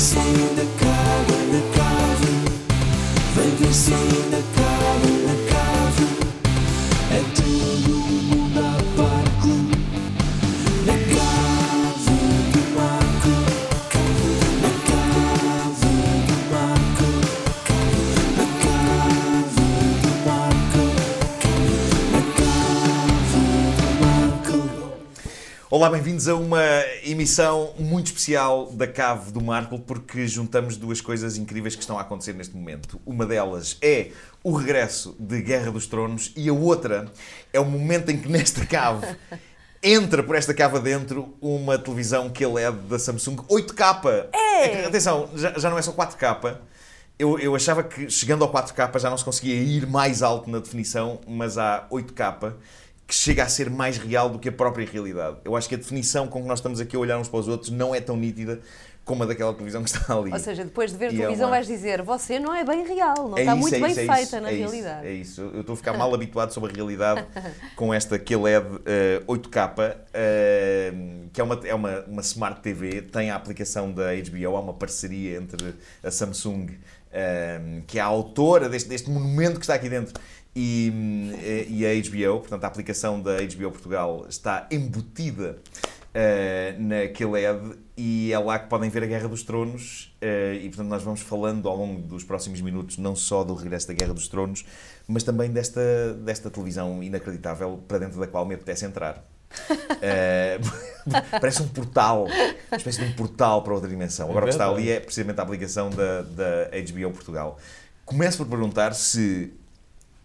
se 0.00 0.18
ainda 0.18 0.64
cabe 0.78 1.36
na 1.52 1.60
cave. 1.76 2.32
Vem 3.36 3.54
ver 3.56 3.74
se 3.74 3.92
ainda 3.92 4.42
cabe 4.54 4.59
Olá, 25.80 25.88
bem-vindos 25.88 26.28
a 26.28 26.34
uma 26.34 26.62
emissão 27.02 27.72
muito 27.78 28.08
especial 28.08 28.66
da 28.66 28.86
Cave 28.86 29.32
do 29.32 29.40
Marco, 29.40 29.78
porque 29.78 30.28
juntamos 30.28 30.76
duas 30.76 31.00
coisas 31.00 31.38
incríveis 31.38 31.74
que 31.74 31.80
estão 31.80 31.98
a 31.98 32.02
acontecer 32.02 32.34
neste 32.34 32.54
momento. 32.54 33.00
Uma 33.06 33.24
delas 33.24 33.78
é 33.80 34.10
o 34.44 34.52
regresso 34.52 35.16
de 35.18 35.40
Guerra 35.40 35.70
dos 35.70 35.86
Tronos 35.86 36.34
e 36.36 36.50
a 36.50 36.52
outra 36.52 37.10
é 37.50 37.58
o 37.58 37.64
momento 37.64 38.10
em 38.10 38.18
que 38.18 38.28
nesta 38.28 38.66
cave 38.66 39.06
entra 39.82 40.22
por 40.22 40.36
esta 40.36 40.52
cave 40.52 40.76
adentro 40.76 41.34
uma 41.40 41.78
televisão 41.78 42.28
QLED 42.28 42.76
da 42.86 42.98
Samsung 42.98 43.36
8K. 43.36 44.28
É 44.34 44.68
que, 44.68 44.86
atenção, 44.86 45.30
já, 45.34 45.58
já 45.58 45.70
não 45.70 45.78
é 45.78 45.82
só 45.82 45.94
4K. 45.94 46.58
Eu, 47.18 47.38
eu 47.38 47.56
achava 47.56 47.82
que 47.82 48.10
chegando 48.10 48.44
ao 48.44 48.52
4K 48.52 48.98
já 48.98 49.08
não 49.08 49.16
se 49.16 49.24
conseguia 49.24 49.54
ir 49.54 49.86
mais 49.86 50.22
alto 50.22 50.50
na 50.50 50.58
definição, 50.58 51.20
mas 51.26 51.56
há 51.56 51.86
8K 51.90 52.52
que 53.10 53.14
chega 53.16 53.42
a 53.42 53.48
ser 53.48 53.68
mais 53.68 53.98
real 53.98 54.30
do 54.30 54.38
que 54.38 54.48
a 54.48 54.52
própria 54.52 54.86
realidade. 54.86 55.38
Eu 55.44 55.56
acho 55.56 55.68
que 55.68 55.74
a 55.74 55.78
definição 55.78 56.28
com 56.28 56.40
que 56.42 56.46
nós 56.46 56.60
estamos 56.60 56.78
aqui 56.78 56.94
a 56.94 56.98
olhar 57.00 57.18
uns 57.18 57.28
para 57.28 57.40
os 57.40 57.48
outros 57.48 57.68
não 57.68 57.92
é 57.92 58.00
tão 58.00 58.16
nítida 58.16 58.60
como 59.04 59.24
a 59.24 59.26
daquela 59.26 59.52
televisão 59.52 59.82
que 59.82 59.90
está 59.90 60.16
ali. 60.16 60.32
Ou 60.32 60.38
seja, 60.38 60.62
depois 60.64 60.92
de 60.92 60.96
ver 60.96 61.06
E 61.12 61.16
é 61.16 61.18
televisão 61.22 61.46
uma- 61.48 61.56
vais 61.56 61.66
dizer 61.66 62.00
você 62.02 62.38
não 62.38 62.54
é 62.54 62.62
bem 62.62 62.86
real, 62.86 63.28
não 63.28 63.36
É 63.36 63.40
está 63.40 63.52
isso, 63.54 63.60
muito 63.62 63.74
é 63.74 63.80
bem 63.80 63.90
isso, 63.90 64.00
é 64.00 64.04
feita 64.06 64.22
isso, 64.22 64.40
na 64.40 64.48
é 64.48 64.52
isso, 64.54 64.60
realidade. 64.70 65.06
é 65.08 65.12
isso. 65.12 65.40
Eu 65.40 65.60
estou 65.62 65.72
a 65.72 65.76
ficar 65.76 65.94
mal 65.98 66.14
habituado 66.14 66.52
sobre 66.52 66.70
a 66.70 66.74
realidade 66.76 67.26
com 67.74 67.92
esta 67.92 68.16
QLED 68.16 68.66
eh, 68.86 69.22
8K, 69.26 69.96
eh, 70.14 70.92
que 71.32 71.40
é, 71.40 71.44
uma, 71.44 71.60
é 71.64 71.74
uma, 71.74 72.00
uma 72.06 72.20
Smart 72.22 72.60
TV, 72.60 73.02
tem 73.02 73.30
a 73.32 73.34
aplicação 73.34 73.90
da 73.90 74.14
HBO, 74.14 74.56
há 74.56 74.60
uma 74.60 74.74
parceria 74.74 75.36
entre 75.38 75.74
a 76.04 76.10
Samsung, 76.12 76.68
eh, 77.12 77.80
que 77.88 77.98
é 77.98 78.02
a 78.02 78.04
autora 78.06 78.68
deste, 78.68 78.88
deste 78.88 79.10
monumento 79.10 79.54
que 79.58 79.64
está 79.64 79.74
aqui 79.74 79.88
dentro, 79.88 80.14
e, 80.54 81.32
eh, 81.42 81.66
e 81.68 81.86
a 81.86 81.94
HBO, 81.94 82.40
portanto 82.40 82.64
a 82.64 82.66
aplicação 82.66 83.20
da 83.20 83.36
HBO 83.36 83.70
Portugal 83.70 84.26
está 84.28 84.66
embutida 84.70 85.58
eh, 86.12 86.74
na 86.78 87.06
QLED 87.08 87.78
e 87.96 88.32
é 88.32 88.38
lá 88.38 88.58
que 88.58 88.68
podem 88.68 88.90
ver 88.90 89.04
a 89.04 89.06
Guerra 89.06 89.28
dos 89.28 89.44
Tronos 89.44 90.12
eh, 90.20 90.58
e 90.60 90.68
portanto 90.68 90.88
nós 90.88 91.02
vamos 91.04 91.20
falando 91.20 91.68
ao 91.68 91.76
longo 91.76 92.02
dos 92.02 92.24
próximos 92.24 92.60
minutos 92.60 92.98
não 92.98 93.14
só 93.14 93.44
do 93.44 93.54
regresso 93.54 93.86
da 93.86 93.94
Guerra 93.94 94.12
dos 94.12 94.26
Tronos 94.26 94.64
mas 95.06 95.22
também 95.22 95.50
desta, 95.50 96.14
desta 96.14 96.50
televisão 96.50 97.00
inacreditável 97.00 97.80
para 97.86 97.98
dentro 97.98 98.18
da 98.18 98.26
qual 98.26 98.44
me 98.44 98.54
apetece 98.54 98.84
entrar. 98.84 99.24
Eh, 100.02 100.58
parece 101.38 101.60
um 101.60 101.68
portal, 101.68 102.24
uma 102.24 102.76
espécie 102.76 103.04
de 103.04 103.12
um 103.12 103.12
portal 103.12 103.62
para 103.62 103.74
outra 103.74 103.86
dimensão. 103.86 104.30
Agora 104.30 104.46
o 104.46 104.48
que 104.48 104.54
está 104.54 104.66
ali 104.66 104.88
é 104.88 104.98
precisamente 104.98 105.38
a 105.38 105.42
aplicação 105.42 105.90
da, 105.90 106.22
da 106.22 106.70
HBO 106.70 107.10
Portugal. 107.10 107.58
Começo 108.06 108.38
por 108.38 108.46
perguntar 108.46 108.94
se, 108.94 109.52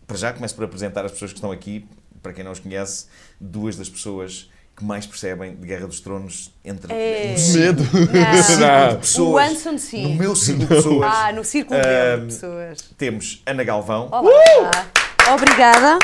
para 0.08 0.18
já 0.18 0.32
começo 0.34 0.56
por 0.56 0.64
apresentar 0.66 1.06
as 1.06 1.12
pessoas 1.12 1.32
que 1.32 1.38
estão 1.38 1.52
aqui, 1.52 1.86
para 2.22 2.34
quem 2.34 2.44
não 2.44 2.52
os 2.52 2.60
conhece, 2.60 3.06
duas 3.40 3.76
das 3.76 3.90
pessoas 3.90 4.50
que 4.78 4.84
mais 4.84 5.06
percebem 5.08 5.56
de 5.56 5.66
Guerra 5.68 5.88
dos 5.88 6.02
Tronos 6.02 6.52
entre 6.64 6.92
É. 6.94 7.32
no 7.32 7.38
círculo 7.38 7.88
Não. 7.94 8.90
de 8.90 8.96
O 8.96 9.00
pessoas. 9.00 9.52
Anson 9.52 9.78
sim. 9.78 10.04
No 10.10 10.16
meu 10.16 10.36
círculo 10.36 10.68
de 10.68 10.76
pessoas. 10.76 11.12
Ah, 11.14 11.32
no 11.32 11.44
círculo 11.46 11.80
de 11.80 12.26
pessoas. 12.26 12.80
Temos 12.98 13.42
Ana 13.46 13.64
Galvão, 13.64 14.10
Olá. 14.12 14.86
Obrigada, 15.34 15.98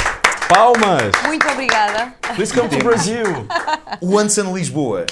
Palmas! 0.48 1.12
muito 1.28 1.48
obrigada. 1.50 2.14
Please 2.36 2.54
come 2.54 2.70
to 2.70 2.78
Brazil! 2.78 3.26
o 4.02 4.18
Anson 4.18 4.56
Lisboa. 4.56 5.06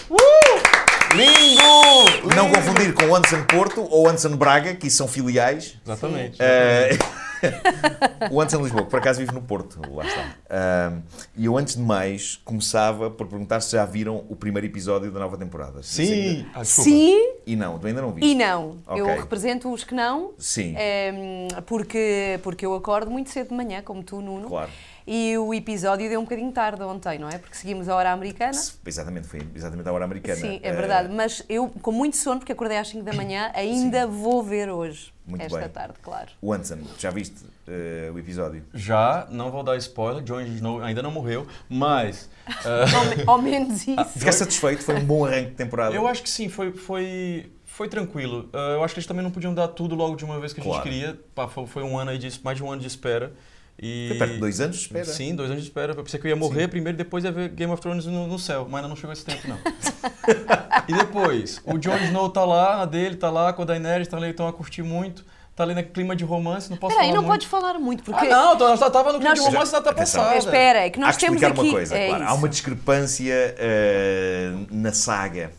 Lindo! 1.16 2.36
Não 2.36 2.50
confundir 2.50 2.94
com 2.94 3.06
o 3.08 3.16
Anson 3.16 3.44
Porto 3.44 3.82
ou 3.90 4.06
o 4.06 4.10
Anson 4.10 4.36
Braga, 4.38 4.74
que 4.76 4.90
são 4.90 5.08
filiais. 5.08 5.76
Exatamente. 5.86 6.38
Eh, 6.40 6.98
o 8.32 8.42
Anson 8.42 8.62
Lisboa, 8.62 8.84
que 8.84 8.90
por 8.90 9.00
acaso 9.00 9.20
vive 9.20 9.34
no 9.34 9.42
Porto, 9.42 9.80
lá 9.94 10.06
está. 10.06 10.36
Ahm, 10.50 11.02
e 11.36 11.46
eu, 11.46 11.58
antes 11.58 11.76
de 11.76 11.82
mais, 11.82 12.38
começava 12.44 13.10
por 13.10 13.28
perguntar 13.28 13.62
se 13.62 13.72
já 13.74 13.86
viram 13.86 14.26
o 14.30 14.36
primeiro 14.36 14.66
episódio 14.68 15.12
da 15.12 15.20
nova 15.20 15.38
temporada. 15.38 15.82
Sim! 15.84 16.46
Ah. 16.54 16.64
Sim 16.64 17.16
E 17.46 17.56
não, 17.56 17.80
tu 17.80 17.88
ainda 17.88 18.02
não 18.02 18.12
viste. 18.12 18.30
e 18.32 18.36
não. 18.36 18.78
Eu 18.90 19.06
Ok. 19.06 19.16
represento 19.22 19.72
os 19.72 19.84
que 19.84 19.94
não. 19.96 20.32
Sim. 20.38 20.76
Ehm, 20.78 21.48
porque, 21.66 22.40
porque 22.44 22.66
eu 22.66 22.74
acordo 22.76 23.10
muito 23.12 23.30
cedo 23.30 23.50
de 23.50 23.56
manhã, 23.56 23.82
como 23.82 24.04
tu, 24.04 24.22
Nuno. 24.22 24.48
Claro. 24.48 24.70
E 25.08 25.38
o 25.38 25.54
episódio 25.54 26.08
deu 26.10 26.20
um 26.20 26.24
bocadinho 26.24 26.52
tarde 26.52 26.82
ontem, 26.84 27.18
não 27.20 27.30
é? 27.30 27.38
Porque 27.38 27.56
seguimos 27.56 27.90
a 27.90 27.96
hora 27.96 28.12
americana. 28.12 28.52
Exatamente, 28.86 29.28
foi 29.28 29.42
exatamente 29.56 29.88
a 29.90 29.94
hora 29.94 30.06
americana. 30.06 30.36
Sim, 30.40 30.60
é 30.62 30.72
verdade. 30.72 31.14
Mas 31.14 31.44
eu, 31.50 31.70
com 31.82 31.92
muito 31.92 32.18
sono, 32.18 32.40
porque 32.40 32.52
acordei 32.52 32.78
às 32.78 32.88
5 32.90 33.04
da 33.04 33.14
manhã, 33.14 33.52
ainda 33.56 34.06
vou 34.08 34.44
ver 34.44 34.70
hoje. 34.70 35.14
Muito 35.26 35.44
esta 35.44 35.60
bem. 35.60 35.70
tarde, 35.70 35.94
claro. 36.02 36.30
o 36.42 36.52
Anson, 36.52 36.80
já 36.98 37.12
viste 37.12 37.36
eh, 37.68 38.10
o 38.12 38.18
episódio? 38.18 38.64
Já, 38.74 39.28
não 39.30 39.52
vou 39.52 39.62
dar 39.62 39.78
spoiler, 39.78 40.24
Jon 40.24 40.42
Snow 40.42 40.82
ainda 40.82 41.04
não 41.04 41.12
morreu, 41.12 41.46
mas 41.70 42.28
ah, 42.48 42.86
Ao, 42.98 43.06
me- 43.06 43.24
ao 43.28 43.40
menos 43.40 43.82
isso. 43.88 44.06
Ficaste 44.18 44.40
satisfeito? 44.40 44.82
Foi 44.82 44.96
um 44.96 45.06
bom 45.06 45.24
arranque 45.26 45.52
de 45.52 45.56
temporada? 45.56 45.94
eu 45.94 46.08
acho 46.08 46.24
que 46.24 46.30
sim, 46.32 46.50
foi, 46.50 46.72
foi, 46.72 47.52
foi 47.64 47.88
tranquilo. 47.88 48.50
Ah, 48.52 48.72
eu 48.74 48.84
acho 48.84 48.96
que 48.96 49.00
eles 49.02 49.06
também 49.08 49.24
não 49.24 49.30
podiam 49.30 49.54
dar 49.54 49.68
tudo 49.68 49.94
logo 49.94 50.16
de 50.16 50.26
uma 50.26 50.40
vez 50.40 50.52
que 50.52 50.62
a 50.62 50.64
Claro. 50.64 50.84
gente 50.84 50.92
queria. 50.92 51.20
Pá, 51.36 51.48
foi, 51.48 51.68
foi 51.68 51.84
um 51.84 51.96
ano 52.00 52.10
aí 52.10 52.18
de, 52.18 52.44
mais 52.44 52.58
de 52.58 52.64
um 52.64 52.72
ano 52.72 52.82
de 52.82 52.88
espera. 52.88 53.32
E... 53.82 54.08
Foi 54.10 54.18
perto 54.18 54.34
de 54.34 54.40
dois 54.40 54.60
anos 54.60 54.76
de 54.76 54.82
espera. 54.84 55.06
Sim, 55.06 55.36
dois 55.36 55.50
anos 55.50 55.64
de 55.64 55.70
espera. 55.70 55.94
Eu 55.94 56.04
pensei 56.04 56.20
que 56.20 56.28
eu 56.28 56.30
ia 56.30 56.36
morrer 56.36 56.68
primeiro 56.68 56.98
e 56.98 56.98
depois 56.98 57.24
ia 57.24 57.32
ver 57.32 57.50
Game 57.50 57.72
of 57.72 57.82
Thrones 57.82 58.06
no, 58.06 58.28
no 58.28 58.38
céu, 58.38 58.68
mas 58.70 58.76
ainda 58.76 58.90
não 58.90 58.96
chegou 58.96 59.14
esse 59.14 59.24
tempo, 59.24 59.48
não. 59.48 59.58
e 60.88 60.94
depois, 60.94 61.62
o 61.66 61.78
Jon 61.78 61.98
Snow 61.98 62.30
tá 62.30 62.44
lá, 62.44 62.82
a 62.82 62.86
dele 62.86 63.16
tá 63.16 63.30
lá 63.30 63.54
com 63.54 63.62
a 63.62 63.66
Daenerys, 63.66 64.08
tá 64.08 64.18
ali, 64.18 64.30
estão 64.30 64.48
a 64.48 64.54
curtir 64.54 64.84
muito. 64.84 65.24
Tá 65.56 65.64
ali 65.64 65.74
naquele 65.74 65.94
clima 65.94 66.16
de 66.16 66.24
romance, 66.24 66.70
não 66.70 66.78
posso 66.78 66.94
Espera 66.94 67.06
aí, 67.06 67.10
falar 67.10 67.22
não 67.22 67.28
muito. 67.28 67.42
podes 67.42 67.48
falar 67.48 67.80
muito, 67.80 68.04
porque... 68.04 68.26
Ah, 68.28 68.30
não, 68.30 68.58
nós 68.58 68.80
já 68.80 68.90
tava 68.90 69.12
no 69.12 69.20
clima 69.20 69.36
Nós- 69.36 69.44
de 69.44 69.50
romance 69.50 69.72
na 69.74 69.78
Atenção. 69.80 70.24
passada. 70.24 70.38
Espera, 70.38 70.80
é 70.86 70.90
que 70.90 71.00
Há 71.00 71.06
nós 71.06 71.18
que 71.18 71.26
temos 71.26 71.42
explicar 71.42 71.60
aqui... 71.60 71.70
uma 71.70 71.74
coisa, 71.78 71.98
é 71.98 72.08
claro. 72.08 72.24
Há 72.24 72.28
isso. 72.28 72.36
uma 72.36 72.48
discrepância 72.50 73.56
eh, 73.58 74.52
na 74.72 74.94
saga, 74.94 75.52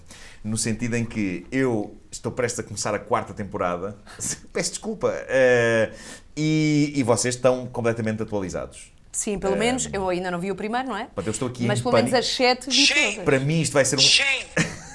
no 0.43 0.57
sentido 0.57 0.97
em 0.97 1.05
que 1.05 1.47
eu 1.53 1.95
estou 2.11 2.33
prestes 2.33 2.61
a 2.61 2.63
começar 2.63 2.95
a 2.95 2.99
quarta 2.99 3.35
temporada, 3.35 3.95
peço 4.55 4.71
desculpa, 4.71 5.13
eh, 5.29 5.91
e, 6.37 6.93
e 6.97 7.03
vocês 7.03 7.35
estão 7.35 7.67
completamente 7.67 8.23
atualizados. 8.23 8.93
Sim, 9.13 9.39
pelo 9.39 9.57
menos, 9.57 9.89
eu 9.93 10.09
ainda 10.09 10.31
não 10.31 10.39
vi 10.39 10.51
o 10.51 10.55
primeiro, 10.55 10.89
não 10.89 10.97
é? 10.97 11.05
Portanto, 11.05 11.27
eu 11.27 11.31
estou 11.33 11.49
aqui 11.49 11.65
Mas 11.67 11.81
em 11.81 11.83
pelo 11.83 11.95
menos 11.95 12.15
as 12.15 12.27
sete 12.27 12.71
vi 12.71 12.87
Shame. 12.87 13.11
todas. 13.11 13.25
Para 13.25 13.41
mim 13.41 13.61
isto 13.61 13.73
vai 13.73 13.85
ser 13.85 13.97
um... 13.97 14.01
Shame! 14.01 14.47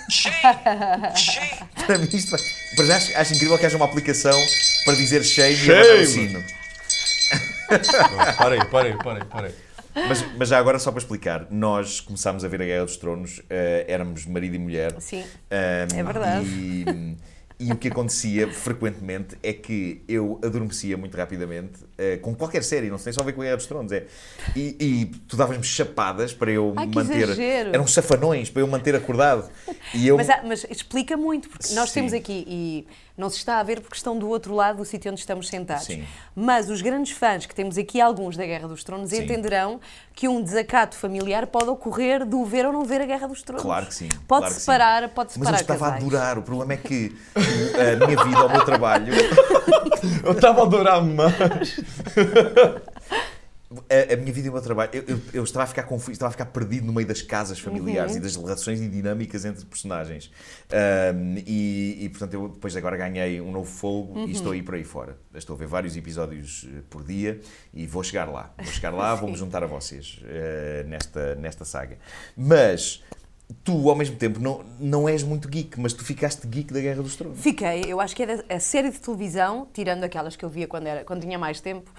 Shame! 0.10 0.36
Shame! 1.18 1.70
Para 1.86 1.98
mim 1.98 2.08
isto 2.14 2.32
vai... 2.32 2.40
Para 2.76 2.86
já 2.86 2.96
acho, 2.98 3.18
acho 3.18 3.34
incrível 3.34 3.58
que 3.58 3.66
haja 3.66 3.76
uma 3.76 3.86
aplicação 3.86 4.40
para 4.86 4.96
dizer 4.96 5.24
shame, 5.24 5.56
e 5.56 5.72
abaixar 5.72 5.96
o 5.96 6.06
Shame. 6.06 6.28
sino. 6.30 6.44
Parei, 8.38 8.60
parei, 8.66 8.94
parei, 8.98 9.24
parei. 9.26 9.52
Mas, 9.96 10.26
mas 10.38 10.50
já 10.50 10.60
agora, 10.60 10.78
só 10.78 10.92
para 10.92 11.00
explicar, 11.00 11.48
nós 11.50 12.02
começámos 12.02 12.44
a 12.44 12.48
ver 12.48 12.62
a 12.62 12.66
Guerra 12.66 12.86
dos 12.86 12.98
Tronos, 12.98 13.42
eh, 13.50 13.86
éramos 13.88 14.26
marido 14.26 14.56
e 14.56 14.60
mulher. 14.60 14.94
Sim, 15.00 15.24
Um, 15.24 15.98
É 16.00 16.04
verdade. 16.04 16.46
E, 16.46 17.18
e 17.60 17.72
o 17.72 17.78
que 17.78 17.88
acontecia 17.88 18.52
frequentemente 18.52 19.38
é 19.42 19.54
que 19.54 20.02
eu 20.08 20.40
adormecia 20.44 20.98
muito 20.98 21.16
rapidamente 21.16 21.86
eh, 21.98 22.18
com 22.18 22.36
qualquer 22.36 22.64
série, 22.64 22.90
não 22.90 22.98
tem 22.98 23.14
só 23.14 23.24
ver 23.24 23.34
com 23.34 23.42
a 23.42 23.46
Guerra 23.46 23.58
dos 23.58 23.66
Tronos. 23.66 23.92
É. 23.92 24.06
E, 24.56 24.76
e 24.80 25.06
tu 25.28 25.38
davas-me 25.38 25.64
chapadas 25.64 26.34
para 26.34 26.52
eu 26.52 26.74
Ai, 26.76 26.88
manter. 26.88 27.24
exagero. 27.24 27.70
Eram 27.70 27.88
chafanões 27.88 28.50
para 28.50 28.62
eu 28.62 28.68
manter 28.68 28.96
acordado. 28.96 29.50
E 29.94 30.08
eu. 30.08 30.18
Mas, 30.18 30.28
mas 30.44 30.66
explica 30.70 31.16
muito, 31.16 31.50
porque 31.50 31.74
nós 31.74 31.90
Sim. 31.90 32.02
temos 32.02 32.14
aqui, 32.14 32.46
e 32.48 32.88
não 33.18 33.30
se 33.30 33.38
está 33.38 33.60
a 33.60 33.64
ver 33.64 33.80
porque 33.82 33.96
estão 33.96 34.18
do 34.18 34.28
outro 34.28 34.54
lado 34.54 34.78
do 34.78 34.86
sítio 34.86 35.10
onde 35.12 35.20
estamos 35.20 35.48
sentados, 35.48 35.86
Sim. 35.86 36.04
mas 36.36 36.70
os 36.70 36.82
grandes 36.82 37.12
fãs, 37.18 37.46
que 37.46 37.56
temos 37.56 37.78
aqui 37.78 38.02
alguns 38.02 38.36
da 38.36 38.46
Guerra 38.46 38.68
dos 38.68 38.84
Tronos, 38.84 39.10
Sim. 39.10 39.24
entenderão 39.24 39.80
que 40.14 40.28
um 40.28 40.42
desacato 40.42 40.96
familiar 40.96 41.48
pode 41.48 41.70
ocorrer 41.70 42.26
do 42.26 42.44
ver 42.46 42.66
ou 42.66 42.74
não 42.74 42.84
ver 42.86 43.02
a 43.02 43.06
Guerra 43.06 43.28
dos 43.28 43.42
Tronos. 43.42 43.64
Claro 43.64 43.86
que 43.86 43.94
sim. 43.96 44.10
Pode 44.10 44.26
claro 44.28 44.46
que 44.46 44.54
sim. 44.54 44.60
separar, 44.60 45.10
pode 45.10 45.30
Mas 45.30 45.36
eu 45.38 45.58
separar 45.58 45.62
estava 45.62 45.86
a 45.88 45.92
casais. 45.92 46.04
adorar. 46.04 46.38
O 46.38 46.42
problema 46.42 46.74
é 46.74 46.78
que 46.78 47.16
a 47.36 48.06
minha 48.06 48.24
vida, 48.24 48.46
o 48.46 48.50
meu 48.50 48.66
trabalho, 48.66 49.14
Eu 50.24 50.36
tava 50.36 50.62
a 50.62 50.64
adorar 50.64 51.04
mais. 51.04 51.80
A, 53.90 54.14
a 54.14 54.18
minha 54.18 54.32
vida 54.34 54.48
e 54.48 54.50
o 54.50 54.54
meu 54.54 54.62
trabalho, 54.62 54.90
eu, 54.94 55.04
eu- 55.08 55.22
eu 55.34 55.44
estava 55.44 55.64
a 55.64 55.68
ficar 55.68 55.84
confuso, 55.84 56.12
estava 56.12 56.30
a 56.30 56.32
ficar 56.32 56.46
perdido 56.48 56.86
no 56.86 56.94
meio 56.94 57.08
das 57.08 57.22
casas 57.22 57.60
familiares 57.60 58.14
Uhum. 58.14 58.18
e 58.18 58.22
das 58.22 58.36
relações 58.36 58.80
e 58.82 58.88
dinâmicas 58.88 59.46
entre 59.46 59.66
personagens. 59.66 60.32
Ahm, 60.72 61.38
e, 61.46 62.06
e, 62.06 62.10
portanto, 62.10 62.34
eu 62.34 62.50
depois 62.50 62.76
agora 62.76 62.98
ganhei 62.98 63.40
um 63.42 63.52
novo 63.52 63.70
fogo 63.70 64.20
Uhum. 64.20 64.28
e 64.28 64.32
estou 64.32 64.52
aí 64.52 64.62
por 64.62 64.76
aí 64.76 64.84
fora. 64.84 65.18
Estou 65.34 65.56
a 65.56 65.60
ver 65.60 65.68
vários 65.68 65.96
episódios 65.96 66.68
eh, 66.74 66.82
por 66.90 67.04
dia 67.04 67.40
e 67.74 67.86
vou 67.88 68.04
chegar 68.04 68.26
lá. 68.30 68.54
Vou 68.58 68.68
chegar 68.74 68.92
lá, 68.92 69.14
vou-me 69.16 69.36
juntar 69.38 69.64
a 69.64 69.68
vocês 69.68 70.20
eh, 70.26 70.84
nesta, 70.88 71.36
nesta 71.36 71.66
saga. 71.66 71.98
Mas 72.36 73.04
tu, 73.64 73.90
ao 73.90 73.96
mesmo 73.96 74.16
tempo, 74.16 74.40
não, 74.40 74.64
não 74.80 75.08
és 75.08 75.22
muito 75.22 75.48
geek, 75.48 75.80
mas 75.80 75.94
tu 75.94 76.04
ficaste 76.04 76.48
geek 76.48 76.74
da 76.74 76.80
Guerra 76.80 77.04
dos 77.04 77.16
Tronos. 77.16 77.40
Fiquei, 77.40 77.84
eu 77.88 78.00
acho 78.02 78.16
que 78.16 78.24
é 78.24 78.44
a 78.50 78.60
série 78.60 78.90
de 78.90 79.00
televisão, 79.00 79.68
tirando 79.72 80.04
aquelas 80.04 80.36
que 80.36 80.44
eu 80.44 80.50
via 80.50 80.68
quando, 80.68 80.88
era, 80.88 81.04
quando 81.04 81.22
tinha 81.22 81.38
mais 81.38 81.60
tempo, 81.62 81.92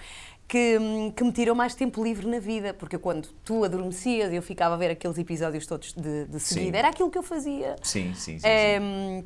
que, 0.48 0.78
hum, 0.78 1.10
que 1.10 1.25
me 1.25 1.32
tirou 1.32 1.54
mais 1.54 1.75
tempo 1.75 2.02
livre 2.02 2.26
na 2.26 2.38
vida, 2.38 2.72
porque 2.72 2.98
quando 2.98 3.28
tu 3.44 3.64
adormecias 3.64 4.32
e 4.32 4.37
eu 4.37 4.43
ficava 4.43 4.75
a 4.75 4.78
ver 4.78 4.90
aqueles 4.90 5.19
episódios 5.19 5.66
todos 5.66 5.93
de, 5.93 6.26
de 6.26 6.40
seguida, 6.40 6.72
Sim. 6.72 6.78
era 6.78 6.88
aquilo 6.88 7.10
que 7.10 7.19
eu 7.19 7.22
fazia. 7.22 7.76
Sim, 7.82 8.14
sim, 8.14 8.38
sim. 8.38 8.46
É, 8.46 8.78
sim. 8.78 9.25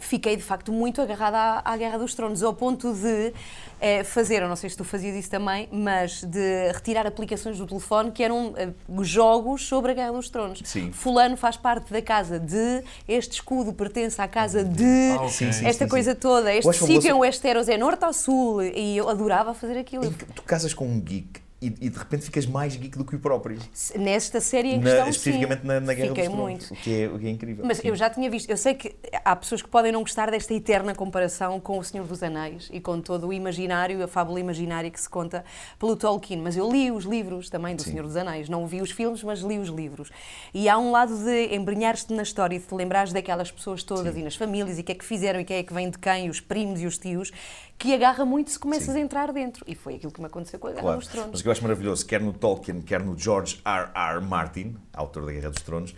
Fiquei 0.00 0.36
de 0.36 0.42
facto 0.42 0.72
muito 0.72 1.00
agarrada 1.00 1.38
à, 1.38 1.72
à 1.72 1.76
Guerra 1.76 1.98
dos 1.98 2.14
Tronos, 2.14 2.42
ao 2.42 2.54
ponto 2.54 2.92
de 2.92 3.32
eh, 3.80 4.04
fazer, 4.04 4.42
eu 4.42 4.48
não 4.48 4.56
sei 4.56 4.70
se 4.70 4.76
tu 4.76 4.84
fazias 4.84 5.14
isso 5.16 5.30
também, 5.30 5.68
mas 5.70 6.22
de 6.22 6.72
retirar 6.72 7.06
aplicações 7.06 7.58
do 7.58 7.66
telefone 7.66 8.10
que 8.10 8.22
eram 8.22 8.54
eh, 8.56 8.70
jogos 9.02 9.66
sobre 9.66 9.92
a 9.92 9.94
Guerra 9.94 10.12
dos 10.12 10.28
Tronos. 10.28 10.60
Sim. 10.64 10.92
Fulano 10.92 11.36
faz 11.36 11.56
parte 11.56 11.92
da 11.92 12.02
casa 12.02 12.38
de, 12.40 12.82
este 13.06 13.34
escudo 13.34 13.72
pertence 13.72 14.20
à 14.20 14.28
casa 14.28 14.64
de, 14.64 15.10
Ah, 15.12 15.22
ok. 15.22 15.28
Sim, 15.30 15.52
sim, 15.52 15.66
esta 15.66 15.84
sim, 15.84 15.90
coisa 15.90 16.12
sim. 16.12 16.20
toda, 16.20 16.52
este 16.52 16.72
sítio 16.74 17.10
em 17.10 17.14
Westeros 17.14 17.68
é 17.68 17.76
norte 17.76 18.04
ou 18.04 18.12
sul, 18.12 18.62
e 18.62 18.96
eu 18.96 19.08
adorava 19.08 19.54
fazer 19.54 19.78
aquilo. 19.78 20.10
Que 20.10 20.24
tu 20.26 20.42
casas 20.42 20.74
com 20.74 20.86
um 20.86 21.00
geek 21.00 21.47
e, 21.60 21.66
e 21.66 21.88
de 21.90 21.98
repente 21.98 22.24
ficas 22.24 22.46
mais 22.46 22.76
geek 22.76 22.96
do 22.96 23.04
que 23.04 23.16
o 23.16 23.18
próprio. 23.18 23.58
Nesta 23.96 24.40
série 24.40 24.74
em 24.74 24.78
Na- 24.78 24.84
questão, 24.84 25.08
especificamente 25.08 25.60
sim, 25.62 25.66
na, 25.66 25.80
na 25.80 25.92
Guerra 25.94 26.08
fiquei 26.08 26.24
dos 26.28 26.34
Tronos. 26.34 26.70
O 26.70 26.74
que, 26.74 27.02
é, 27.02 27.08
o 27.08 27.18
que 27.18 27.26
é 27.26 27.30
incrível. 27.30 27.64
Mas 27.66 27.78
Sim. 27.78 27.88
eu 27.88 27.96
já 27.96 28.08
tinha 28.08 28.30
visto, 28.30 28.48
eu 28.48 28.56
sei 28.56 28.74
que 28.74 28.94
há 29.24 29.34
pessoas 29.34 29.60
que 29.60 29.68
podem 29.68 29.90
não 29.90 30.00
gostar 30.02 30.30
desta 30.30 30.54
eterna 30.54 30.94
comparação 30.94 31.58
com 31.58 31.78
O 31.78 31.82
Senhor 31.84 32.06
dos 32.06 32.22
Anéis 32.22 32.68
e 32.72 32.80
com 32.80 33.00
todo 33.00 33.26
o 33.28 33.32
imaginário, 33.32 34.02
a 34.04 34.08
fábula 34.08 34.38
imaginária 34.38 34.88
que 34.90 35.00
se 35.00 35.08
conta 35.08 35.44
pelo 35.78 35.96
Tolkien, 35.96 36.40
mas 36.40 36.56
eu 36.56 36.70
li 36.70 36.90
os 36.92 37.04
livros 37.04 37.50
também 37.50 37.74
do 37.74 37.82
Sim. 37.82 37.90
Senhor 37.90 38.04
dos 38.04 38.16
Anéis, 38.16 38.48
não 38.48 38.66
vi 38.66 38.80
os 38.80 38.92
filmes, 38.92 39.24
mas 39.24 39.40
li 39.40 39.58
os 39.58 39.68
livros. 39.68 40.10
E 40.54 40.68
há 40.68 40.78
um 40.78 40.92
lado 40.92 41.16
de 41.24 41.54
embrenhar-te 41.54 42.12
na 42.12 42.22
história 42.22 42.54
e 42.54 42.58
de 42.60 42.66
te 42.66 42.74
lembrares 42.74 43.12
daquelas 43.12 43.50
pessoas 43.50 43.82
todas 43.82 44.16
e 44.16 44.22
nas 44.22 44.36
famílias 44.36 44.78
e 44.78 44.82
o 44.82 44.84
que 44.84 44.92
é 44.92 44.94
que 44.94 45.04
fizeram 45.04 45.40
e 45.40 45.44
quem 45.44 45.56
é 45.56 45.62
que 45.64 45.72
vem 45.74 45.90
de 45.90 45.98
quem, 45.98 46.30
os 46.30 46.40
primos 46.40 46.80
e 46.80 46.86
os 46.86 46.98
tios, 46.98 47.32
que 47.78 47.94
agarra 47.94 48.24
muito 48.24 48.50
se 48.50 48.58
começas 48.58 48.92
Sim. 48.92 49.00
a 49.00 49.00
entrar 49.00 49.32
dentro. 49.32 49.64
E 49.66 49.74
foi 49.74 49.94
aquilo 49.94 50.10
que 50.12 50.20
me 50.20 50.26
aconteceu 50.26 50.58
com 50.58 50.66
a 50.66 50.70
Guerra 50.70 50.82
Claro. 50.82 50.98
dos 50.98 51.06
Mas 51.06 51.14
Tronos. 51.14 51.40
o 51.40 51.42
que 51.42 51.48
eu 51.48 51.52
acho 51.52 51.62
maravilhoso, 51.62 52.04
quer 52.04 52.20
no 52.20 52.32
Tolkien, 52.32 52.80
quer 52.82 53.02
no 53.02 53.16
George 53.16 53.60
R. 53.64 53.90
R. 53.94 54.20
Martin, 54.26 54.76
autor 54.92 55.24
da 55.26 55.32
Guerra 55.32 55.50
dos 55.50 55.62
Tronos, 55.62 55.94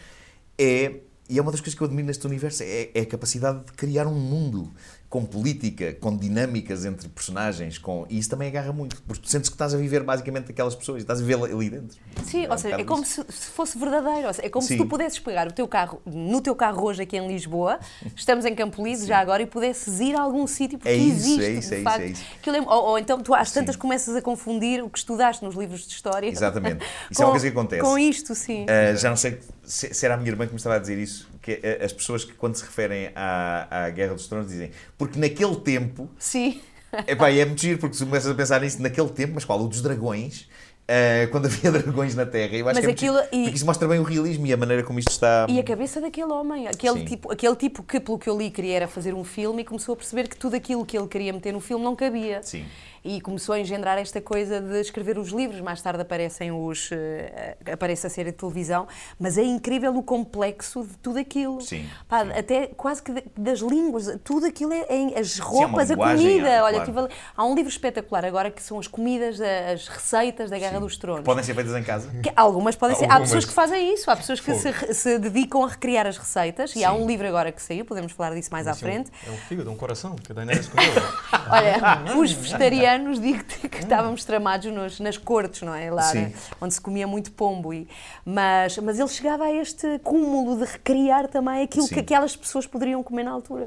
é, 0.58 1.00
e 1.28 1.38
é 1.38 1.42
uma 1.42 1.50
das 1.50 1.60
coisas 1.60 1.74
que 1.74 1.82
eu 1.82 1.86
admiro 1.86 2.06
neste 2.06 2.26
universo, 2.26 2.62
é, 2.62 2.90
é 2.94 3.00
a 3.00 3.06
capacidade 3.06 3.64
de 3.64 3.72
criar 3.72 4.06
um 4.06 4.14
mundo 4.14 4.70
com 5.10 5.24
política, 5.24 5.92
com 5.94 6.16
dinâmicas 6.16 6.84
entre 6.84 7.08
personagens, 7.08 7.76
com, 7.76 8.06
e 8.08 8.16
isso 8.16 8.30
também 8.30 8.46
agarra 8.46 8.72
muito, 8.72 9.02
porque 9.02 9.20
tu 9.20 9.28
sentes 9.28 9.50
que 9.50 9.56
estás 9.56 9.74
a 9.74 9.76
viver 9.76 10.04
basicamente 10.04 10.52
aquelas 10.52 10.72
pessoas 10.76 11.02
estás 11.02 11.18
a 11.18 11.22
viver 11.24 11.42
ali 11.52 11.68
dentro. 11.68 11.98
Sim, 12.24 12.46
um 12.46 12.52
ou 12.52 12.56
seja, 12.56 12.80
é 12.80 12.84
como 12.84 13.02
isso. 13.02 13.24
se, 13.28 13.32
se 13.32 13.50
fosse 13.50 13.76
verdadeiro. 13.76 14.32
seja, 14.32 14.46
é 14.46 14.48
como 14.48 14.64
Sim. 14.64 14.74
se 14.74 14.78
tu 14.78 14.86
pudesses 14.86 15.18
pegar 15.18 15.48
o 15.48 15.52
teu 15.52 15.66
carro, 15.66 16.00
no 16.06 16.40
teu 16.40 16.54
carro 16.54 16.86
hoje 16.86 17.02
aqui 17.02 17.16
em 17.16 17.26
Lisboa, 17.26 17.80
estamos 18.14 18.44
em 18.44 18.54
Campolide 18.54 19.04
já 19.04 19.18
agora, 19.18 19.42
e 19.42 19.46
pudesses 19.46 19.98
ir 19.98 20.14
a 20.14 20.20
algum 20.20 20.46
sítio 20.46 20.78
porque 20.78 20.88
É 20.92 20.94
isso, 20.94 21.16
existe, 21.16 21.42
é 21.42 21.50
isso, 21.50 21.68
de 21.70 21.74
é 21.74 21.78
isso, 21.78 21.84
facto. 21.84 22.02
é 22.02 22.06
isso. 22.06 22.24
É- 22.46 22.60
ou, 22.60 22.84
ou 22.90 22.98
então 22.98 23.20
tu 23.20 23.34
às 23.34 23.48
Sim. 23.48 23.54
tantas 23.60 23.74
começas 23.74 24.14
a 24.14 24.22
confundir 24.22 24.80
o 24.80 24.88
que 24.88 24.98
estudaste 24.98 25.44
nos 25.44 25.56
livros 25.56 25.88
de 25.88 25.92
história. 25.92 26.28
Exatamente. 26.30 26.84
Isso 27.10 27.16
com, 27.16 27.22
é 27.22 27.26
uma 27.26 27.32
coisa 27.32 27.46
que 27.50 27.52
acontece. 27.58 27.82
Com 27.82 27.98
isto, 27.98 28.32
sim. 28.36 28.62
Uh, 28.64 28.96
já 28.96 29.10
não 29.10 29.16
sei 29.16 29.40
se, 29.64 29.92
se 29.92 30.06
era 30.06 30.14
a 30.14 30.16
minha 30.16 30.30
irmã 30.30 30.46
que 30.46 30.52
me 30.52 30.56
estava 30.56 30.76
a 30.76 30.78
dizer 30.78 30.98
isso, 30.98 31.28
que 31.42 31.54
uh, 31.54 31.84
as 31.84 31.92
pessoas 31.92 32.24
que 32.24 32.32
quando 32.32 32.54
se 32.54 32.64
referem 32.64 33.10
à, 33.14 33.86
à 33.86 33.90
Guerra 33.90 34.14
dos 34.14 34.28
Tronos 34.28 34.48
dizem 34.48 34.70
porque 35.00 35.18
naquele 35.18 35.56
tempo, 35.56 36.10
Sim. 36.18 36.60
epá, 37.08 37.30
é 37.30 37.42
muito 37.46 37.60
giro 37.62 37.78
porque 37.78 37.96
tu 37.96 38.04
começas 38.04 38.30
a 38.30 38.34
pensar 38.34 38.60
nisso 38.60 38.82
naquele 38.82 39.08
tempo, 39.08 39.32
mas 39.34 39.44
qual? 39.46 39.58
O 39.58 39.66
dos 39.66 39.80
dragões, 39.80 40.42
uh, 40.42 41.30
quando 41.30 41.46
havia 41.48 41.72
dragões 41.72 42.14
na 42.14 42.26
Terra. 42.26 42.54
Eu 42.54 42.68
acho 42.68 42.76
Mas 42.76 42.84
que 42.84 42.90
é 42.90 42.94
aquilo- 42.94 43.18
e- 43.32 43.42
porque 43.44 43.56
isso 43.56 43.64
mostra 43.64 43.88
bem 43.88 43.98
o 43.98 44.02
realismo 44.02 44.46
e 44.46 44.52
a 44.52 44.56
maneira 44.58 44.82
como 44.82 44.98
isto 44.98 45.10
está... 45.10 45.46
E 45.48 45.58
a 45.58 45.62
cabeça 45.64 46.00
daquele 46.02 46.30
homem, 46.30 46.68
aquele 46.68 46.98
Sim. 46.98 47.04
tipo, 47.06 47.32
aquele 47.32 47.56
tipo 47.56 47.82
que, 47.82 47.98
pelo 47.98 48.18
que 48.18 48.28
eu 48.28 48.36
li, 48.36 48.50
queria 48.50 48.76
era 48.76 48.88
fazer 48.88 49.14
um 49.14 49.24
filme 49.24 49.62
e 49.62 49.64
começou 49.64 49.94
a 49.94 49.96
perceber 49.96 50.28
que 50.28 50.36
tudo 50.36 50.54
aquilo 50.56 50.84
que 50.84 50.98
ele 50.98 51.08
queria 51.08 51.32
meter 51.32 51.52
no 51.52 51.60
filme 51.60 51.82
não 51.82 51.96
cabia. 51.96 52.40
Sim. 52.42 52.64
E 53.02 53.20
começou 53.20 53.54
a 53.54 53.58
engendrar 53.58 53.96
esta 53.98 54.20
coisa 54.20 54.60
de 54.60 54.78
escrever 54.80 55.16
os 55.18 55.28
livros. 55.30 55.60
Mais 55.60 55.80
tarde 55.80 56.02
aparecem 56.02 56.52
os, 56.52 56.90
eh, 56.92 57.56
aparece 57.72 58.06
a 58.06 58.10
série 58.10 58.30
de 58.30 58.36
televisão. 58.36 58.86
Mas 59.18 59.38
é 59.38 59.42
incrível 59.42 59.96
o 59.96 60.02
complexo 60.02 60.82
de 60.84 60.96
tudo 60.98 61.18
aquilo. 61.18 61.60
Sim, 61.62 61.88
Pá, 62.08 62.24
sim. 62.24 62.32
Até 62.32 62.66
quase 62.68 63.02
que 63.02 63.12
das 63.36 63.60
línguas. 63.60 64.18
Tudo 64.22 64.46
aquilo 64.46 64.72
é, 64.74 64.84
é 65.14 65.18
as 65.18 65.38
uma 65.38 65.44
roupas, 65.46 65.90
a 65.90 65.94
linguagem, 65.94 66.26
comida. 66.28 66.60
ah, 66.60 66.64
Olha, 66.64 66.84
claro. 66.84 67.08
há 67.36 67.44
um 67.46 67.54
livro 67.54 67.70
espetacular 67.70 68.24
agora 68.24 68.50
que 68.50 68.62
são 68.62 68.78
as 68.78 68.86
comidas, 68.86 69.40
as 69.40 69.88
receitas 69.88 70.50
da 70.50 70.58
Guerra 70.58 70.74
Sim. 70.74 70.80
dos 70.80 70.96
Tronos. 70.98 71.24
Podem 71.24 71.42
ser 71.42 71.54
feitas 71.54 71.74
em 71.74 71.82
casa. 71.82 72.10
Que 72.22 72.30
algumas 72.36 72.76
podem 72.76 72.96
ser. 72.96 73.04
Há 73.06 73.14
Algumas. 73.14 73.28
pessoas 73.30 73.44
que 73.46 73.52
fazem 73.54 73.94
isso, 73.94 74.10
há 74.10 74.16
pessoas 74.16 74.40
que 74.40 74.54
se, 74.54 74.94
se 74.94 75.18
dedicam 75.18 75.64
a 75.64 75.68
recriar 75.68 76.06
as 76.06 76.18
receitas. 76.18 76.76
E 76.76 76.84
há 76.84 76.90
Sim. 76.92 76.98
um 77.02 77.06
livro 77.06 77.26
agora 77.26 77.50
que 77.50 77.62
saiu, 77.62 77.84
podemos 77.84 78.12
falar 78.12 78.34
disso 78.34 78.50
mais 78.52 78.66
à 78.66 78.70
é 78.70 78.74
um- 78.74 78.76
frente. 78.76 79.10
É 79.26 79.30
um 79.30 79.36
fígado, 79.36 79.70
um 79.70 79.76
coração, 79.76 80.16
que 80.16 80.32
a 80.32 80.34
Daenerys 80.34 80.68
comeu. 80.68 80.90
Olha, 81.50 82.18
os 82.18 82.32
vegetarianos, 82.32 82.89
digo-te 82.98 83.68
que 83.68 83.78
estávamos 83.78 84.24
tramados 84.24 84.72
nos- 84.72 85.00
nas 85.00 85.16
cortes, 85.16 85.62
não 85.62 85.74
é? 85.74 85.90
Lá, 85.90 86.02
Sim. 86.02 86.20
né? 86.22 86.32
onde 86.60 86.74
se 86.74 86.80
comia 86.80 87.06
muito 87.06 87.30
pombo. 87.32 87.72
E, 87.72 87.88
mas, 88.24 88.76
mas 88.78 88.98
ele 88.98 89.08
chegava 89.08 89.44
a 89.44 89.52
este 89.52 89.98
cúmulo 90.00 90.56
de 90.64 90.70
recriar 90.70 91.28
também 91.28 91.62
aquilo 91.62 91.86
Sim. 91.86 91.94
que 91.94 92.00
aquelas 92.00 92.34
pessoas 92.36 92.66
poderiam 92.66 93.02
comer 93.02 93.24
na 93.24 93.30
altura. 93.32 93.66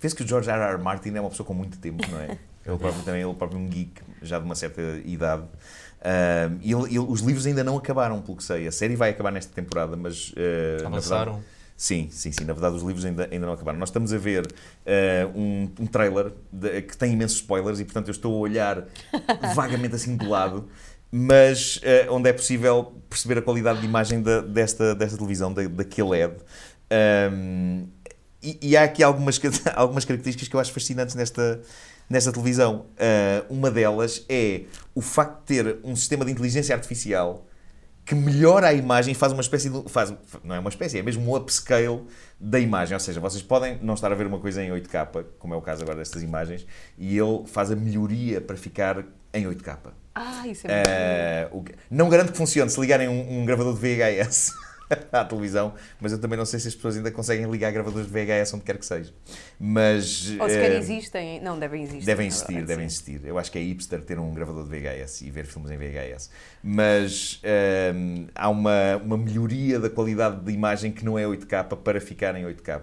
Vês 0.00 0.14
que 0.14 0.22
o 0.22 0.26
George 0.26 0.48
R. 0.50 0.60
R. 0.62 0.78
Martin 0.78 1.14
é 1.14 1.20
uma 1.20 1.30
pessoa 1.30 1.46
com 1.46 1.54
muito 1.54 1.78
tempo, 1.78 2.04
não 2.10 2.20
é? 2.20 2.38
Ele 2.66 2.76
próprio 2.76 3.02
também 3.02 3.22
ele 3.22 3.32
próprio 3.34 3.58
é 3.58 3.62
um 3.62 3.66
geek, 3.66 4.02
já 4.20 4.38
de 4.38 4.44
uma 4.44 4.54
certa 4.54 4.82
idade. 5.06 5.42
E 6.60 6.70
ele- 6.72 6.84
ele- 6.88 6.98
os 6.98 7.20
livros 7.22 7.46
ainda 7.46 7.64
não 7.64 7.78
acabaram, 7.78 8.20
pelo 8.20 8.36
que 8.36 8.44
sei. 8.44 8.68
A 8.68 8.72
série 8.72 8.94
vai 8.94 9.08
acabar 9.10 9.30
nesta 9.32 9.52
temporada, 9.54 9.96
mas. 9.96 10.34
ah, 10.36 10.82
na 10.82 10.88
Avançaram. 10.88 11.42
Sim, 11.78 12.08
sim, 12.10 12.30
sim. 12.32 12.44
Na 12.44 12.52
verdade, 12.52 12.76
os 12.76 12.82
livros 12.82 13.04
ainda, 13.06 13.28
ainda 13.32 13.46
não 13.46 13.52
acabaram. 13.54 13.78
Nós 13.78 13.88
estamos 13.88 14.12
a 14.12 14.18
ver 14.18 14.46
ah, 14.84 15.30
um, 15.34 15.70
um 15.80 15.86
trailer 15.86 16.32
de- 16.52 16.82
que 16.82 16.96
tem 16.98 17.12
imensos 17.14 17.38
spoilers 17.38 17.80
e, 17.80 17.84
portanto, 17.84 18.08
eu 18.08 18.12
estou 18.12 18.34
a 18.34 18.38
olhar 18.38 18.84
vagamente 19.54 19.94
assim 19.94 20.16
de 20.16 20.26
lado, 20.26 20.68
mas 21.10 21.80
ah, 21.84 22.12
onde 22.12 22.28
é 22.28 22.32
possível 22.34 22.92
perceber 23.08 23.38
a 23.38 23.42
qualidade 23.42 23.78
de 23.80 23.86
imagem 23.86 24.20
da- 24.20 24.40
desta, 24.42 24.94
desta 24.94 25.16
televisão, 25.16 25.52
da, 25.54 25.62
daquele 25.68 26.08
LED. 26.10 26.34
Ahm, 26.90 27.86
e, 28.42 28.58
e 28.70 28.76
há 28.76 28.84
aqui 28.84 29.02
algumas, 29.02 29.40
algumas 29.74 30.04
características 30.04 30.48
que 30.48 30.54
eu 30.56 30.60
acho 30.60 30.72
fascinantes 30.72 31.14
nesta, 31.14 31.60
nesta 32.10 32.32
televisão. 32.32 32.86
Ah, 32.98 33.44
uma 33.48 33.70
delas 33.70 34.24
é 34.28 34.62
o 34.94 35.00
facto 35.00 35.40
de 35.40 35.44
ter 35.62 35.78
um 35.84 35.94
sistema 35.96 36.24
de 36.24 36.32
inteligência 36.32 36.74
artificial 36.74 37.46
que 38.08 38.14
melhora 38.14 38.68
a 38.68 38.72
imagem 38.72 39.12
e 39.12 39.14
faz 39.14 39.32
uma 39.32 39.42
espécie 39.42 39.68
de. 39.68 39.82
Faz, 39.88 40.12
não 40.42 40.54
é 40.54 40.58
uma 40.58 40.70
espécie, 40.70 40.98
é 40.98 41.02
mesmo 41.02 41.30
um 41.30 41.36
upscale 41.36 42.02
da 42.40 42.58
imagem. 42.58 42.94
Ou 42.94 43.00
seja, 43.00 43.20
vocês 43.20 43.42
podem 43.42 43.78
não 43.82 43.92
estar 43.94 44.10
a 44.10 44.14
ver 44.14 44.26
uma 44.26 44.38
coisa 44.38 44.62
em 44.64 44.70
8K, 44.70 45.24
como 45.38 45.52
é 45.52 45.56
o 45.56 45.60
caso 45.60 45.82
agora 45.82 45.98
destas 45.98 46.22
imagens, 46.22 46.66
e 46.96 47.18
ele 47.18 47.44
faz 47.46 47.70
a 47.70 47.76
melhoria 47.76 48.40
para 48.40 48.56
ficar 48.56 49.04
em 49.34 49.44
8K. 49.46 49.76
Ah, 50.14 50.48
isso 50.48 50.66
é 50.66 50.74
muito 50.74 50.88
Ah, 50.88 51.48
o 51.58 51.62
que- 51.62 51.74
não 51.90 52.08
garanto 52.08 52.32
que 52.32 52.38
funcione 52.38 52.70
se 52.70 52.80
ligarem 52.80 53.08
um, 53.08 53.40
um 53.40 53.44
gravador 53.44 53.74
de 53.74 53.80
VHS 53.80 54.52
à 55.12 55.24
televisão, 55.24 55.74
mas 56.00 56.12
eu 56.12 56.18
também 56.18 56.38
não 56.38 56.46
sei 56.46 56.58
se 56.60 56.68
as 56.68 56.74
pessoas 56.74 56.96
ainda 56.96 57.10
conseguem 57.10 57.50
ligar 57.50 57.70
gravadores 57.72 58.06
de 58.06 58.12
VHS 58.12 58.54
onde 58.54 58.64
quer 58.64 58.78
que 58.78 58.86
seja. 58.86 59.12
Mas. 59.58 60.30
Ou 60.38 60.48
sequer 60.48 60.72
ah, 60.72 60.78
existem. 60.78 61.40
Não, 61.40 61.58
devem 61.58 61.82
existir. 61.82 62.06
Devem 62.06 62.26
existir, 62.26 62.46
verdade, 62.46 62.66
devem 62.66 62.88
sim. 62.88 62.94
existir. 63.12 63.26
Eu 63.26 63.38
acho 63.38 63.50
que 63.50 63.58
é 63.58 63.62
hipster 63.62 64.02
ter 64.02 64.18
um 64.18 64.32
gravador 64.32 64.66
de 64.66 64.70
VHS 64.70 65.22
e 65.22 65.30
ver 65.30 65.46
filmes 65.46 65.70
em 65.70 65.76
VHS. 65.76 66.30
Mas 66.62 67.40
hum, 67.94 68.26
há 68.34 68.48
uma, 68.48 68.96
uma 68.96 69.16
melhoria 69.16 69.78
da 69.78 69.90
qualidade 69.90 70.40
de 70.40 70.52
imagem 70.52 70.92
que 70.92 71.04
não 71.04 71.18
é 71.18 71.24
8K 71.24 71.76
para 71.76 72.00
ficar 72.00 72.34
em 72.36 72.44
8K. 72.44 72.82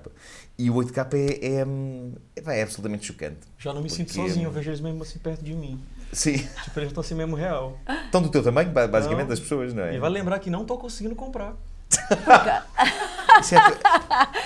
E 0.57 0.69
o 0.69 0.75
8K 0.75 1.13
é, 1.13 1.45
é, 1.45 2.51
é, 2.53 2.59
é 2.59 2.63
absolutamente 2.63 3.05
chocante. 3.05 3.39
Já 3.57 3.73
não 3.73 3.81
me 3.81 3.89
sinto 3.89 4.13
Porque- 4.13 4.29
sozinho, 4.29 4.47
eu 4.47 4.51
vejo 4.51 4.69
eles 4.69 4.79
mesmo 4.79 5.03
assim 5.03 5.19
perto 5.19 5.43
de 5.43 5.53
mim. 5.53 5.81
Sim. 6.13 6.37
Tipo, 6.37 6.79
eles 6.79 6.89
estão 6.89 7.01
assim 7.01 7.15
mesmo 7.15 7.35
real. 7.35 7.77
Estão 8.05 8.21
do 8.21 8.29
teu 8.29 8.41
tamanho, 8.41 8.71
ba- 8.71 8.87
basicamente, 8.87 9.23
Não. 9.23 9.29
das 9.29 9.39
pessoas, 9.39 9.73
não 9.73 9.83
é? 9.83 9.95
E 9.95 9.99
vale 9.99 10.13
lembrar 10.13 10.39
que 10.39 10.49
não 10.49 10.63
tô 10.63 10.77
conseguindo 10.77 11.15
comprar. 11.15 11.55
É- 11.91 12.61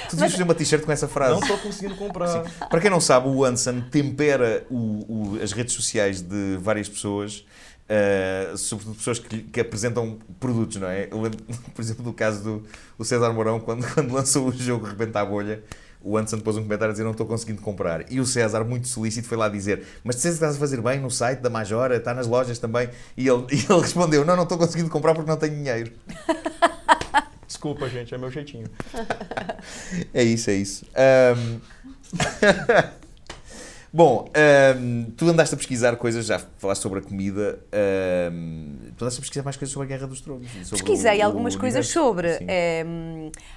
Tu 0.10 0.16
devias 0.16 0.32
fazer 0.32 0.44
uma 0.44 0.56
t-shirt 0.56 0.84
com 0.84 0.92
essa 0.92 1.08
frase. 1.08 1.34
Não 1.40 1.48
tô 1.48 1.58
conseguindo 1.58 1.96
comprar. 1.96 2.44
Para 2.70 2.82
quem 2.82 2.90
não 2.90 3.00
sabe, 3.00 3.28
o 3.28 3.46
Anson 3.46 3.82
tempera 3.82 4.66
o- 4.70 5.36
o- 5.36 5.40
as 5.44 5.52
redes 5.52 5.74
sociais 5.74 6.22
de 6.22 6.58
várias 6.60 6.90
pessoas, 6.90 7.46
eh, 7.88 8.52
sobretudo 8.56 8.96
pessoas 8.96 9.20
que, 9.20 9.44
que 9.44 9.60
apresentam 9.60 10.18
produtos, 10.40 10.78
não 10.78 10.88
é? 10.88 11.08
Eu 11.12 11.22
lembro, 11.22 11.40
por 11.74 11.82
exemplo, 11.82 12.04
do 12.04 12.14
caso 12.14 12.44
do 12.44 12.66
o 12.98 13.06
César 13.06 13.32
Mourão, 13.32 13.60
quando, 13.60 13.86
quando 13.94 14.12
lançou 14.12 14.48
o 14.48 14.52
jogo 14.52 14.86
Rebenta 14.88 15.20
a 15.22 15.26
Bolha, 15.26 15.64
o 16.02 16.18
Anson 16.18 16.40
pôs 16.40 16.56
um 16.58 16.64
comentário 16.64 16.90
a 16.92 16.94
dizer 16.94 17.04
não 17.04 17.12
estou 17.12 17.28
conseguindo 17.28 17.62
comprar. 17.62 18.12
E 18.12 18.20
o 18.20 18.26
César, 18.26 18.64
muito 18.64 18.88
solícito, 18.88 19.28
foi 19.28 19.38
lá 19.38 19.48
dizer 19.50 19.86
mas 20.04 20.16
de 20.16 20.22
certeza 20.24 20.38
estás 20.38 20.56
a 20.56 20.60
fazer 20.60 20.82
bem 20.82 21.00
no 21.00 21.12
site 21.12 21.40
da 21.42 21.50
Majora, 21.50 21.98
está 21.98 22.14
nas 22.14 22.26
lojas 22.26 22.58
também. 22.58 22.90
E 23.16 23.28
ele, 23.28 23.46
e 23.52 23.72
ele 23.72 23.82
respondeu, 23.82 24.26
não, 24.26 24.36
não 24.36 24.44
estou 24.44 24.58
conseguindo 24.58 24.90
comprar 24.90 25.14
porque 25.14 25.30
não 25.30 25.38
tenho 25.38 25.54
dinheiro. 25.56 25.92
Desculpa, 27.60 27.90
gente, 27.90 28.16
é 28.16 28.18
meu 28.18 28.32
jeitinho. 28.32 28.68
É 30.14 30.24
isso, 30.24 30.50
é 30.50 30.54
isso. 30.54 30.86
Ahm, 30.96 31.60
Bom, 33.92 34.30
ahm, 34.36 35.06
tu 35.18 35.28
andaste 35.28 35.56
a 35.56 35.58
pesquisar 35.58 35.96
coisas, 35.98 36.28
já 36.28 36.40
falaste 36.60 36.82
sobre 36.84 37.00
a 37.00 37.02
comida, 37.02 37.60
ahm, 37.74 38.76
tu 38.96 39.04
andaste 39.04 39.20
a 39.20 39.22
pesquisar 39.22 39.44
mais 39.44 39.58
coisas 39.58 39.74
sobre 39.74 39.88
a 39.88 39.90
Guerra 39.90 40.08
dos 40.08 40.22
Tronos. 40.22 40.48
sobre 40.52 40.70
Pesquisei 40.70 41.18
o- 41.18 41.22
o 41.22 41.26
algumas 41.26 41.56
coisas 41.56 41.88
universo. 41.88 41.94
sobre 42.10 42.38
Sim. 42.38 42.46
eh, 42.48 42.86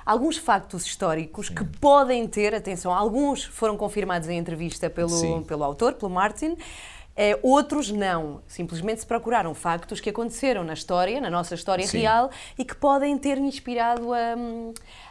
alguns 0.07 0.39
factos 0.39 0.87
históricos 0.87 1.49
que 1.51 1.63
podem 1.79 2.27
ter, 2.27 2.55
atenção, 2.55 2.93
alguns 2.95 3.45
foram 3.45 3.77
confirmados 3.77 4.27
em 4.29 4.39
entrevista 4.39 4.89
pelo, 4.91 5.11
Sim. 5.11 5.45
pelo 5.47 5.63
autor, 5.63 5.93
pelo 5.93 6.11
Martin. 6.11 6.57
Eh, 7.15 7.39
outros 7.43 7.91
não, 7.91 8.43
simplesmente 8.47 9.01
se 9.01 9.07
procuraram 9.07 9.55
factos 9.55 10.01
que 10.01 10.09
aconteceram 10.09 10.65
na 10.65 10.73
história, 10.73 11.21
na 11.21 11.29
nossa 11.29 11.55
história 11.55 11.87
Sim. 11.87 11.99
real 11.99 12.31
e 12.59 12.65
que 12.65 12.75
podem 12.75 13.19
ter 13.19 13.37
inspirado 13.39 14.15
a, 14.15 14.35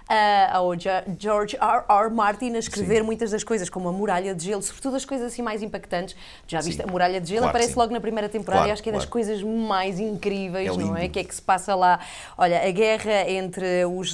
a- 0.07 0.57
ao 0.57 0.75
Ja- 0.75 1.03
George 1.17 1.55
R. 1.57 1.83
R. 1.89 2.09
Martin 2.13 2.55
a 2.55 2.59
escrever 2.59 2.97
Sim. 2.99 3.03
muitas 3.05 3.31
das 3.31 3.43
coisas, 3.43 3.69
como 3.69 3.87
a 3.89 3.91
Muralha 3.91 4.33
de 4.35 4.45
Gelo, 4.45 4.61
sobretudo 4.61 4.95
as 4.95 5.05
coisas 5.05 5.27
assim 5.31 5.41
mais 5.41 5.61
impactantes. 5.63 6.15
Já 6.47 6.59
viste 6.59 6.81
Sim. 6.81 6.87
a 6.87 6.91
Muralha 6.91 7.19
de 7.21 7.27
Gelo? 7.27 7.39
Claro 7.41 7.49
aparece 7.51 7.73
sim. 7.73 7.79
logo 7.79 7.93
na 7.93 8.01
primeira 8.01 8.27
temporada 8.29 8.59
Claro, 8.63 8.69
e 8.69 8.73
acho 8.73 8.83
que 8.83 8.89
é 8.89 8.91
das 8.93 9.03
claro. 9.05 9.11
coisas 9.11 9.41
mais 9.43 9.99
incríveis, 9.99 10.67
É 10.67 10.77
não 10.77 10.95
é? 10.97 11.01
lindo. 11.01 11.11
Que 11.11 11.19
é 11.19 11.23
que 11.23 11.33
se 11.35 11.41
passa 11.41 11.75
lá. 11.75 11.99
Olha, 12.37 12.65
a 12.67 12.71
guerra 12.71 13.29
entre 13.29 13.85
os, 13.85 14.13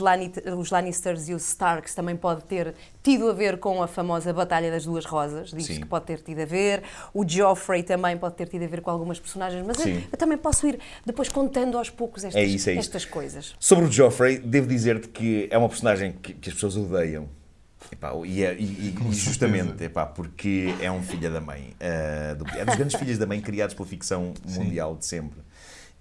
os 0.57 0.71
Lannisters 0.71 1.29
e 1.29 1.33
os 1.33 1.47
Starks 1.47 1.93
também 1.95 2.15
pode 2.15 2.43
ter 2.43 2.73
tido 3.03 3.29
a 3.29 3.33
ver 3.33 3.57
com 3.59 3.81
a 3.81 3.87
famosa 3.87 4.33
Batalha 4.33 4.69
das 4.69 4.83
Duas 4.85 5.05
Rosas. 5.05 5.51
Diz 5.51 5.67
que 5.67 5.85
pode 5.85 6.05
ter 6.05 6.19
tido 6.19 6.41
a 6.41 6.45
ver. 6.45 6.83
O 7.13 7.27
Joffrey 7.27 7.81
também 7.83 8.17
pode 8.17 8.35
ter 8.35 8.47
tido 8.49 8.63
a 8.63 8.67
ver 8.67 8.81
com 8.81 8.91
algumas 8.91 9.19
personagens. 9.19 9.65
Mas 9.65 9.79
eu, 9.85 9.93
eu 10.11 10.17
também 10.17 10.37
posso 10.37 10.67
ir 10.67 10.77
depois 11.05 11.29
contando 11.29 11.77
aos 11.77 11.89
poucos 11.89 12.23
estas, 12.25 12.41
É 12.41 12.45
isso, 12.45 12.69
é 12.69 12.73
isso. 12.73 12.79
estas 12.81 13.05
coisas. 13.05 13.55
Sobre 13.59 13.85
o 13.85 13.91
Joffrey, 13.91 14.37
devo 14.39 14.67
dizer-te 14.67 15.07
que 15.07 15.47
é 15.49 15.57
uma 15.57 15.69
personagem 15.77 16.13
que, 16.21 16.33
que 16.33 16.49
as 16.49 16.55
pessoas 16.55 16.75
odeiam. 16.77 17.29
Epá, 17.91 18.11
e, 18.25 18.43
é- 18.43 18.55
e- 18.55 18.95
e- 19.09 19.13
justamente 19.13 19.83
epá, 19.83 20.05
porque 20.05 20.73
é 20.81 20.91
um 20.91 21.01
filho 21.03 21.31
da 21.31 21.39
mãe. 21.39 21.73
ah, 21.79 22.33
do- 22.33 22.47
é 22.57 22.65
dos 22.65 22.75
grandes 22.75 22.99
filhos 22.99 23.17
da 23.17 23.25
mãe 23.25 23.39
criados 23.39 23.75
pela 23.75 23.87
ficção 23.87 24.33
mundial 24.45 24.95
de 24.95 25.05
sempre. 25.05 25.39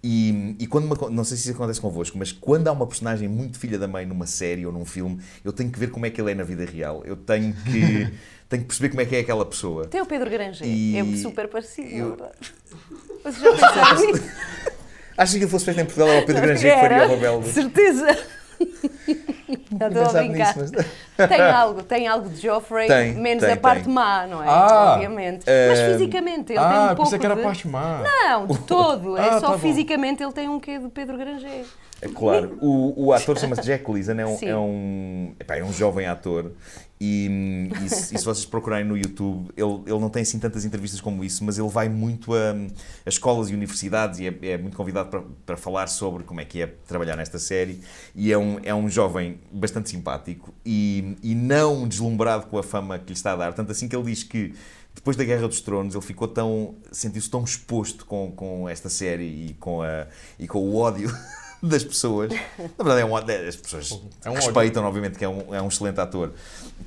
E, 0.02 0.54
e 0.59 0.66
quando 0.66 0.85
uma 0.85 1.11
não 1.11 1.25
sei 1.25 1.37
se 1.37 1.45
isso 1.45 1.52
acontece 1.52 1.80
convosco, 1.80 2.16
mas 2.16 2.30
quando 2.33 2.68
há 2.68 2.73
uma 2.73 2.87
personagem 2.87 3.28
muito 3.28 3.59
filha 3.59 3.78
da 3.78 3.88
mãe 3.88 4.06
numa 4.06 4.26
série 4.26 4.64
ou 4.64 4.73
num 4.73 4.85
filme, 4.85 5.21
eu 5.45 5.52
tenho 5.52 5.71
que 5.71 5.78
ver 5.78 5.90
como 5.90 6.06
é 6.06 6.11
que 6.11 6.21
ele 6.21 6.30
é 6.30 6.35
na 6.35 6.45
vida 6.45 6.64
real. 6.64 7.02
Eu 7.04 7.16
tenho 7.16 7.52
que, 7.52 8.09
tenho 8.49 8.62
que 8.62 8.68
perceber 8.68 8.88
como 8.90 9.00
é 9.00 9.04
que 9.04 9.16
é 9.16 9.21
aquela 9.21 9.45
pessoa. 9.45 9.87
Tem 9.87 10.00
o 10.00 10.06
Pedro 10.06 10.30
Granger. 10.30 10.66
E- 10.66 10.97
É 10.97 11.16
super 11.16 11.49
parecido. 11.49 11.88
eu- 11.88 12.06
é 12.06 12.09
verdade? 12.16 12.54
Vocês 13.23 13.38
já 13.40 13.50
pensaram 13.52 14.06
nisso? 14.12 14.23
Acho 15.18 15.33
que 15.33 15.38
ele 15.38 15.47
fosse 15.50 15.64
feito 15.64 15.80
em 15.80 15.85
Portugal 15.85 16.09
era 16.09 16.23
o 16.23 16.26
Pedro 16.26 16.42
Granger 16.42 16.75
que 16.75 16.80
faria 16.80 17.04
o 17.06 17.09
Rebelde. 17.09 17.49
Certeza. 17.50 18.18
Não 19.70 19.88
estou 19.88 20.02
a 20.04 20.22
brincar. 20.22 20.56
nisso, 20.56 20.72
mas- 21.16 21.28
Tem 21.28 21.40
algo, 21.50 21.82
tem 21.82 22.08
algo 22.08 22.28
de 22.28 22.40
Joffrey, 22.40 22.88
Tem, 22.88 23.14
menos 23.14 23.44
tem, 23.44 23.52
a 23.52 23.56
parte 23.56 23.84
tem. 23.84 23.92
má, 23.92 24.26
não 24.26 24.42
é? 24.42 24.46
Ah, 24.48 24.92
Obviamente. 24.94 25.44
eh, 25.46 25.68
Mas 25.68 25.80
fisicamente 25.92 26.52
ele 26.52 26.58
tem 26.58 26.66
ah, 26.78 26.82
um 26.84 26.86
pouco 26.88 27.02
pensei 27.02 27.18
que 27.18 27.26
era 27.26 27.34
a 27.34 27.36
de... 27.38 27.42
parte 27.42 27.68
má. 27.68 28.02
Não, 28.02 28.46
de 28.46 28.58
todo. 28.66 29.16
É 29.16 29.28
Ah, 29.28 29.40
só 29.40 29.52
tá 29.52 29.58
fisicamente 29.58 30.22
ele 30.22 30.32
tem 30.32 30.48
um 30.48 30.58
quê 30.58 30.78
de 30.78 30.88
Pedro 30.88 31.16
Granger. 31.16 31.64
É 32.02 32.08
claro. 32.08 32.58
O, 32.60 33.06
o 33.06 33.12
ator 33.12 33.38
chama-se 33.38 33.62
Jack 33.62 33.90
Leeson, 33.90 34.12
é 34.12 34.26
um, 34.26 34.38
é 34.42 34.56
um, 34.56 35.34
epá, 35.40 35.56
é 35.56 35.64
um 35.64 35.72
jovem 35.72 36.06
ator. 36.06 36.52
E, 36.99 37.69
e, 37.85 37.88
se, 37.91 38.15
e 38.15 38.19
se 38.19 38.25
vocês 38.25 38.47
procurarem 38.47 38.87
no 38.87 38.97
YouTube, 38.97 39.50
ele, 39.57 39.83
ele 39.87 39.99
não 40.00 40.09
tem 40.09 40.23
assim 40.23 40.38
tantas 40.38 40.65
entrevistas 40.65 41.00
como 41.00 41.23
isso, 41.23 41.45
mas 41.45 41.59
ele 41.59 41.69
vai 41.69 41.88
muito 41.88 42.35
a, 42.35 42.53
a 43.05 43.09
escolas 43.09 43.50
e 43.50 43.55
universidades 43.55 44.19
e 44.19 44.26
é, 44.26 44.53
é 44.53 44.59
muito 44.59 44.76
convidado 44.76 45.11
para, 45.11 45.23
para 45.45 45.57
falar 45.57 45.88
sobre 45.88 46.25
como 46.25 46.41
é 46.41 46.45
que 46.45 46.62
é 46.62 46.67
trabalhar 46.67 47.17
nesta 47.17 47.38
série. 47.38 47.81
E 48.15 48.33
é 48.33 48.38
um, 48.38 48.59
é 48.62 48.75
um 48.75 48.88
jovem 48.88 49.38
bastante 49.53 49.91
simpático 49.91 50.55
e, 50.65 51.17
e 51.23 51.35
não 51.35 51.87
deslumbrado 51.87 52.47
com 52.47 52.59
a 52.59 52.62
fama 52.62 52.99
que 52.99 53.09
lhe 53.09 53.12
está 53.12 53.33
a 53.33 53.37
dar. 53.37 53.53
Tanto 53.53 53.73
assim 53.73 53.88
que 53.88 53.95
ele 53.95 54.05
diz 54.05 54.23
que 54.23 54.55
depois 54.95 55.17
da 55.17 55.25
Guerra 55.25 55.47
dos 55.47 55.61
Tronos 55.61 55.95
ele 55.95 56.05
ficou 56.05 56.26
tão 56.26 56.76
sentiu-se 56.91 57.29
tão 57.29 57.45
exposto 57.45 58.07
com, 58.07 58.33
com 58.33 58.67
esta 58.67 58.88
série 58.88 59.49
e 59.50 59.55
com, 59.61 59.83
a, 59.83 60.07
e 60.38 60.49
com 60.49 60.59
o 60.59 60.76
ódio 60.76 61.11
das 61.62 61.84
pessoas. 61.84 62.30
Na 62.32 62.84
verdade, 62.84 63.00
é 63.00 63.04
um 63.04 63.12
ódio, 63.12 63.48
as 63.48 63.56
pessoas 63.56 64.00
É 64.25 64.30
um 64.30 64.34
respeitam, 64.34 64.84
obviamente, 64.84 65.18
que 65.18 65.25
é 65.25 65.28
um, 65.28 65.54
é 65.54 65.60
um 65.60 65.68
excelente 65.68 66.00
ator. 66.00 66.32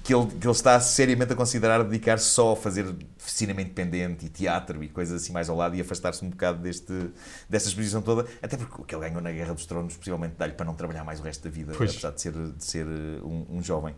Que 0.03 0.13
ele, 0.13 0.27
que 0.27 0.45
ele 0.45 0.51
está 0.51 0.79
seriamente 0.79 1.33
a 1.33 1.35
considerar 1.35 1.83
dedicar-se 1.83 2.25
só 2.25 2.53
a 2.53 2.55
fazer 2.55 2.85
cinema 3.17 3.61
independente 3.61 4.25
e 4.25 4.29
teatro 4.29 4.83
e 4.83 4.87
coisas 4.87 5.21
assim 5.21 5.33
mais 5.33 5.49
ao 5.49 5.55
lado 5.55 5.75
e 5.75 5.81
afastar-se 5.81 6.23
um 6.23 6.29
bocado 6.29 6.59
deste, 6.59 6.93
desta 7.49 7.69
exposição 7.69 8.01
toda. 8.01 8.25
Até 8.41 8.55
porque 8.57 8.81
o 8.81 8.85
que 8.85 8.93
ele 8.95 9.07
ganhou 9.07 9.21
na 9.21 9.31
Guerra 9.31 9.53
dos 9.53 9.65
Tronos 9.65 9.95
possivelmente 9.97 10.35
dá-lhe 10.37 10.53
para 10.53 10.65
não 10.65 10.75
trabalhar 10.75 11.03
mais 11.03 11.19
o 11.19 11.23
resto 11.23 11.43
da 11.43 11.49
vida, 11.49 11.73
Pois. 11.75 11.89
apesar 11.91 12.11
de 12.11 12.21
ser, 12.21 12.31
de 12.33 12.63
ser 12.63 12.85
uh, 12.85 13.27
um, 13.27 13.57
um 13.57 13.63
jovem. 13.63 13.95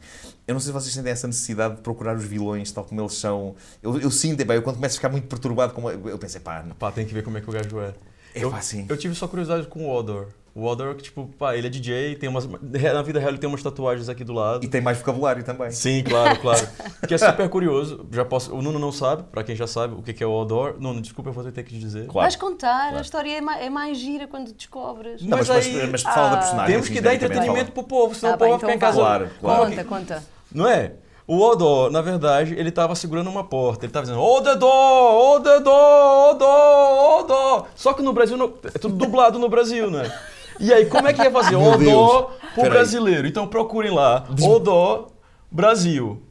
Eu 0.48 0.54
não 0.54 0.60
sei 0.60 0.68
se 0.68 0.74
vocês 0.74 0.94
sentem 0.94 1.12
essa 1.12 1.28
necessidade 1.28 1.76
de 1.76 1.82
procurar 1.82 2.16
os 2.16 2.24
vilões 2.24 2.72
tal 2.72 2.86
como 2.86 3.02
eles 3.02 3.14
são. 3.14 3.56
Eu, 3.84 4.00
eu 4.00 4.10
sinto, 4.12 4.40
epá, 4.42 4.56
eu 4.56 4.62
quando 4.62 4.76
começo 4.78 4.96
a 4.96 4.98
ficar 4.98 5.10
muito 5.10 5.28
perturbado, 5.28 5.74
com 5.74 5.90
eu 5.90 6.18
pensei, 6.18 6.40
pá, 6.40 6.64
não- 6.64 6.76
Pá, 6.76 6.92
tem 6.92 7.06
que 7.06 7.14
ver 7.14 7.24
como 7.24 7.38
é 7.38 7.42
que 7.42 7.50
o 7.50 7.54
gajo 7.54 7.80
é. 7.80 7.94
É 8.34 8.44
eu, 8.44 8.62
sim. 8.62 8.86
eu 8.88 8.96
tive 8.98 9.14
só 9.14 9.28
curiosidade 9.28 9.68
com 9.68 9.86
o 9.86 9.94
Odor. 9.94 10.28
O 10.54 10.66
Odor, 10.66 10.96
que, 10.96 11.04
tipo, 11.04 11.28
pá, 11.40 11.56
ele 11.56 11.68
é 11.68 11.70
DJ, 11.70 12.16
tem 12.18 12.28
umas. 12.28 12.46
Na 12.62 13.02
vida 13.02 13.20
real 13.20 13.32
ele 13.32 13.38
tem 13.38 13.48
umas 13.48 13.64
tatuagens 13.64 14.10
aqui 14.10 14.22
do 14.24 14.34
lado. 14.34 14.66
e 14.66 14.68
tem 14.68 14.82
mais 14.82 14.98
vocabulário 14.98 15.44
também. 15.46 15.72
Sim, 15.72 16.04
claro, 16.04 16.38
claro. 16.40 16.68
Que 17.08 17.14
é 17.14 17.18
super 17.18 17.48
curioso. 17.50 18.06
Já 18.12 18.26
posso, 18.26 18.54
o 18.54 18.62
Nuno 18.62 18.78
não 18.78 18.92
sabe, 18.92 19.24
pra 19.32 19.44
quem 19.44 19.56
já 19.56 19.66
sabe, 19.66 19.96
o 19.96 20.02
que 20.02 20.22
é 20.22 20.28
o 20.28 20.32
Odor. 20.32 20.76
Nuno, 20.80 21.02
desculpa, 21.02 21.30
eu 21.30 21.34
vou 21.34 21.44
ter 21.52 21.64
que 21.64 21.74
te 21.74 21.80
dizer. 21.80 22.02
Claro. 22.08 22.20
Vais 22.26 22.36
contar, 22.36 22.80
claro. 22.82 22.98
a 22.98 23.02
história 23.02 23.38
é 23.38 23.42
mais, 23.42 23.62
é 23.66 23.70
mais 23.70 23.98
gira 23.98 24.28
quando 24.28 24.52
descobres. 24.52 25.22
Não, 25.22 25.38
mas, 25.38 25.48
Mas 25.48 25.68
mas, 25.68 25.82
aí- 25.82 25.88
mas 25.90 26.02
fala 26.02 26.30
da 26.30 26.34
Ah. 26.34 26.38
personagem. 26.40 26.68
Temos 26.72 26.86
assim, 26.86 26.94
que 26.96 27.02
dar 27.02 27.10
genericamente, 27.12 27.38
entretenimento 27.48 27.72
fala. 27.72 27.88
pro 27.88 27.98
povo, 27.98 28.16
senão 28.16 28.32
Tá 28.32 28.36
o 28.36 28.40
povo 28.40 28.50
vai 28.52 28.60
ficar 28.60 28.72
em 28.74 28.76
então 28.76 28.88
casa. 28.90 29.00
Claro, 29.00 29.30
claro. 29.40 29.66
Conta, 29.70 29.84
conta. 29.86 30.24
Não 30.54 30.68
é? 30.68 30.94
O 31.28 31.40
Odor, 31.40 31.90
na 31.92 32.02
verdade, 32.02 32.56
ele 32.58 32.72
tava 32.72 32.94
segurando 32.94 33.30
uma 33.30 33.44
porta. 33.46 33.86
Ele 33.86 33.94
tava 33.94 34.06
dizendo, 34.06 34.22
ô 34.22 34.42
Dedó, 34.42 35.36
ô 35.36 35.40
Dedó, 35.40 36.32
ô 36.32 36.34
Dó, 36.34 37.20
ô 37.20 37.24
Dó. 37.24 37.68
Só 37.74 37.94
que 37.94 38.02
no 38.02 38.12
Brasil, 38.12 38.36
não- 38.36 38.54
é 38.66 38.78
tudo 38.78 38.96
dublado 38.96 39.40
no 39.40 39.48
Brasil, 39.48 39.90
né? 39.90 40.12
E 40.60 40.74
aí, 40.74 40.86
como 40.86 41.08
é 41.08 41.14
que 41.14 41.22
ia 41.22 41.32
fazer? 41.32 41.52
Meu 41.58 41.62
Ô 41.62 41.72
Dó 41.72 41.78
Deus. 41.78 42.26
pro 42.56 42.70
brasileiro. 42.70 43.28
Então 43.28 43.48
procurem 43.48 43.92
lá, 43.94 44.26
Ô 44.42 44.60
Dó, 44.60 45.08
Brasil. 45.52 46.22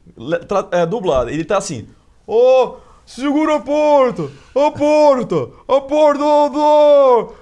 Tra- 0.47 0.67
É 0.71 0.85
dublado. 0.85 1.29
Ele 1.29 1.43
tá 1.45 1.57
assim, 1.57 1.87
ô... 2.27 2.75
Segura 3.15 3.55
a 3.55 3.59
porta! 3.59 4.23
A 4.55 4.71
porta! 4.71 5.35
A 5.67 5.81
porta! 5.81 6.23
Ô 6.23 6.49
Dó! 6.49 7.33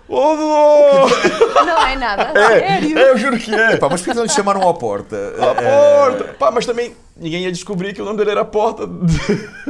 Não 1.63 1.87
é 1.87 1.95
nada, 1.95 2.31
É, 2.39 2.59
sério. 2.59 2.97
é, 2.97 3.09
eu 3.11 3.17
juro 3.17 3.37
que 3.37 3.53
é. 3.53 3.77
Pá, 3.77 3.87
mas 3.89 4.01
por 4.01 4.09
que 4.09 4.15
não 4.15 4.23
lhe 4.23 4.29
chamaram 4.29 4.67
à 4.67 4.73
porta? 4.73 5.15
A 5.15 5.61
Eh, 5.61 6.09
porta! 6.09 6.23
Pá, 6.39 6.49
mas 6.49 6.65
também 6.65 6.95
ninguém 7.15 7.43
ia 7.43 7.51
descobrir 7.51 7.93
que 7.93 8.01
o 8.01 8.05
nome 8.05 8.17
dele 8.17 8.31
era 8.31 8.43
Porta. 8.45 8.87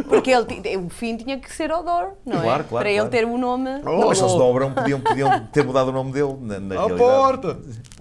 Porque 0.08 0.32
ele, 0.32 0.46
ti- 0.46 0.77
o 0.77 0.89
fim 0.89 1.18
tinha 1.18 1.38
que 1.38 1.51
ser 1.53 1.70
Odor, 1.72 2.12
não 2.25 2.39
é? 2.39 2.44
Claro, 2.44 2.44
claro, 2.44 2.63
Para 2.63 2.70
claro. 2.70 2.88
ele 2.89 3.10
ter 3.10 3.25
o 3.25 3.38
nome. 3.38 3.70
Não, 3.84 4.08
mas 4.08 4.18
se 4.18 4.24
eles 4.24 4.36
dobram, 4.36 4.72
podiam, 4.72 5.01
podiam 5.01 5.48
ter 5.51 5.65
mudado 5.65 5.89
o 5.89 5.91
nome 5.91 6.13
dele, 6.13 6.34
na, 6.41 6.60
na 6.60 6.75
A 6.75 6.88
realidade. 6.88 6.98
porta! 6.98 7.58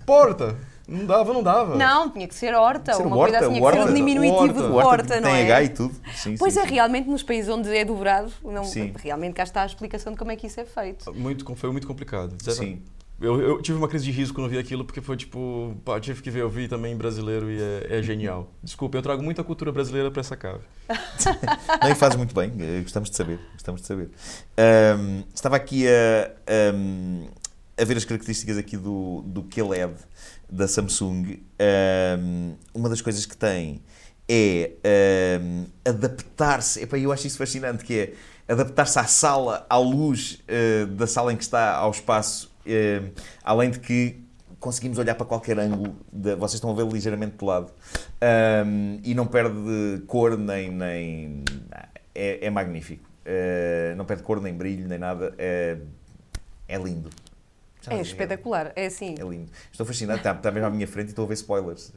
Porta! 0.07 0.57
Não 0.89 1.05
dava, 1.05 1.35
não 1.35 1.43
dava. 1.43 1.77
Não, 1.77 2.09
tinha 2.09 2.27
que 2.27 2.35
ser 2.35 2.55
Horta, 2.55 2.95
Ser 2.95 3.03
uma 3.03 3.15
Horta, 3.15 3.39
coisa 3.39 3.47
assim, 3.47 3.61
tinha 3.61 3.71
que 3.71 3.77
ser 3.77 3.91
o 3.91 3.95
diminutivo 3.95 4.63
Horta. 4.63 4.63
de 4.63 4.87
Horta 4.87 5.21
não 5.21 5.31
tem 5.31 5.41
é? 5.43 5.45
H 5.45 5.63
e 5.63 5.69
tudo. 5.69 5.95
Sim, 6.15 6.37
Pois 6.39 6.55
sim, 6.55 6.61
é, 6.61 6.63
sim. 6.63 6.71
realmente 6.75 7.11
nos 7.11 7.23
países 7.23 7.51
onde 7.51 7.77
é 7.77 7.85
dobrado, 7.85 8.33
não, 8.43 8.63
realmente 8.97 9.35
cá 9.35 9.43
está 9.43 9.63
a 9.63 9.67
explicação 9.67 10.15
de 10.15 10.19
como 10.19 10.33
é 10.33 10.37
que 10.37 10.47
isso 10.47 10.59
é 10.59 10.65
feito. 10.65 11.13
Muito, 11.15 11.55
foi 11.55 11.71
muito 11.71 11.87
complicado. 11.87 12.35
Sim. 12.51 12.83
Eu, 13.21 13.41
eu 13.41 13.61
tive 13.61 13.77
uma 13.77 13.89
crise 13.89 14.05
de 14.05 14.13
riso 14.13 14.33
quando 14.33 14.49
vi 14.49 14.57
aquilo, 14.57 14.85
porque 14.85 15.01
foi 15.01 15.17
tipo, 15.17 15.77
pá, 15.85 15.99
tive 15.99 16.23
que 16.23 16.31
ver, 16.31 16.41
eu 16.41 16.49
vi 16.49 16.69
também 16.69 16.93
em 16.93 16.97
brasileiro 16.97 17.51
e 17.51 17.61
é, 17.61 17.99
é 17.99 18.03
genial. 18.03 18.49
Desculpa, 18.63 18.97
eu 18.97 19.03
trago 19.03 19.23
muita 19.23 19.43
cultura 19.43 19.73
brasileira 19.73 20.09
para 20.09 20.21
essa 20.21 20.37
cave. 20.37 20.61
Não, 21.83 21.91
e 21.91 21.95
fazes 21.97 22.17
muito 22.17 22.33
bem, 22.33 22.53
eh, 22.61 22.81
gostamos 22.81 23.11
de 23.11 23.17
saber. 23.17 23.41
Gostamos 23.55 23.81
de 23.81 23.89
saber. 23.89 24.09
Ahm, 24.57 25.25
estava 25.35 25.57
aqui 25.57 25.85
a, 25.89 26.31
ahm, 26.71 27.27
a 27.77 27.85
ver 27.85 27.97
as 27.97 28.05
características 28.05 28.57
aqui 28.57 28.77
do, 28.77 29.23
do 29.27 29.43
QLED 29.43 29.95
da 30.51 30.67
Samsung. 30.69 31.41
Ahm, 31.59 32.55
uma 32.75 32.89
das 32.89 33.01
coisas 33.01 33.25
que 33.27 33.37
tem 33.37 33.83
é 34.29 34.73
ahm, 35.39 35.65
adaptar-se. 35.85 36.83
Epá, 36.83 36.99
Eu 36.99 37.13
acho 37.13 37.27
isso 37.27 37.39
fascinante, 37.39 37.85
que 37.85 37.99
é 37.99 38.53
adaptar-se 38.53 38.99
à 38.99 39.05
sala, 39.05 39.67
à 39.69 39.77
luz 39.79 40.43
eh, 40.49 40.87
da 40.87 41.07
sala 41.07 41.33
em 41.33 41.37
que 41.37 41.43
está, 41.43 41.75
ao 41.77 41.91
espaço, 41.91 42.51
eh, 42.67 43.03
além 43.45 43.71
de 43.71 43.79
que 43.81 44.21
conseguimos 44.61 44.99
olhar 44.99 45.15
para 45.15 45.27
qualquer 45.27 45.59
ângulo. 45.59 45.95
de- 46.13 46.35
vocês 46.35 46.55
estão 46.55 46.71
a 46.71 46.75
ver 46.75 46.87
ligeiramente 46.87 47.37
de 47.37 47.45
lado. 47.45 47.73
Ahm, 48.21 48.99
e 49.05 49.15
não 49.15 49.27
perde 49.27 50.03
cor 50.07 50.37
nem. 50.39 50.71
nem 50.71 51.45
é, 52.15 52.47
é 52.47 52.51
magnífico. 52.51 53.07
Eh, 53.25 53.95
não 53.97 54.05
perde 54.05 54.23
cor 54.23 54.41
nem 54.41 54.53
brilho 54.55 54.89
nem 54.89 54.99
nada. 54.99 55.35
É, 55.39 55.77
é 56.67 56.79
lindo. 56.79 57.11
Já 57.91 57.97
É 57.97 58.01
espetacular, 58.01 58.73
é 58.77 58.87
assim. 58.87 59.15
É 59.19 59.23
lindo. 59.25 59.51
Estou 59.71 59.85
fascinado, 59.87 60.19
está, 60.19 60.33
está 60.33 60.51
mesmo 60.51 60.67
à 60.67 60.71
minha 60.71 60.87
frente 60.87 61.07
e 61.09 61.11
estou 61.11 61.25
a 61.25 61.29
ver 61.29 61.35
spoilers. 61.35 61.93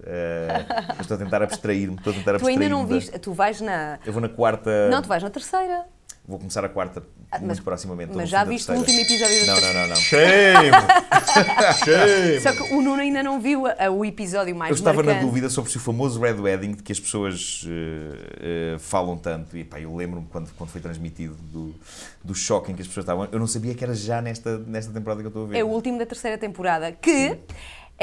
Mas 0.90 1.02
estou 1.02 1.16
a 1.16 1.18
tentar 1.18 1.42
abstrair-me. 1.44 1.96
Estou 1.96 2.12
a 2.14 2.16
tentar 2.16 2.40
Tu 2.40 2.48
ainda 2.48 2.70
não 2.70 2.82
abstrair-me 2.82 2.90
da- 2.90 2.96
viste, 2.96 3.20
tu 3.20 3.34
vais 3.34 3.62
na. 3.62 4.00
Eu 4.06 4.14
vou 4.14 4.22
na 4.22 4.30
quarta. 4.30 4.90
Não, 4.90 5.02
tu 5.02 5.08
vais 5.08 5.22
na 5.24 5.30
terceira. 5.30 5.86
Vou 6.32 6.40
começar 6.40 6.66
a 6.66 6.70
quarta 6.70 7.04
muito 7.34 7.46
mas- 7.48 7.60
proximamente. 7.60 8.10
estou 8.10 8.22
Mas 8.22 8.30
já 8.30 8.44
viste 8.44 8.72
o 8.72 8.76
último 8.76 9.00
episódio 9.00 9.46
da 9.46 9.54
Não, 9.54 9.62
não, 9.62 9.74
não, 9.74 9.88
não. 9.90 9.96
Shame! 9.98 10.72
Shame! 11.86 12.40
Só 12.42 12.52
que 12.54 12.74
o 12.74 12.82
Nuno 12.82 13.02
ainda 13.02 13.22
não 13.24 13.40
viu 13.40 13.68
a- 13.68 13.76
a- 13.86 13.92
o 13.92 14.04
episódio 14.06 14.56
mais 14.56 14.72
Eu 14.72 14.76
estava 14.76 14.98
na 15.04 15.12
marcante. 15.12 15.26
dúvida 15.26 15.50
sobre 15.50 15.70
se 15.72 15.78
o 15.78 15.80
famoso 15.80 16.20
Red 16.20 16.34
Wedding 16.40 16.72
de 16.74 16.84
que 16.84 16.92
as 16.92 17.00
pessoas 17.00 17.66
eh, 17.68 18.74
eh, 18.76 18.80
falam 18.80 19.18
tanto, 19.18 19.58
e 19.58 19.64
pá, 19.64 19.80
eu 19.80 19.96
lembro-me 19.96 20.28
quando, 20.32 20.50
quando 20.58 20.70
foi 20.70 20.82
transmitido 20.82 21.36
do, 21.36 21.76
do 22.24 22.34
choque 22.34 22.72
em 22.72 22.76
que 22.76 22.82
as 22.82 22.88
pessoas 22.88 23.04
estavam. 23.04 23.28
Eu 23.32 23.40
não 23.40 23.48
sabia 23.48 23.74
que 23.76 23.84
era 23.84 23.94
já 23.94 24.22
nesta, 24.22 24.58
nesta 24.58 24.92
temporada 24.92 25.22
que 25.22 25.28
eu 25.28 25.30
estou 25.30 25.46
a 25.46 25.48
ver. 25.50 25.58
É 25.58 25.64
o 25.64 25.68
último 25.68 25.98
da 26.00 26.06
terceira 26.06 26.38
temporada, 26.38 26.92
que 26.92 27.38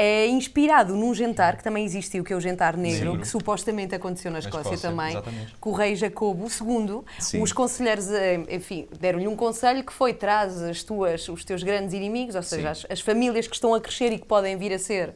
é 0.01 0.27
inspirado 0.27 0.95
num 0.95 1.13
jantar 1.13 1.57
que 1.57 1.63
também 1.63 1.83
existiu, 1.83 2.23
que 2.23 2.31
é 2.31 2.35
o 2.35 2.39
jantar 2.39 2.77
negro, 2.77 3.11
Sim. 3.15 3.19
que 3.19 3.27
supostamente 3.27 3.93
aconteceu 3.93 4.31
na 4.31 4.39
Escócia, 4.39 4.73
Escócia, 4.75 4.89
também, 4.89 5.09
exatamente. 5.09 5.55
com 5.59 5.71
o 5.71 5.73
rei 5.73 5.93
Jacobo 5.93 6.45
II. 6.47 7.01
Sim. 7.19 7.41
Os 7.41 7.51
conselheiros, 7.51 8.09
eh, 8.09 8.39
enfim, 8.49 8.87
deram-lhe 8.97 9.27
um 9.27 9.35
conselho 9.35 9.83
que 9.83 9.91
foi 9.91 10.13
traz 10.13 10.61
as 10.61 10.83
tuas, 10.83 11.27
os 11.27 11.43
teus 11.43 11.63
grandes 11.63 11.93
inimigos, 11.93 12.35
ou 12.35 12.41
seja, 12.43 12.69
as, 12.69 12.85
as 12.89 13.01
famílias 13.01 13.45
que 13.45 13.55
estão 13.55 13.73
a 13.73 13.81
crescer 13.81 14.13
e 14.13 14.17
que 14.17 14.25
podem 14.25 14.55
vir 14.55 14.71
a 14.71 14.79
ser 14.79 15.13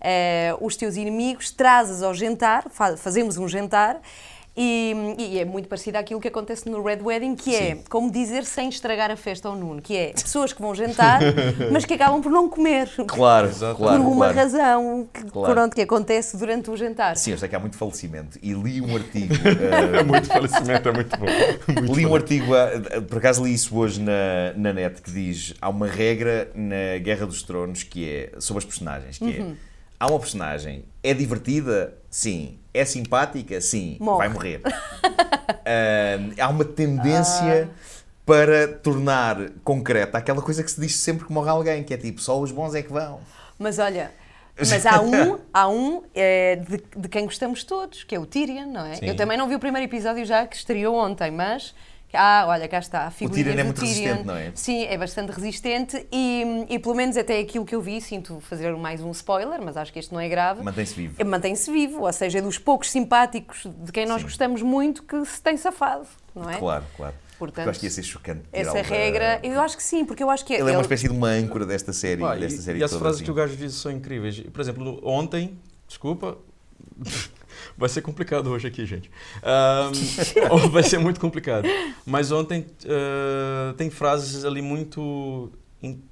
eh, 0.00 0.56
os 0.58 0.74
teus 0.74 0.96
inimigos, 0.96 1.50
trazes 1.50 2.02
ao 2.02 2.14
jantar, 2.14 2.64
fa- 2.70 2.96
fazemos 2.96 3.36
um 3.36 3.46
jantar. 3.46 4.00
E, 4.56 4.94
e 5.18 5.38
é 5.40 5.44
muito 5.44 5.68
parecido 5.68 5.98
àquilo 5.98 6.20
que 6.20 6.28
acontece 6.28 6.68
no 6.70 6.80
Red 6.80 6.98
Wedding, 7.02 7.34
que 7.34 7.54
é, 7.56 7.74
Sim. 7.74 7.82
como 7.90 8.08
dizer, 8.08 8.44
sem 8.44 8.68
estragar 8.68 9.10
a 9.10 9.16
festa 9.16 9.48
ao 9.48 9.56
Nuno, 9.56 9.82
que 9.82 9.96
é 9.96 10.12
pessoas 10.12 10.52
que 10.52 10.62
vão 10.62 10.72
jantar, 10.72 11.20
mas 11.72 11.84
que 11.84 11.94
acabam 11.94 12.22
por 12.22 12.30
não 12.30 12.48
comer. 12.48 12.88
Claro, 13.08 13.48
Exato. 13.48 13.76
claro. 13.76 14.00
por 14.00 14.08
uma 14.08 14.16
claro. 14.26 14.34
razão 14.36 15.08
que, 15.12 15.24
Claro. 15.24 15.54
pronto, 15.54 15.74
que 15.74 15.80
acontece 15.82 16.36
durante 16.36 16.70
o 16.70 16.76
jantar. 16.76 17.16
Sim, 17.16 17.32
eu 17.32 17.38
sei 17.38 17.48
que 17.48 17.56
há 17.56 17.58
muito 17.58 17.76
falecimento. 17.76 18.38
E 18.40 18.52
li 18.52 18.80
um 18.80 18.94
artigo. 18.94 19.34
eh, 19.44 19.98
É 19.98 20.04
muito 20.04 20.28
falecimento, 20.28 20.88
é 20.88 20.92
muito 20.92 21.16
bom. 21.18 21.26
Muito 21.80 21.94
li 21.94 22.06
um 22.06 22.10
bom. 22.10 22.14
artigo, 22.14 22.54
ah, 22.54 23.00
por 23.08 23.18
acaso 23.18 23.42
li 23.44 23.52
isso 23.54 23.76
hoje 23.76 24.00
na, 24.00 24.52
na 24.56 24.72
net, 24.72 25.02
que 25.02 25.10
diz: 25.10 25.54
há 25.60 25.68
uma 25.68 25.88
regra 25.88 26.48
na 26.54 26.96
Guerra 27.02 27.26
dos 27.26 27.42
Tronos 27.42 27.82
que 27.82 28.08
é 28.08 28.32
sobre 28.38 28.58
as 28.58 28.64
personagens, 28.64 29.18
que 29.18 29.24
Uhum. 29.24 29.50
é 29.50 29.74
há 29.98 30.06
uma 30.08 30.18
personagem, 30.20 30.84
é 31.02 31.12
divertida? 31.14 31.94
Sim. 32.14 32.60
É 32.72 32.84
simpática? 32.84 33.60
Sim. 33.60 33.96
Morre. 33.98 34.18
Vai 34.18 34.28
morrer. 34.28 34.60
Ah, 35.66 36.44
há 36.44 36.48
uma 36.48 36.64
tendência 36.64 37.70
para 38.24 38.68
tornar 38.68 39.50
concreta 39.62 40.18
aquela 40.18 40.42
coisa 40.42 40.62
que 40.62 40.70
se 40.70 40.78
diz 40.78 40.94
sempre 40.96 41.26
que 41.26 41.32
morre 41.32 41.48
alguém, 41.48 41.82
que 41.82 41.92
é 41.92 41.96
tipo, 41.96 42.20
só 42.20 42.38
os 42.38 42.50
bons 42.50 42.74
é 42.74 42.82
que 42.82 42.92
vão. 42.92 43.20
Mas 43.58 43.78
olha, 43.78 44.10
mas 44.58 44.84
há 44.84 45.00
um, 45.00 45.38
há 45.52 45.68
um 45.68 46.02
eh, 46.14 46.56
de, 46.56 47.00
de 47.00 47.08
quem 47.08 47.24
gostamos 47.24 47.64
todos, 47.64 48.04
que 48.04 48.14
é 48.14 48.18
o 48.18 48.26
Tyrion, 48.26 48.66
não 48.66 48.84
é? 48.84 48.96
Sim. 48.96 49.06
Eu 49.06 49.16
também 49.16 49.38
não 49.38 49.48
vi 49.48 49.54
o 49.54 49.58
primeiro 49.58 49.86
episódio 49.86 50.24
já 50.24 50.46
que 50.46 50.56
estreou 50.56 50.94
ontem, 50.94 51.30
mas. 51.30 51.74
Ah, 52.16 52.44
olha, 52.48 52.68
cá 52.68 52.78
está. 52.78 53.06
A 53.06 53.10
figurinha 53.10 53.44
Tyrion 53.46 53.60
é 53.60 53.64
muito 53.64 53.80
resistente, 53.80 54.24
não 54.24 54.36
é? 54.36 54.52
Sim, 54.54 54.84
é 54.84 54.96
bastante 54.96 55.30
resistente 55.32 56.06
e, 56.12 56.66
e 56.68 56.78
pelo 56.78 56.94
menos 56.94 57.16
até 57.16 57.38
aquilo 57.38 57.64
que 57.64 57.74
eu 57.74 57.80
vi, 57.80 58.00
sinto 58.00 58.40
fazer 58.40 58.74
mais 58.76 59.00
um 59.02 59.10
spoiler, 59.10 59.60
mas 59.62 59.76
acho 59.76 59.92
que 59.92 59.98
este 59.98 60.12
não 60.12 60.20
é 60.20 60.28
grave. 60.28 60.62
Mantém-se 60.62 60.94
vivo. 60.94 61.14
É, 61.18 61.24
Mantém-se 61.24 61.70
vivo, 61.72 62.02
ou 62.02 62.12
seja, 62.12 62.38
é 62.38 62.42
dos 62.42 62.58
poucos 62.58 62.90
simpáticos 62.90 63.66
de 63.66 63.92
quem 63.92 64.06
nós 64.06 64.18
Sim. 64.18 64.24
gostamos 64.28 64.62
muito 64.62 65.02
que 65.02 65.24
se 65.24 65.40
tem 65.42 65.56
safado, 65.56 66.06
não 66.34 66.50
é? 66.50 66.58
Claro, 66.58 66.84
claro. 66.96 67.14
Portanto, 67.38 67.64
eu 67.66 67.70
acho 67.70 67.80
que 67.80 67.86
ia 67.86 67.90
ser 67.90 68.02
chocante. 68.04 68.42
Essa 68.52 68.74
da- 68.74 68.82
regra, 68.82 69.40
eu 69.42 69.60
acho 69.60 69.76
que 69.76 69.82
sim, 69.82 70.04
porque 70.04 70.22
eu 70.22 70.30
acho 70.30 70.44
que 70.44 70.54
Ele 70.54 70.70
é 70.70 70.76
uma 70.76 70.82
espécie 70.82 71.08
de 71.08 71.12
uma 71.14 71.28
âncora 71.28 71.66
desta 71.66 71.92
série. 71.92 72.20
Pá, 72.20 72.36
desta 72.36 72.60
e, 72.60 72.62
série 72.62 72.78
e 72.78 72.84
as 72.84 72.90
toda, 72.90 73.00
frases 73.00 73.16
assim. 73.18 73.24
que 73.24 73.30
o 73.30 73.34
gajo 73.34 73.56
diz 73.56 73.74
são 73.74 73.90
incríveis. 73.90 74.38
Por 74.40 74.60
exemplo, 74.60 75.00
ontem, 75.02 75.58
desculpa, 75.88 76.38
vai 77.76 77.88
ser 77.88 78.00
complicado 78.02 78.48
hoje 78.50 78.66
aqui, 78.68 78.84
gente. 78.86 79.10
Ahm, 79.42 79.92
vai 80.70 80.82
ser 80.82 80.98
muito 80.98 81.20
complicado. 81.20 81.66
Mas 82.06 82.30
ontem 82.32 82.66
ah, 82.86 83.74
tem 83.76 83.90
frases 83.90 84.44
ali 84.44 84.62
muito 84.62 85.50
em- 85.82 86.02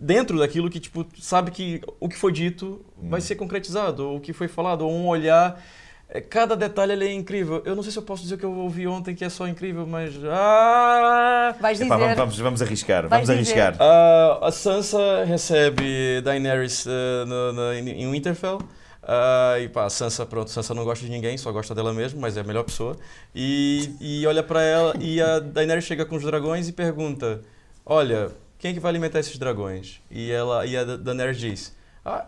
dentro 0.00 0.38
daquilo 0.38 0.70
que 0.70 0.80
tipo 0.80 1.06
sabe 1.20 1.50
que 1.50 1.80
o 2.00 2.08
que 2.08 2.16
foi 2.16 2.32
dito 2.32 2.84
vai 3.02 3.20
ser 3.20 3.36
concretizado, 3.36 4.08
ou 4.08 4.16
o 4.16 4.20
que 4.20 4.32
foi 4.32 4.48
falado, 4.48 4.82
ou 4.82 4.92
um 4.92 5.06
olhar. 5.06 5.62
É, 6.08 6.20
Cada 6.20 6.54
detalhe 6.56 6.92
ali 6.92 7.06
é 7.08 7.12
incrível. 7.12 7.60
Eu 7.64 7.74
não 7.74 7.82
sei 7.82 7.90
se 7.90 7.98
eu 7.98 8.02
posso 8.02 8.22
dizer 8.22 8.36
o 8.36 8.38
que 8.38 8.44
eu 8.44 8.52
ouvi 8.56 8.86
ontem 8.86 9.12
que 9.12 9.24
é 9.24 9.28
só 9.28 9.46
incrível, 9.48 9.84
mas 9.86 10.14
ah, 10.24 11.54
Vais 11.60 11.78
dizer. 11.78 11.86
Epá, 11.86 11.96
vamos, 11.96 12.16
vamos, 12.16 12.38
vamos 12.38 12.62
arriscar, 12.62 13.08
Vais 13.08 13.26
vamos 13.26 13.44
dizer. 13.44 13.60
arriscar. 13.60 13.76
Ah, 13.80 14.38
a 14.46 14.52
Sansa 14.52 15.24
recebe 15.24 16.20
Daenerys 16.22 16.86
ah, 16.86 17.24
no- 17.26 17.52
no- 17.52 17.72
em 17.74 18.08
Winterfell. 18.10 18.60
Ah, 19.08 19.56
e 19.60 19.68
pá, 19.68 19.88
Sansa, 19.88 20.26
pronto, 20.26 20.50
Sansa 20.50 20.74
não 20.74 20.82
gosta 20.84 21.04
de 21.04 21.10
ninguém, 21.12 21.38
só 21.38 21.52
gosta 21.52 21.72
dela 21.74 21.94
mesma, 21.94 22.20
mas 22.20 22.36
é 22.36 22.40
a 22.40 22.44
melhor 22.44 22.64
pessoa. 22.64 22.96
E, 23.34 23.90
e 24.00 24.26
olha 24.26 24.42
pra 24.42 24.60
ela, 24.62 24.94
e 25.00 25.20
a 25.22 25.38
Daenerys 25.38 25.84
chega 25.84 26.04
com 26.04 26.16
os 26.16 26.24
dragões 26.24 26.66
e 26.68 26.72
pergunta: 26.72 27.40
Olha, 27.84 28.32
quem 28.58 28.72
é 28.72 28.74
que 28.74 28.80
vai 28.80 28.90
alimentar 28.90 29.20
esses 29.20 29.38
dragões? 29.38 30.00
E, 30.10 30.30
ela, 30.32 30.66
e 30.66 30.76
a 30.76 30.82
Da- 30.84 30.96
Daenerys 30.96 31.38
diz: 31.38 31.72
Ah, 32.04 32.26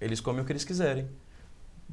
eles 0.00 0.20
comem 0.20 0.42
o 0.42 0.44
que 0.44 0.50
eles 0.52 0.64
quiserem. 0.64 1.06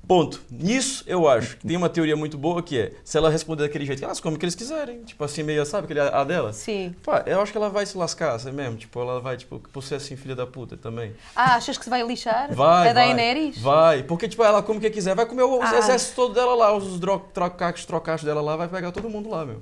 Ponto. 0.05 0.41
Nisso, 0.51 1.03
eu 1.07 1.29
acho 1.29 1.55
que 1.57 1.65
tem 1.65 1.77
uma 1.77 1.87
teoria 1.87 2.15
muito 2.15 2.37
boa 2.37 2.61
que 2.61 2.77
é: 2.77 2.91
se 3.05 3.17
ela 3.17 3.29
responder 3.29 3.63
daquele 3.63 3.85
jeito, 3.85 4.03
elas 4.03 4.19
comem 4.19 4.35
o 4.35 4.39
que 4.39 4.43
eles 4.45 4.53
quiserem. 4.55 5.01
Tipo 5.03 5.23
assim, 5.23 5.43
meio, 5.43 5.65
sabe, 5.65 5.85
aquele 5.85 6.01
a 6.01 6.23
dela? 6.25 6.51
Sim. 6.51 6.93
Eu 7.25 7.41
acho 7.41 7.51
que 7.53 7.57
ela 7.57 7.69
vai 7.69 7.85
se 7.85 7.97
lascar, 7.97 8.33
assim 8.35 8.51
mesmo. 8.51 8.75
Tipo, 8.75 8.99
ela 8.99 9.21
vai, 9.21 9.37
tipo, 9.37 9.59
por 9.71 9.81
ser 9.81 9.95
assim, 9.95 10.17
filha 10.17 10.35
da 10.35 10.45
puta 10.45 10.75
também. 10.75 11.13
Ah, 11.35 11.55
achas 11.55 11.77
que 11.77 11.85
se 11.85 11.89
vai 11.89 12.03
lixar? 12.05 12.53
Vai, 12.53 12.89
a 12.89 12.93
vai. 12.93 12.93
Daenerys? 12.93 13.57
Vai, 13.59 14.03
porque, 14.03 14.27
tipo, 14.27 14.43
ela 14.43 14.61
come 14.61 14.79
o 14.79 14.81
que 14.81 14.89
quiser. 14.89 15.15
Vai 15.15 15.25
comer 15.25 15.43
os 15.43 15.61
Ah. 15.71 15.77
exércitos 15.77 16.15
todo 16.15 16.33
dela 16.33 16.53
lá, 16.53 16.75
os 16.75 16.99
dro- 16.99 17.25
trocachos, 17.33 17.85
trocachos 17.85 18.25
dela 18.25 18.41
lá, 18.41 18.57
vai 18.57 18.67
pegar 18.67 18.91
todo 18.91 19.09
mundo 19.09 19.29
lá, 19.29 19.45
meu. 19.45 19.59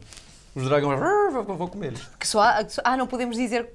Os 0.53 0.65
dragões, 0.67 0.99
vou, 1.31 1.43
vou 1.55 1.67
comer 1.69 1.87
eles. 1.87 2.01
Que 2.19 2.27
só 2.27 2.41
há, 2.41 2.65
ah, 2.83 2.97
não 2.97 3.07
podemos 3.07 3.37
dizer 3.37 3.69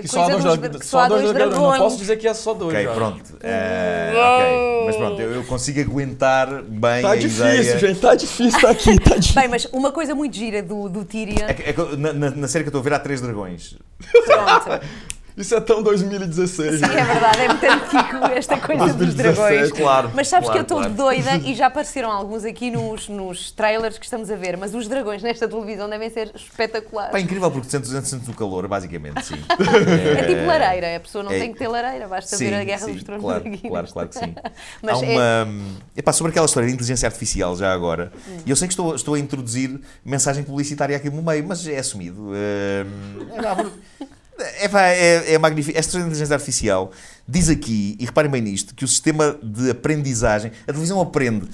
Que 0.00 0.08
só 0.08 0.22
há 0.22 0.28
dois, 0.30 0.42
dos, 0.44 0.56
dra- 0.58 0.78
que 0.78 0.86
só 0.86 1.00
há 1.00 1.08
dois 1.08 1.22
dragões. 1.30 1.50
dragões. 1.50 1.78
Não 1.78 1.84
posso 1.84 1.98
dizer 1.98 2.16
que 2.16 2.26
é 2.26 2.32
só 2.32 2.54
dois. 2.54 2.72
Ok, 2.74 2.84
já. 2.84 2.94
pronto. 2.94 3.34
Ok, 3.34 4.86
mas 4.86 4.96
pronto, 4.96 5.20
eu, 5.20 5.34
eu 5.34 5.44
consigo 5.44 5.80
aguentar 5.82 6.62
bem 6.62 7.02
Tá 7.02 7.10
a 7.12 7.16
difícil, 7.16 7.46
ideia. 7.46 7.78
gente, 7.78 8.00
tá 8.00 8.14
difícil, 8.14 8.60
tá 8.62 8.70
aqui, 8.70 8.98
tá 8.98 9.10
difícil. 9.16 9.40
Bem, 9.42 9.48
mas 9.48 9.64
uma 9.66 9.92
coisa 9.92 10.14
muito 10.14 10.34
gira 10.34 10.62
do, 10.62 10.88
do 10.88 11.04
Tyrion. 11.04 11.46
É 11.48 11.52
que- 11.52 11.62
é 11.64 11.72
que 11.74 11.96
na, 11.96 12.12
na- 12.14 12.30
na 12.30 12.48
série 12.48 12.64
que 12.64 12.68
eu 12.68 12.70
estou 12.70 12.80
a 12.80 12.84
ver 12.84 12.94
há 12.94 12.98
três 12.98 13.20
dragões. 13.20 13.76
Pronto. 14.24 14.80
Isso 15.36 15.54
é 15.54 15.60
tão 15.60 15.82
2016, 15.82 16.78
Sim, 16.80 16.84
é 16.84 16.88
verdade, 17.04 17.40
é 17.40 17.48
muito 17.48 17.64
antigo 17.64 18.24
esta 18.36 18.58
coisa 18.58 18.84
dos 18.86 18.96
2017, 19.14 19.34
dragões. 19.34 19.72
claro, 19.72 20.10
Mas 20.14 20.28
sabes 20.28 20.48
claro, 20.50 20.52
que 20.52 20.58
eu 20.72 20.76
estou 20.78 20.78
claro. 20.96 21.14
doida 21.22 21.36
e 21.48 21.54
já 21.54 21.66
apareceram 21.66 22.10
alguns 22.10 22.44
aqui 22.44 22.70
nos, 22.70 23.08
nos 23.08 23.50
trailers 23.50 23.96
que 23.96 24.04
estamos 24.04 24.30
a 24.30 24.36
ver, 24.36 24.56
mas 24.58 24.74
os 24.74 24.86
dragões 24.88 25.22
nesta 25.22 25.48
televisão 25.48 25.88
devem 25.88 26.10
ser 26.10 26.30
espetaculares. 26.34 27.12
Pá, 27.12 27.20
incrível 27.20 27.50
porque 27.50 27.68
sentes, 27.70 27.88
sentes 27.90 28.28
o 28.28 28.34
calor, 28.34 28.68
basicamente, 28.68 29.24
sim. 29.24 29.34
é 30.18 30.24
tipo 30.26 30.44
lareira, 30.46 30.96
a 30.96 31.00
pessoa 31.00 31.24
não 31.24 31.32
é- 31.32 31.38
tem 31.38 31.52
que 31.52 31.58
ter 31.58 31.68
lareira, 31.68 32.06
basta 32.08 32.36
Sim, 32.36 32.50
ver 32.50 32.54
a 32.56 32.64
Guerra 32.64 32.84
sim, 32.86 32.92
dos 32.92 33.02
Tronos 33.02 33.24
claro, 33.24 33.48
aqui. 33.48 33.68
claro, 33.68 33.88
claro 33.92 34.08
que 34.10 34.18
sim. 34.18 34.34
Mas 34.82 35.02
Há 35.02 35.06
é- 35.06 35.14
uma. 35.14 35.48
Epá, 35.96 36.12
sobre 36.12 36.30
aquela 36.30 36.46
história 36.46 36.66
de 36.68 36.74
inteligência 36.74 37.06
artificial, 37.06 37.56
já 37.56 37.72
agora, 37.72 38.12
e 38.44 38.50
eu 38.50 38.56
sei 38.56 38.68
que 38.68 38.72
estou, 38.74 38.94
estou 38.94 39.14
a 39.14 39.18
introduzir 39.18 39.80
mensagem 40.04 40.44
publicitária 40.44 40.96
aqui 40.96 41.08
no 41.08 41.22
meio, 41.22 41.44
mas 41.46 41.66
é 41.66 41.78
assumido. 41.78 42.20
Hum, 42.20 42.34
é, 42.34 43.54
porque- 43.54 44.12
é, 44.42 45.34
é 45.34 45.38
magnífico. 45.38 45.76
Esta 45.76 45.88
história 45.88 46.04
de 46.04 46.10
inteligência 46.10 46.34
artificial 46.34 46.90
diz 47.26 47.48
aqui, 47.48 47.96
e 47.98 48.04
reparem 48.04 48.30
bem 48.30 48.42
nisto, 48.42 48.74
que 48.74 48.84
o 48.84 48.88
sistema 48.88 49.36
de 49.42 49.70
aprendizagem, 49.70 50.52
a 50.62 50.66
televisão 50.66 51.00
aprende 51.00 51.46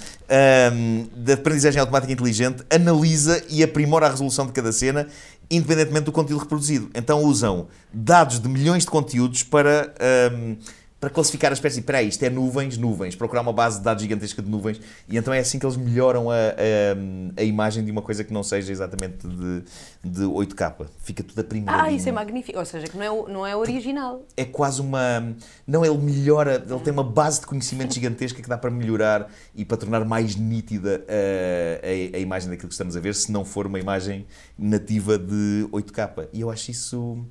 hum, 0.73 1.07
de 1.15 1.33
aprendizagem 1.33 1.79
automática 1.79 2.11
inteligente, 2.11 2.63
analisa 2.69 3.43
e 3.49 3.63
aprimora 3.63 4.07
a 4.07 4.09
resolução 4.09 4.45
de 4.45 4.51
cada 4.51 4.71
cena, 4.71 5.07
independentemente 5.49 6.05
do 6.05 6.11
conteúdo 6.11 6.41
reproduzido. 6.41 6.89
Então 6.93 7.23
usam 7.23 7.67
dados 7.93 8.39
de 8.39 8.47
milhões 8.49 8.83
de 8.83 8.89
conteúdos 8.89 9.43
para. 9.43 9.93
hum, 10.33 10.57
para 10.99 11.09
classificar 11.09 11.51
as 11.51 11.57
espécies, 11.57 11.79
espera 11.79 11.99
aí, 11.99 12.09
isto 12.09 12.23
é 12.23 12.29
nuvens, 12.29 12.77
nuvens, 12.77 13.15
procurar 13.15 13.41
uma 13.41 13.53
base 13.53 13.77
de 13.77 13.83
dados 13.83 14.03
gigantesca 14.03 14.41
de 14.41 14.49
nuvens, 14.49 14.81
e 15.07 15.17
então 15.17 15.33
é 15.33 15.39
assim 15.39 15.57
que 15.57 15.65
eles 15.65 15.77
melhoram 15.77 16.29
a, 16.29 16.35
a, 16.35 17.41
a 17.41 17.43
imagem 17.43 17.85
de 17.85 17.91
uma 17.91 18.01
coisa 18.01 18.23
que 18.23 18.33
não 18.33 18.43
seja 18.43 18.71
exatamente 18.71 19.27
de, 19.27 19.63
de 20.03 20.23
8K. 20.23 20.87
Fica 20.99 21.23
tudo 21.23 21.39
aprimoradinho. 21.39 21.85
Ah, 21.85 21.91
isso 21.91 22.09
é 22.09 22.11
magnífico. 22.11 22.57
Ou 22.57 22.65
seja, 22.65 22.87
que 22.87 22.97
não 22.97 23.03
é, 23.03 23.31
não 23.31 23.47
é 23.47 23.55
original. 23.55 24.25
É 24.35 24.45
quase 24.45 24.81
uma... 24.81 25.35
Não, 25.65 25.85
ele 25.85 25.97
melhora, 25.97 26.63
ele 26.67 26.79
tem 26.79 26.91
uma 26.91 27.03
base 27.03 27.41
de 27.41 27.47
conhecimento 27.47 27.93
gigantesca 27.93 28.41
que 28.41 28.49
dá 28.49 28.57
para 28.57 28.71
melhorar 28.71 29.31
e 29.55 29.63
para 29.63 29.77
tornar 29.77 30.03
mais 30.05 30.35
nítida 30.35 31.03
uh, 31.03 32.13
a, 32.13 32.17
a 32.17 32.19
imagem 32.19 32.49
daquilo 32.49 32.67
que 32.67 32.73
estamos 32.73 32.95
a 32.95 32.99
ver, 32.99 33.15
se 33.15 33.31
não 33.31 33.45
for 33.45 33.67
uma 33.67 33.79
imagem 33.79 34.25
nativa 34.57 35.17
de 35.17 35.67
8K. 35.71 36.27
E 36.33 36.41
eu 36.41 36.49
acho 36.49 36.71
isso... 36.71 37.25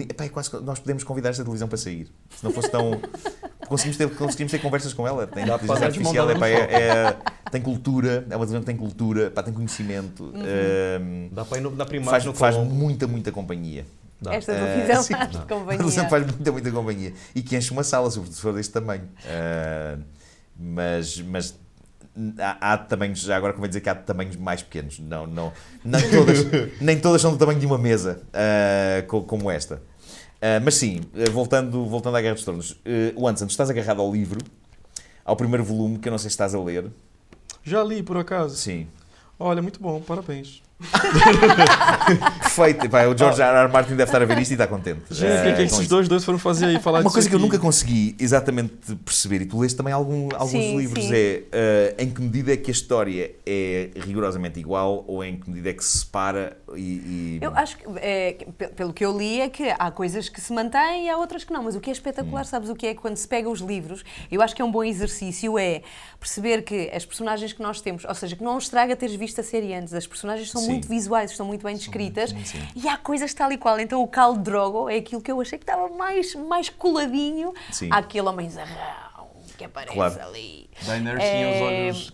Epá, 0.00 0.24
é 0.24 0.28
quase 0.28 0.50
que 0.50 0.56
nós 0.58 0.78
podemos 0.78 1.04
convidar 1.04 1.30
esta 1.30 1.42
televisão 1.42 1.68
para 1.68 1.78
sair. 1.78 2.08
Se 2.36 2.42
não 2.44 2.50
fosse 2.52 2.70
tão... 2.70 3.00
Conseguimos 3.68 3.96
ter, 3.96 4.10
conseguimos 4.14 4.50
ter 4.50 4.58
conversas 4.60 4.92
com 4.92 5.06
ela. 5.08 5.26
Tem 5.26 5.46
Dá 5.46 5.58
para 5.58 5.64
inteligência 5.66 5.86
artificial, 5.86 6.30
epá, 6.30 6.48
é, 6.48 6.54
é- 6.54 7.16
tem 7.50 7.62
cultura, 7.62 8.26
é 8.28 8.36
uma 8.36 8.44
televisão 8.44 8.60
que 8.60 8.66
tem 8.66 8.76
cultura, 8.76 9.30
pá, 9.30 9.42
tem 9.42 9.54
conhecimento, 9.54 10.24
um, 10.34 11.28
Dá 11.32 11.44
pra 11.44 11.58
ir 11.58 11.60
no, 11.62 11.70
na 11.70 11.86
faz, 12.04 12.24
no 12.24 12.34
faz 12.34 12.56
muita, 12.56 13.06
muita 13.06 13.30
companhia. 13.32 13.86
Dá. 14.20 14.34
Esta 14.34 14.52
Eh, 14.52 14.74
televisão 14.74 15.02
sim, 15.02 15.14
faz 15.14 15.30
de 15.30 15.36
A 15.38 15.40
televisão 15.42 15.60
companhia. 15.60 16.08
faz 16.10 16.26
muita, 16.26 16.52
muita 16.52 16.70
companhia. 16.72 17.14
E 17.34 17.42
que 17.42 17.56
enche 17.56 17.70
uma 17.70 17.84
sala, 17.84 18.10
sobretudo 18.10 18.34
se 18.34 18.40
for 18.42 18.52
deste 18.52 18.72
tamanho. 18.72 19.08
Ah, 19.26 19.98
mas, 20.58 21.20
mas 21.20 21.54
há, 22.38 22.72
há 22.72 22.78
tamanhos, 22.78 23.20
já 23.20 23.36
agora 23.36 23.52
convém 23.52 23.68
dizer 23.68 23.80
que 23.80 23.88
há 23.88 23.94
tamanhos 23.94 24.36
mais 24.36 24.62
pequenos. 24.62 24.98
Não, 24.98 25.26
não, 25.26 25.52
nem, 25.84 26.00
todas, 26.10 26.38
nem 26.80 26.98
todas 27.00 27.20
são 27.22 27.32
do 27.32 27.38
tamanho 27.38 27.58
de 27.58 27.66
uma 27.66 27.78
mesa, 27.78 28.20
co- 29.08 29.22
como 29.22 29.50
esta. 29.50 29.82
Ah, 30.42 30.60
mas 30.62 30.74
sim, 30.74 31.00
ah, 31.14 31.30
voltando, 31.30 31.86
voltando 31.86 32.16
à 32.16 32.20
Guerra 32.20 32.34
dos 32.34 32.44
Tronos, 32.44 32.78
ah, 32.84 33.12
o 33.16 33.26
Anson, 33.28 33.46
tu 33.46 33.50
estás 33.50 33.70
agarrado 33.70 34.00
ao 34.02 34.12
livro, 34.12 34.40
ao 35.24 35.36
primeiro 35.36 35.64
volume, 35.64 35.98
que 35.98 36.08
eu 36.08 36.10
não 36.10 36.18
sei 36.18 36.28
se 36.30 36.34
estás 36.34 36.54
a 36.54 36.60
ler. 36.60 36.90
Já 37.62 37.82
li, 37.82 38.02
por 38.02 38.16
acaso. 38.18 38.56
Sim. 38.56 38.86
Olha, 39.38 39.62
muito 39.62 39.80
bom, 39.80 40.00
parabéns. 40.00 40.62
Perfeito. 42.40 42.88
Pá, 42.88 43.04
o 43.06 43.16
George 43.16 43.40
R. 43.42 43.56
R. 43.64 43.72
Martin 43.72 43.90
deve 43.90 44.04
estar 44.04 44.22
a 44.22 44.24
ver 44.24 44.38
isto 44.38 44.50
e 44.52 44.54
está 44.54 44.66
contente. 44.66 45.02
Gente, 45.10 45.30
o 45.38 45.42
que 45.42 45.48
é 45.48 45.50
ah, 45.50 45.52
que 45.52 45.56
com 45.56 45.62
esses 45.76 45.88
dois, 45.88 46.08
dois 46.08 46.24
foram 46.24 46.38
fazer 46.38 46.66
aí? 46.66 46.78
Falar 46.80 47.00
Uma 47.00 47.10
coisa 47.10 47.28
que 47.28 47.34
eu 47.34 47.38
nunca 47.38 47.58
consegui 47.58 48.14
exatamente 48.18 48.94
perceber, 49.04 49.42
e 49.42 49.46
tu 49.46 49.58
leste 49.58 49.76
também 49.76 49.92
algum- 49.92 50.28
alguns 50.34 50.50
Sim, 50.50 50.76
livros, 50.76 51.04
sim. 51.04 51.10
é 51.14 51.42
ah, 51.98 52.02
em 52.02 52.10
que 52.10 52.20
medida 52.20 52.52
é 52.52 52.56
que 52.56 52.70
a 52.70 52.72
história 52.72 53.34
é 53.46 53.90
rigorosamente 53.96 54.58
igual 54.60 55.04
ou 55.06 55.24
em 55.24 55.38
que 55.38 55.48
medida 55.48 55.70
é 55.70 55.72
que 55.72 55.84
se 55.84 55.98
separa 55.98 56.56
e. 56.76 56.80
e- 56.80 57.38
Eu 57.40 57.54
acho 57.56 57.76
que, 57.76 57.84
é, 57.96 58.36
pelo 58.76 58.92
que 58.92 59.04
eu 59.04 59.16
li, 59.16 59.40
é 59.40 59.48
que 59.48 59.68
há 59.78 59.90
coisas 59.90 60.28
que 60.28 60.40
se 60.40 60.52
mantêm 60.52 61.06
e 61.06 61.10
há 61.10 61.16
outras 61.16 61.44
que 61.44 61.52
não. 61.52 61.62
Mas 61.64 61.74
o 61.76 61.80
que 61.80 61.90
é 61.90 61.92
espetacular, 61.92 62.42
Hum. 62.42 62.44
sabes 62.44 62.68
o 62.68 62.74
que 62.74 62.86
é? 62.88 62.94
Quando 62.94 63.16
se 63.16 63.26
pega 63.28 63.48
os 63.48 63.60
livros, 63.60 64.04
eu 64.30 64.42
acho 64.42 64.54
que 64.54 64.60
é 64.62 64.64
um 64.64 64.70
bom 64.70 64.84
exercício, 64.84 65.58
é 65.58 65.82
perceber 66.20 66.62
que 66.62 66.90
as 66.94 67.04
personagens 67.04 67.52
que 67.52 67.62
nós 67.62 67.80
temos, 67.80 68.04
ou 68.04 68.14
seja, 68.14 68.34
que 68.36 68.42
não 68.42 68.58
estraga 68.58 68.94
teres 68.96 69.14
visto 69.14 69.40
a 69.40 69.44
série 69.44 69.74
antes, 69.74 69.92
as 69.94 70.06
personagens 70.06 70.50
são 70.50 70.60
Sim. 70.60 70.70
muito 70.70 70.73
visuais, 70.82 71.30
estão 71.30 71.46
muito 71.46 71.62
bem 71.64 71.76
descritas 71.76 72.34
e 72.74 72.88
há 72.88 72.96
coisas 72.96 73.32
tal 73.34 73.50
e 73.52 73.56
qual. 73.58 73.78
Então 73.80 74.02
o 74.02 74.08
Khal 74.08 74.36
Drogo 74.36 74.88
é 74.88 74.96
aquilo 74.96 75.20
que 75.20 75.30
eu 75.30 75.40
achei 75.40 75.58
que 75.58 75.64
estava 75.64 75.88
mais, 75.88 76.34
mais 76.34 76.68
coladinho 76.68 77.52
Sim. 77.70 77.88
àquele 77.90 78.28
homenzarrão 78.28 79.04
que 79.56 79.64
aparece 79.64 79.94
Claro. 79.94 80.20
ali. 80.22 80.68
Daenerys 80.84 81.22
É, 81.22 81.30
tinha 81.30 81.50
os 81.50 81.60
olhos. 81.60 82.12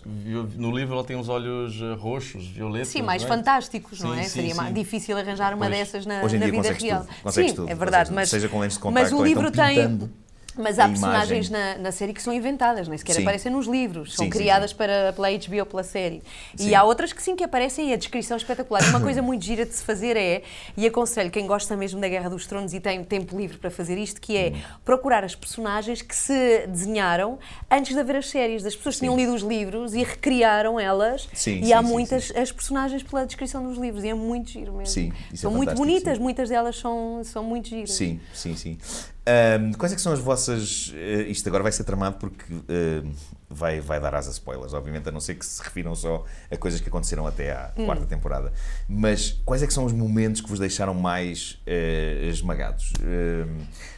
No 0.55 0.71
livro 0.75 0.93
ela 0.93 1.03
tem 1.03 1.15
os 1.19 1.27
olhos 1.27 1.81
eh, 1.81 1.95
roxos, 1.95 2.45
violetas. 2.45 2.89
Sim, 2.89 3.01
mais 3.01 3.23
não 3.23 3.33
é? 3.33 3.37
fantásticos, 3.37 3.99
não 3.99 4.13
Sim, 4.13 4.19
é? 4.19 4.23
sim, 4.23 4.29
Seria 4.29 4.55
mais 4.55 4.73
difícil 4.75 5.17
arranjar 5.17 5.53
uma 5.55 5.65
Pois. 5.65 5.77
dessas 5.77 6.05
na, 6.05 6.21
na 6.21 6.27
vida 6.27 6.71
real. 6.71 7.05
tudo, 7.23 7.31
Sim, 7.31 7.55
é 7.67 7.73
verdade, 7.73 8.13
mas, 8.13 8.29
seja 8.29 8.47
com 8.47 8.59
lentes 8.59 8.77
de 8.77 8.83
mas 8.83 8.93
contacto 8.93 9.15
o 9.15 9.19
ou 9.19 9.25
livro 9.25 9.47
então 9.47 9.65
tem. 9.65 10.11
Mas 10.57 10.79
há 10.79 10.87
personagens 10.87 11.49
na, 11.49 11.77
na 11.77 11.91
série 11.91 12.13
que 12.13 12.21
são 12.21 12.33
inventadas, 12.33 12.87
nem 12.87 12.97
sequer 12.97 13.13
Sim. 13.15 13.21
aparecem 13.21 13.51
nos 13.51 13.67
livros, 13.67 14.13
são 14.13 14.25
Sim, 14.25 14.29
criadas 14.29 14.71
sim. 14.71 14.75
Para, 14.77 15.13
pela 15.13 15.29
HBO, 15.31 15.65
pela 15.65 15.83
série. 15.83 16.21
E 16.59 16.75
há 16.75 16.83
outras 16.83 17.13
que 17.13 17.21
sim 17.21 17.35
que 17.35 17.43
aparecem 17.43 17.89
e 17.89 17.93
a 17.93 17.95
descrição 17.95 18.35
é 18.35 18.37
espetacular. 18.39 18.83
Uma 18.89 18.99
coisa 18.99 19.21
muito 19.21 19.43
gira 19.45 19.65
de 19.65 19.73
se 19.73 19.83
fazer 19.83 20.17
é, 20.17 20.43
e 20.75 20.85
aconselho 20.85 21.31
quem 21.31 21.47
gosta 21.47 21.75
mesmo 21.77 21.99
da 22.01 22.07
Guerra 22.07 22.29
dos 22.29 22.45
Tronos 22.47 22.73
e 22.73 22.79
tem 22.79 23.03
tempo 23.03 23.37
livre 23.37 23.57
para 23.57 23.71
fazer 23.71 23.97
isto, 23.97 24.19
que 24.19 24.35
é 24.37 24.51
Hum. 24.51 24.59
procurar 24.83 25.23
as 25.23 25.35
personagens 25.35 26.01
que 26.01 26.15
se 26.15 26.67
desenharam 26.67 27.39
antes 27.69 27.93
de 27.93 27.99
haver 27.99 28.17
as 28.17 28.29
séries. 28.29 28.63
Das 28.63 28.75
pessoas 28.75 28.95
que 28.95 29.01
tinham 29.01 29.15
lido 29.15 29.33
os 29.33 29.41
livros 29.41 29.93
e 29.93 30.03
recriaram 30.03 30.79
elas. 30.79 31.29
Sim, 31.33 31.61
e 31.63 31.71
há 31.71 31.81
muitas 31.81 32.31
as 32.35 32.51
personagens 32.51 33.03
pela 33.03 33.25
descrição 33.25 33.63
dos 33.63 33.77
livros 33.77 34.03
e 34.03 34.09
é 34.09 34.13
muito 34.13 34.49
giro 34.49 34.73
mesmo. 34.73 35.13
É 35.31 35.35
são 35.35 35.51
muito 35.51 35.69
fantástico, 35.69 35.87
bonitas, 35.87 36.17
muitas 36.17 36.49
delas 36.49 36.75
são, 36.75 37.21
são 37.23 37.43
muito 37.43 37.69
giras. 37.69 37.91
Sim, 37.91 38.19
sim, 38.33 38.55
sim. 38.55 38.77
Ahm, 39.25 39.73
quais 39.73 39.91
é 39.93 39.95
que 39.95 40.01
são 40.01 40.11
as 40.11 40.19
vossas. 40.19 40.91
eh, 40.95 41.23
isto 41.29 41.47
agora 41.47 41.61
vai 41.63 41.71
ser 41.71 41.83
tramado 41.83 42.17
porque 42.17 42.43
eh, 42.67 43.03
vai, 43.49 43.79
vai 43.79 43.99
dar 43.99 44.15
asa 44.15 44.29
a 44.29 44.33
spoilers, 44.33 44.73
obviamente, 44.73 45.07
a 45.09 45.11
não 45.11 45.19
ser 45.19 45.35
que 45.35 45.45
se 45.45 45.61
refiram 45.61 45.93
só 45.93 46.25
a 46.49 46.57
coisas 46.57 46.81
que 46.81 46.89
aconteceram 46.89 47.27
até 47.27 47.51
à 47.51 47.71
Hum. 47.77 47.85
quarta 47.85 48.05
temporada. 48.05 48.51
Mas 48.89 49.39
quais 49.45 49.61
é 49.61 49.67
que 49.67 49.73
são 49.73 49.85
os 49.85 49.93
momentos 49.93 50.41
que 50.41 50.49
vos 50.49 50.57
deixaram 50.59 50.93
mais 50.95 51.59
eh, 51.67 52.27
esmagados? 52.29 52.93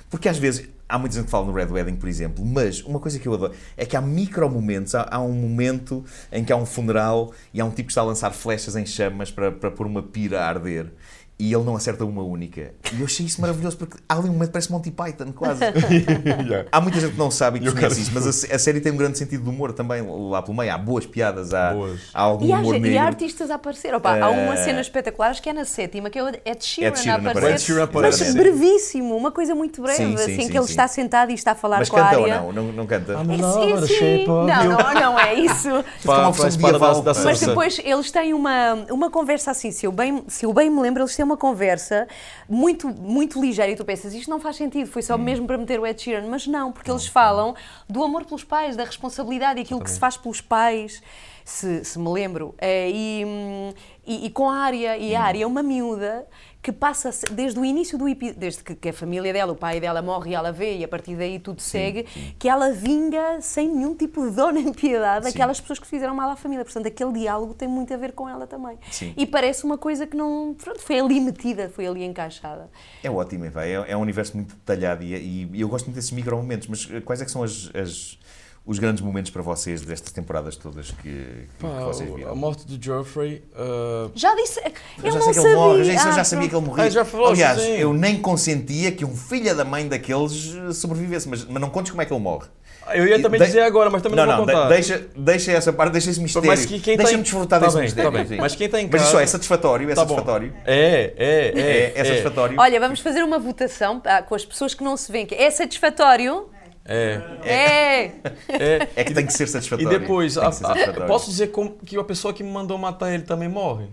Porque 0.10 0.28
às 0.30 0.38
vezes. 0.38 0.70
Há 0.90 1.00
muita 1.00 1.16
gente 1.16 1.26
que 1.26 1.32
fala 1.32 1.46
no 1.48 1.54
Red 1.54 1.68
Wedding, 1.72 1.96
por 1.96 2.08
exemplo, 2.08 2.46
mas 2.46 2.82
uma 2.84 3.00
coisa 3.00 3.18
que 3.18 3.28
eu 3.28 3.34
adoro 3.34 3.54
é 3.76 3.84
que 3.84 3.96
há 3.98 4.02
micro-momentos. 4.02 4.94
Há, 4.94 5.08
há 5.10 5.20
um 5.20 5.32
momento 5.32 6.06
em 6.32 6.44
que 6.44 6.54
há 6.54 6.56
um 6.56 6.68
funeral 6.68 7.34
e 7.52 7.60
há 7.60 7.66
um 7.66 7.72
tipo 7.72 7.88
que 7.88 7.94
está 7.94 8.02
a 8.02 8.04
lançar 8.04 8.30
flechas 8.32 8.76
em 8.76 8.86
chamas 8.86 9.32
para, 9.32 9.52
para 9.52 9.72
pôr 9.72 9.88
uma 9.88 10.04
pira 10.04 10.42
a 10.42 10.48
arder 10.48 10.92
e 11.40 11.54
ele 11.54 11.64
não 11.64 11.76
acerta 11.76 12.06
uma 12.06 12.22
única. 12.24 12.74
E 12.94 13.00
eu 13.00 13.06
achei 13.06 13.26
isso 13.26 13.42
maravilhoso 13.42 13.76
porque 13.78 13.98
há 14.08 14.14
ali 14.16 14.30
um 14.30 14.34
momento 14.34 14.48
que 14.48 14.54
parece 14.54 14.72
Monty 14.72 14.92
Python, 14.92 15.32
quase. 15.34 15.62
Há 16.72 16.80
muita 16.82 17.00
gente 17.00 17.14
que 17.14 17.18
não 17.20 17.32
sabe 17.32 17.58
e 17.60 17.62
que 17.62 17.72
conhece 17.72 18.02
isso, 18.02 18.12
mas 18.14 18.26
a, 18.26 18.56
a 18.56 18.60
série 18.60 18.80
tem 18.80 18.92
um 18.92 18.98
grande 18.98 19.18
sentido 19.18 19.44
de 19.44 19.50
humor 19.50 19.74
também 19.74 20.04
lá 20.30 20.42
pelo 20.42 20.56
meio. 20.58 20.72
Há 20.74 20.78
boas 20.78 21.06
piadas, 21.06 21.54
há, 21.54 21.74
Boas. 21.74 22.00
há 22.14 22.22
algum 22.22 22.46
E 22.46 22.54
há, 22.54 22.60
humor 22.60 22.74
ge- 22.74 22.78
e 22.78 22.82
negro. 22.82 23.00
há 23.00 23.04
artistas 23.04 23.52
a 23.52 23.56
aparecer. 23.56 23.94
Opa, 23.94 24.18
Há 24.20 24.30
uma 24.30 24.54
Eh, 24.54 24.58
cena 24.58 24.82
espetacular, 24.82 25.30
acho 25.32 25.42
que 25.42 25.50
é 25.50 25.54
na 25.54 25.66
sétima, 25.66 26.10
que 26.10 26.18
é 26.20 26.24
o 26.24 26.28
Ed 26.30 26.42
Sheeran, 26.60 26.90
Ed 26.90 27.00
Sheeran 27.00 27.16
a 27.16 27.18
aparecer. 27.18 27.38
aparece. 27.40 27.54
Ed 27.56 27.66
Sheeran 27.66 27.90
mas 27.94 28.16
aparece. 28.22 28.38
brevíssimo, 28.38 29.16
uma 29.18 29.32
coisa 29.32 29.56
muito 29.56 29.82
breve, 29.82 29.98
Sim, 29.98 30.18
sim, 30.18 30.24
assim, 30.24 30.42
sim, 30.44 30.50
que 30.50 30.58
ele 30.58 30.66
está 30.66 30.88
sentado 30.88 31.32
e 31.32 31.34
está 31.34 31.52
a 31.52 31.56
falar 31.56 31.80
Mas 31.80 31.90
com 31.90 31.98
a 31.98 32.04
canta 32.04 32.18
ou 32.20 32.24
área. 32.26 32.42
não? 32.42 32.52
Não, 32.54 32.72
não 32.72 32.86
canta? 32.88 33.14
I'm 33.14 33.32
É, 33.32 33.88
sim, 33.88 34.26
Não, 34.28 34.46
não, 34.46 34.94
não 34.94 35.20
é 35.20 35.34
isso. 35.34 35.70
Uma 36.06 36.32
da- 36.80 37.14
da 37.14 37.24
Mas 37.24 37.40
depois 37.40 37.80
eles 37.84 38.12
têm 38.12 38.34
uma, 38.34 38.74
uma 38.90 39.10
conversa 39.10 39.52
assim, 39.52 39.72
se 39.72 39.86
eu, 39.86 39.92
bem, 39.92 40.24
se 40.28 40.46
eu 40.46 40.54
bem 40.54 40.70
me 40.70 40.80
lembro, 40.82 41.02
eles 41.02 41.16
têm 41.16 41.23
uma 41.24 41.38
conversa 41.38 42.08
muito, 42.48 42.88
muito 42.90 43.40
ligeira 43.42 43.72
e 43.72 43.76
tu 43.76 43.84
pensas, 43.86 44.14
isto 44.14 44.30
não 44.30 44.40
faz 44.40 44.56
sentido, 44.56 44.88
foi 44.90 45.02
Hum. 45.02 45.06
só 45.06 45.18
mesmo 45.18 45.48
para 45.48 45.58
meter 45.58 45.80
o 45.80 45.86
Ed 45.88 46.02
Sheeran, 46.02 46.28
mas 46.28 46.46
não, 46.48 46.72
porque 46.72 46.90
eles 46.92 47.08
falam 47.08 47.56
do 47.90 48.04
amor 48.04 48.26
pelos 48.26 48.44
pais, 48.44 48.76
da 48.76 48.84
responsabilidade 48.84 49.60
e 49.60 49.64
aquilo 49.64 49.82
que 49.82 49.90
se 49.90 50.00
faz 50.00 50.18
pelos 50.18 50.42
pais, 50.42 51.02
se, 51.46 51.84
se 51.84 52.00
me 52.00 52.10
lembro, 52.10 52.56
Eh, 52.60 52.90
e, 52.92 53.26
hum, 53.26 53.74
e, 54.06 54.26
e 54.26 54.30
com 54.30 54.50
a 54.50 54.56
área, 54.58 54.98
e 54.98 55.16
a 55.16 55.20
Hum. 55.20 55.24
área 55.24 55.44
é 55.44 55.48
uma 55.48 55.64
miúda 55.64 56.26
que 56.64 56.72
passa 56.72 57.10
desde 57.34 57.60
o 57.60 57.66
início 57.66 57.98
do 57.98 58.08
episódio, 58.08 58.40
desde 58.40 58.64
que, 58.64 58.74
que 58.74 58.88
a 58.90 58.94
família 58.94 59.34
dela, 59.34 59.52
o 59.52 59.56
pai 59.56 59.82
dela 59.82 60.02
morre 60.02 60.32
e 60.32 60.34
ela 60.34 60.50
vê 60.52 60.78
e 60.78 60.84
a 60.86 60.88
partir 60.88 61.14
daí 61.18 61.38
tudo 61.38 61.62
segue, 61.62 62.04
que 62.40 62.48
ela 62.48 62.72
vinga 62.72 63.42
sem 63.42 63.68
nenhum 63.68 63.94
tipo 63.94 64.24
de 64.26 64.32
dó 64.34 64.50
nem 64.54 64.72
piedade 64.72 65.26
Sim. 65.26 65.32
aquelas 65.34 65.60
pessoas 65.60 65.78
que 65.78 65.86
fizeram 65.86 66.16
mal 66.16 66.30
à 66.30 66.38
família. 66.38 66.64
Portanto, 66.64 66.88
aquele 66.88 67.12
diálogo 67.12 67.54
tem 67.54 67.68
muito 67.68 67.94
a 67.94 67.98
ver 67.98 68.14
com 68.14 68.30
ela 68.30 68.48
também. 68.48 68.78
Sim. 68.90 69.14
E 69.18 69.26
parece 69.28 69.66
uma 69.66 69.78
coisa 69.78 70.08
que 70.08 70.16
não. 70.16 70.56
Pronto, 70.58 70.80
foi 70.80 70.98
ali 71.00 71.20
metida, 71.20 71.68
foi 71.70 71.86
ali 71.86 72.04
encaixada. 72.06 72.70
É 73.04 73.12
ótimo. 73.12 73.44
É, 73.46 73.92
é 73.92 73.98
um 73.98 74.02
universo 74.02 74.38
muito 74.38 74.56
detalhado 74.56 75.04
e, 75.04 75.14
e- 75.54 75.60
eu 75.60 75.68
gosto 75.68 75.86
muito 75.88 75.96
desses 75.96 76.12
micro-momentos. 76.12 76.70
Mas 76.70 76.88
eh, 76.90 77.02
quais 77.02 77.22
é 77.22 77.26
que 77.26 77.32
são 77.32 77.44
as- 77.44 77.70
as- 77.76 78.18
os 78.66 78.80
grandes 78.80 79.04
momentos 79.04 79.30
para 79.30 79.42
vocês 79.42 79.82
destas 79.82 80.12
temporadas 80.12 80.56
todas 80.56 80.90
que, 80.92 81.02
que, 81.02 81.48
Pá, 81.60 81.68
que 81.80 81.84
vocês 81.84 82.10
o- 82.10 82.14
a 82.14 82.18
viram? 82.18 82.36
morte 82.36 82.66
do 82.66 82.82
Joffrey. 82.84 83.44
uh, 83.54 84.10
Já 84.16 84.34
disse. 84.36 84.60
Eu, 84.60 84.72
Eu 85.04 85.12
já 85.12 85.20
não 85.20 85.22
sei 85.22 85.34
que 85.34 85.34
sabia. 85.36 85.50
ele 85.52 85.56
morre, 85.56 85.84
já, 85.84 85.94
isso 85.94 86.08
eu 86.08 86.12
Ah, 86.12 86.16
já 86.16 86.24
sabia 86.24 86.50
que 86.50 86.56
ele 86.56 86.66
morria. 86.66 86.84
Ah, 86.86 86.90
já 86.90 87.04
falou, 87.06 87.28
Aliás, 87.28 87.60
sim. 87.62 87.72
eu 87.78 87.94
nem 87.94 88.18
consentia 88.22 88.92
que 88.94 89.04
um 89.04 89.16
filho 89.16 89.54
da 89.56 89.66
mãe 89.66 89.88
daqueles 89.88 90.56
eh, 90.56 90.72
sobrevivesse, 90.74 91.28
mas, 91.28 91.44
mas 91.46 91.62
não 91.62 91.70
contes 91.70 91.92
como 91.92 92.02
é 92.02 92.06
que 92.06 92.14
ele 92.14 92.22
morre. 92.22 92.48
eu 92.94 93.06
ia 93.06 93.22
também 93.22 93.40
De- 93.40 93.46
dizer 93.48 93.62
agora, 93.64 93.90
mas 93.90 94.02
também 94.02 94.16
não, 94.18 94.26
não, 94.26 94.38
vou 94.38 94.46
de- 94.46 94.52
contar. 94.54 94.70
deixa, 94.70 95.08
deixa 95.16 95.52
essa 95.52 95.74
parte, 95.74 95.92
deixa 95.92 96.10
esse 96.10 96.20
mistério. 96.22 96.48
Mas 96.48 96.66
que 96.66 96.80
quem 96.80 96.96
tá 96.96 97.04
Deixa-me 97.04 97.24
desfrutar 97.24 97.60
tá 97.60 97.66
desse 97.66 97.76
bem, 97.78 97.86
mistério. 97.86 98.12
tá 98.14 98.24
bem. 98.24 98.38
Mas 98.40 98.56
quem 98.56 98.70
tá 98.70 98.80
em 98.82 98.90
Mas 98.90 99.02
isso 99.02 99.12
casa- 99.12 99.24
é 99.24 99.28
satisfatório, 99.28 99.90
é 99.90 99.94
Tá 99.94 100.02
satisfatório. 100.02 100.54
É, 100.66 100.76
é, 100.76 101.14
é. 101.18 101.60
É, 101.60 101.94
é 101.96 102.04
satisfatório. 102.06 102.56
Olha, 102.58 102.80
vamos 102.80 103.02
fazer 103.02 103.24
uma 103.24 103.40
votação 103.40 104.02
ah, 104.06 104.22
com 104.22 104.36
as 104.36 104.46
pessoas 104.46 104.74
que 104.74 104.84
não 104.84 104.96
se 104.96 105.12
veem. 105.12 105.26
que 105.26 105.36
É 105.36 105.50
satisfatório? 105.52 106.48
É. 106.86 107.22
É! 107.44 108.04
é. 108.50 108.90
É 108.96 109.04
que 109.04 109.14
tem 109.14 109.26
que 109.26 109.32
ser 109.34 109.46
E 109.46 109.48
satisfatório. 109.48 110.00
depois, 110.00 110.36
Tem 110.36 110.44
a- 110.44 110.48
a- 110.48 111.06
posso 111.08 111.30
dizer 111.30 111.48
como- 111.48 111.78
que 111.86 111.98
a 111.98 112.04
pessoa 112.04 112.34
que 112.34 112.44
me 112.44 112.52
mandou 112.52 112.78
matar 112.78 113.14
ele 113.14 113.24
também 113.24 113.48
morre? 113.48 113.88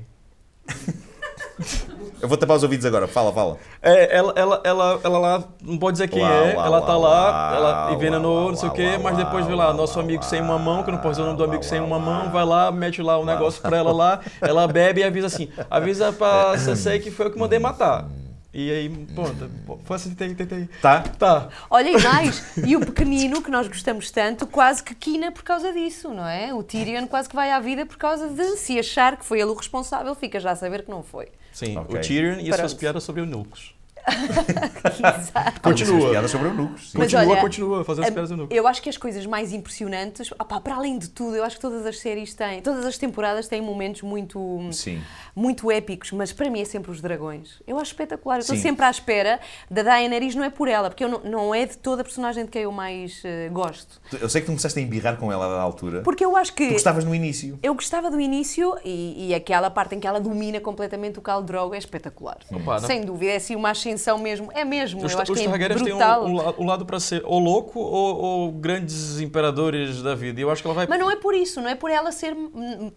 Eu 2.23 2.29
vou 2.29 2.37
tapar 2.37 2.57
os 2.57 2.63
ouvidos 2.63 2.85
agora, 2.85 3.09
fala, 3.09 3.33
fala. 3.33 3.57
É, 3.81 4.15
ela, 4.17 4.33
ela, 4.37 4.61
ela, 4.63 5.01
ela 5.03 5.19
lá, 5.19 5.45
não 5.63 5.79
pode 5.79 5.95
dizer 5.95 6.09
quem 6.09 6.21
Lá, 6.21 6.35
é, 6.35 6.55
lá, 6.55 6.67
ela 6.67 6.83
tá 6.83 6.97
lá, 6.97 7.53
ela 7.57 7.93
envenenou, 7.95 8.51
não 8.51 8.57
sei 8.57 8.69
o 8.69 8.73
quê, 8.73 8.91
lá, 8.93 8.99
mas 8.99 9.17
depois 9.17 9.47
vê 9.47 9.55
lá, 9.55 9.69
lá, 9.69 9.73
nosso 9.73 9.97
lá, 9.99 10.05
amigo 10.05 10.23
lá, 10.23 10.29
sem 10.29 10.41
uma 10.43 10.59
mão, 10.59 10.83
que 10.83 10.91
eu 10.91 10.95
não 10.95 11.01
posso 11.01 11.13
dizer 11.13 11.23
o 11.23 11.27
nome 11.27 11.39
do 11.39 11.43
lá, 11.45 11.49
amigo 11.49 11.65
sem 11.65 11.81
uma 11.81 11.99
mão, 11.99 12.31
vai 12.31 12.45
lá, 12.45 12.71
mete 12.71 13.01
lá 13.01 13.17
o 13.19 13.25
negócio 13.25 13.63
pra 13.63 13.79
ela 13.79 13.91
lá, 13.93 14.21
ela 14.43 14.69
bebe 14.69 15.01
e 15.01 15.05
avisa 15.05 15.29
assim, 15.29 15.49
avisa 15.71 16.13
pra 16.13 16.59
Sensei 16.59 16.99
que 16.99 17.11
foi 17.11 17.27
eu 17.27 17.31
que 17.31 17.39
mandei 17.39 17.59
matar. 17.59 18.07
E 18.53 18.69
aí, 18.71 18.89
pronto, 19.15 19.49
foi 19.85 19.97
assim, 19.97 20.13
tentei, 20.13 20.45
tentei. 20.45 20.69
Tá? 20.83 21.03
Tá. 21.03 21.49
Olha, 21.71 21.91
e 21.91 22.03
mais, 22.03 22.43
e 22.67 22.77
o 22.77 22.81
pequenino, 22.81 23.41
que 23.41 23.51
nós 23.51 23.69
gostamos 23.69 24.11
tanto, 24.11 24.45
quase 24.45 24.83
que 24.83 24.93
quina 24.95 25.31
por 25.31 25.45
causa 25.45 25.73
disso, 25.73 26.13
não 26.13 26.27
é? 26.27 26.53
O 26.53 26.63
Tyrion 26.63 27.07
quase 27.07 27.29
que 27.29 27.37
vai 27.37 27.53
à 27.53 27.61
vida 27.61 27.87
por 27.87 27.97
causa 27.97 28.29
de 28.29 28.57
se 28.57 28.77
achar 28.79 29.17
que 29.17 29.25
foi 29.25 29.41
ele 29.41 29.51
o 29.51 29.55
responsável, 29.55 30.13
fica 30.17 30.41
já 30.41 30.51
a 30.51 30.57
saber 30.57 30.83
que 30.83 30.91
não 30.91 31.03
foi. 31.03 31.29
Sim, 31.53 31.77
Ok. 31.77 31.97
o 31.97 32.01
Tyrion 32.01 32.41
e 32.41 32.51
as 32.51 32.57
suas 32.57 32.75
piadas 32.75 33.05
sobre 33.05 33.23
eunucos. 33.23 33.75
Exato. 34.99 35.61
Continua. 35.61 36.29
Sobre 36.29 36.49
eunucos. 36.49 36.91
sim. 36.91 36.99
Mas 36.99 37.13
Continua, 37.13 37.33
olha, 37.33 37.41
continua, 37.41 37.85
fazer 37.85 38.03
as 38.03 38.11
piadas 38.11 38.31
eunucos. 38.31 38.57
Eu 38.57 38.67
acho 38.67 38.83
que 38.83 38.89
as 38.89 38.97
coisas 38.97 39.25
mais 39.27 39.53
impressionantes, 39.53 40.31
opá, 40.33 40.61
para 40.61 40.75
além 40.75 40.99
de 40.99 41.09
tudo, 41.09 41.37
eu 41.37 41.45
acho 41.45 41.57
que 41.57 41.63
todas 41.63 41.85
as 41.87 41.99
séries 41.99 42.35
têm, 42.35 42.61
todas 42.63 42.85
as 42.85 42.99
temporadas 42.99 43.49
têm 43.49 43.61
momentos 43.61 44.03
muito, 44.03 44.69
Sim. 44.73 45.01
muito 45.35 45.71
épicos, 45.71 46.13
mas 46.13 46.33
para 46.33 46.51
mim 46.51 46.61
é 46.61 46.65
sempre 46.65 46.91
os 46.91 47.01
dragões. 47.01 47.61
Eu 47.67 47.79
acho 47.79 47.93
espetacular, 47.93 48.37
eu 48.37 48.41
estou 48.41 48.57
sempre 48.57 48.85
à 48.85 48.91
espera 48.91 49.41
da 49.71 49.83
Daenerys, 49.83 50.35
não 50.35 50.45
é 50.45 50.51
por 50.51 50.69
ela, 50.69 50.91
porque 50.91 51.05
eu 51.05 51.09
não, 51.09 51.21
não 51.21 51.55
é 51.55 51.67
de 51.67 51.79
toda 51.79 52.03
a 52.03 52.05
personagem 52.05 52.45
de 52.45 52.51
quem 52.51 52.63
eu 52.63 52.73
mais 52.73 53.23
eh, 53.25 53.49
gosto. 53.51 54.01
Eu 54.21 54.29
sei 54.29 54.41
que 54.41 54.47
tu 54.47 54.51
começaste 54.51 54.79
a 54.79 54.83
embirrar 54.83 55.17
com 55.17 55.33
ela 55.33 55.47
à 55.47 55.61
altura. 55.61 56.03
Porque 56.03 56.25
eu 56.25 56.37
acho 56.37 56.55
que... 56.55 56.67
Tu 56.69 56.73
gostavas 56.73 57.05
no 57.05 57.15
início. 57.15 57.59
Eu 57.63 57.75
gostava 57.75 58.11
do 58.11 58.21
início 58.21 58.77
e, 58.85 59.29
e 59.29 59.35
aquela 59.35 59.71
parte 59.71 59.95
em 59.95 60.01
que 60.01 60.07
ela 60.07 60.21
domina 60.21 60.61
completamente 60.61 61.19
o 61.19 61.23
Khal 61.23 61.43
Drogo 61.43 61.75
é 61.75 61.79
espetacular. 61.79 62.39
Opa, 62.51 62.79
Sem 62.81 63.03
dúvida, 63.03 63.33
é 63.33 63.37
assim 63.37 63.55
uma 63.57 63.71
ascensão 63.71 64.00
ascensão 64.01 64.19
mesmo. 64.19 64.51
É 64.53 64.65
mesmo, 64.65 65.05
Os, 65.05 65.13
eu 65.13 65.21
acho 65.21 65.33
os 65.33 65.39
que 65.39 65.45
é 65.47 65.69
brutal. 65.69 66.25
um, 66.25 66.31
um 66.31 66.37
la- 66.37 66.55
um 66.59 66.65
lado 66.67 66.87
para 66.87 66.99
ser 66.99 67.23
ou 67.25 67.39
louco 67.39 67.79
ou, 67.79 68.17
ou 68.21 68.53
grandes 68.53 69.21
imperadores 69.21 70.03
da 70.03 70.15
vida. 70.15 70.41
Eu 70.41 70.51
acho 70.51 70.63
que 70.63 70.69
ela 70.69 70.75
vai. 70.75 70.87
Mas 70.89 70.99
não 70.99 71.11
é 71.11 71.17
por 71.17 71.35
isso, 71.35 71.61
não 71.61 71.69
é 71.69 71.75
por 71.75 71.91
ela 71.91 72.11
ser, 72.11 72.35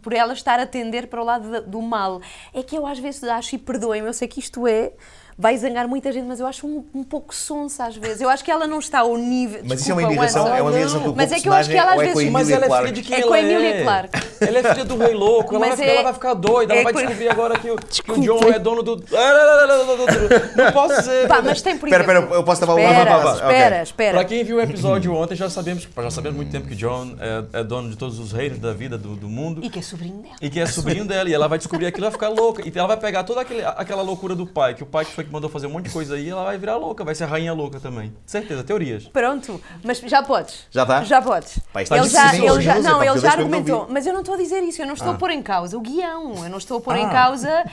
por 0.02 0.14
ela 0.14 0.34
estar 0.34 0.60
a 0.60 0.66
tender 0.66 1.08
para 1.08 1.22
o 1.22 1.26
lado 1.26 1.62
do 1.62 1.82
mal. 1.82 2.22
É 2.54 2.64
que 2.64 2.76
eu 2.78 2.86
às 2.88 2.98
vezes 3.00 3.24
acho, 3.24 3.56
e 3.56 3.58
perdoem-me, 3.58 4.08
eu 4.08 4.14
sei 4.14 4.28
que 4.28 4.40
isto 4.40 4.66
é, 4.68 4.94
vai 5.38 5.58
zangar 5.58 5.88
muita 5.88 6.12
gente, 6.12 6.26
mas 6.26 6.40
eu 6.40 6.48
acho 6.48 6.66
um, 6.68 6.86
um 6.94 7.04
pouco 7.04 7.34
sonsa 7.34 7.86
às 7.86 7.96
vezes. 7.96 8.22
Eu 8.22 8.30
acho 8.30 8.44
que 8.44 8.52
ela 8.52 8.68
não 8.68 8.80
está 8.80 9.00
ao 9.00 9.16
nível. 9.18 9.62
Mas 9.68 9.82
isso 9.82 9.92
é 9.92 9.94
uma 9.94 10.04
imigração, 10.04 10.48
é 10.48 10.62
uma 10.62 10.72
imigração 10.72 11.02
com 11.02 11.10
o 11.10 11.16
Mas 11.16 11.32
é 11.32 11.40
que 11.40 11.48
eu 11.50 11.54
acho 11.54 11.70
que 11.70 11.76
ela 11.78 11.94
às 11.94 12.02
é 12.02 12.04
vezes- 12.14 12.30
Mas 12.32 12.50
Emilia 12.50 12.66
ela 12.66 12.78
é 12.78 12.80
filha 12.82 12.92
de 12.94 13.02
quem 13.02 13.16
É 13.16 13.20
ela 13.20 13.28
com 13.28 13.34
a 13.34 13.38
é? 13.38 13.42
Emilia 13.42 13.84
Clarke. 13.84 14.20
Ela 14.42 14.60
é 14.60 14.64
filha 14.74 14.86
do 14.86 14.98
rei 14.98 15.14
louco. 15.14 15.56
Ela, 15.56 15.68
Mas 15.68 15.80
vai, 15.80 15.88
é- 15.88 15.94
ela 15.96 16.04
vai 16.04 16.14
ficar 16.14 16.34
doida. 16.34 16.74
Ela 16.74 16.82
é 16.82 16.84
vai 16.84 16.94
com- 16.94 17.00
descobrir 17.00 17.30
agora 17.30 17.60
que 17.60 17.70
o, 17.72 17.76
que 17.76 18.12
o. 18.12 18.20
John 18.22 18.50
é 18.50 18.60
dono 18.60 18.84
do... 18.84 19.04
Não 20.56 20.72
posso 20.72 20.96
dizer. 21.02 21.28
Pá, 21.28 21.42
mas 21.42 21.62
tem 21.62 21.78
por 21.78 21.88
Espera, 21.88 22.04
exemplo. 22.04 22.20
espera, 22.24 22.40
eu 22.40 22.44
posso 22.44 22.62
dar 22.66 22.74
uma 22.74 22.82
Espera, 22.82 23.34
espera, 23.34 23.84
espera. 23.84 24.18
Pra 24.18 24.26
quem 24.26 24.44
viu 24.44 24.58
o 24.58 24.62
episódio 24.62 25.14
ontem, 25.16 25.36
já 25.36 25.50
sabemos, 25.50 25.84
já 25.96 26.12
sabemos 26.12 26.36
há 26.36 26.38
muito 26.38 26.52
tempo 26.52 26.68
que 26.68 26.76
John 26.76 27.16
é, 27.20 27.60
é 27.60 27.64
dono 27.64 27.90
de 27.90 27.96
todos 27.98 28.20
os 28.20 28.32
reinos 28.32 28.60
da 28.60 28.74
vida, 28.74 28.98
do, 28.98 29.16
do 29.16 29.28
mundo. 29.30 29.62
E 29.64 29.70
que 29.70 29.80
é 29.80 29.82
sobrinho 29.82 30.18
dela. 30.22 30.36
E 30.42 30.50
que 30.50 30.60
é 30.60 30.66
sobrinho 30.66 31.06
dela, 31.06 31.30
e 31.30 31.34
ela 31.34 31.48
vai 31.48 31.58
descobrir 31.58 31.86
aquilo 31.88 32.04
e 32.06 32.10
vai 32.10 32.12
ficar 32.12 32.30
louca. 32.30 32.62
E 32.68 32.72
ela 32.78 32.88
vai 32.88 32.98
pegar 32.98 33.24
toda 33.24 33.42
aquele, 33.42 33.64
aquela 33.64 34.02
loucura 34.02 34.36
do 34.36 34.46
pai, 34.46 34.74
que 34.74 34.84
o 34.84 34.86
pai 34.86 35.06
que 35.06 35.12
foi 35.12 35.23
que 35.24 35.32
mandou 35.32 35.50
fazer 35.50 35.68
um 35.68 35.72
monte 35.72 35.86
de 35.86 35.92
coisa 35.92 36.16
aí, 36.16 36.30
ela 36.30 36.44
vai 36.44 36.58
virar 36.58 36.78
louca, 36.78 37.04
vai 37.04 37.16
ser 37.16 37.24
a 37.24 37.28
rainha 37.28 37.54
louca 37.54 37.80
também. 37.80 38.14
Certeza, 38.26 38.64
teorias. 38.64 39.06
Pronto, 39.06 39.60
mas 39.84 40.00
já 40.00 40.22
podes. 40.24 40.68
Já 40.72 40.84
está? 40.84 41.04
Já 41.04 41.22
podes. 41.22 41.60
Pá, 41.72 41.82
isto 41.82 41.96
ele 41.96 42.10
já, 42.10 42.36
ele 42.36 42.62
já, 42.62 42.80
não, 42.80 43.04
ele 43.04 43.20
já 43.20 43.32
argumentou. 43.32 43.88
Mas 43.90 44.06
eu 44.06 44.14
não 44.14 44.22
estou 44.22 44.36
a 44.36 44.38
dizer 44.38 44.62
isso, 44.62 44.82
eu 44.82 44.86
não 44.86 44.94
estou 44.94 45.12
Ah. 45.12 45.16
a 45.16 45.18
pôr 45.18 45.32
em 45.32 45.42
causa 45.42 45.78
o 45.78 45.82
guião, 45.82 46.44
eu 46.44 46.50
não 46.50 46.58
estou 46.58 46.78
a 46.78 46.82
pôr 46.82 46.96
Ah. 46.96 47.00
em 47.00 47.10
causa 47.10 47.64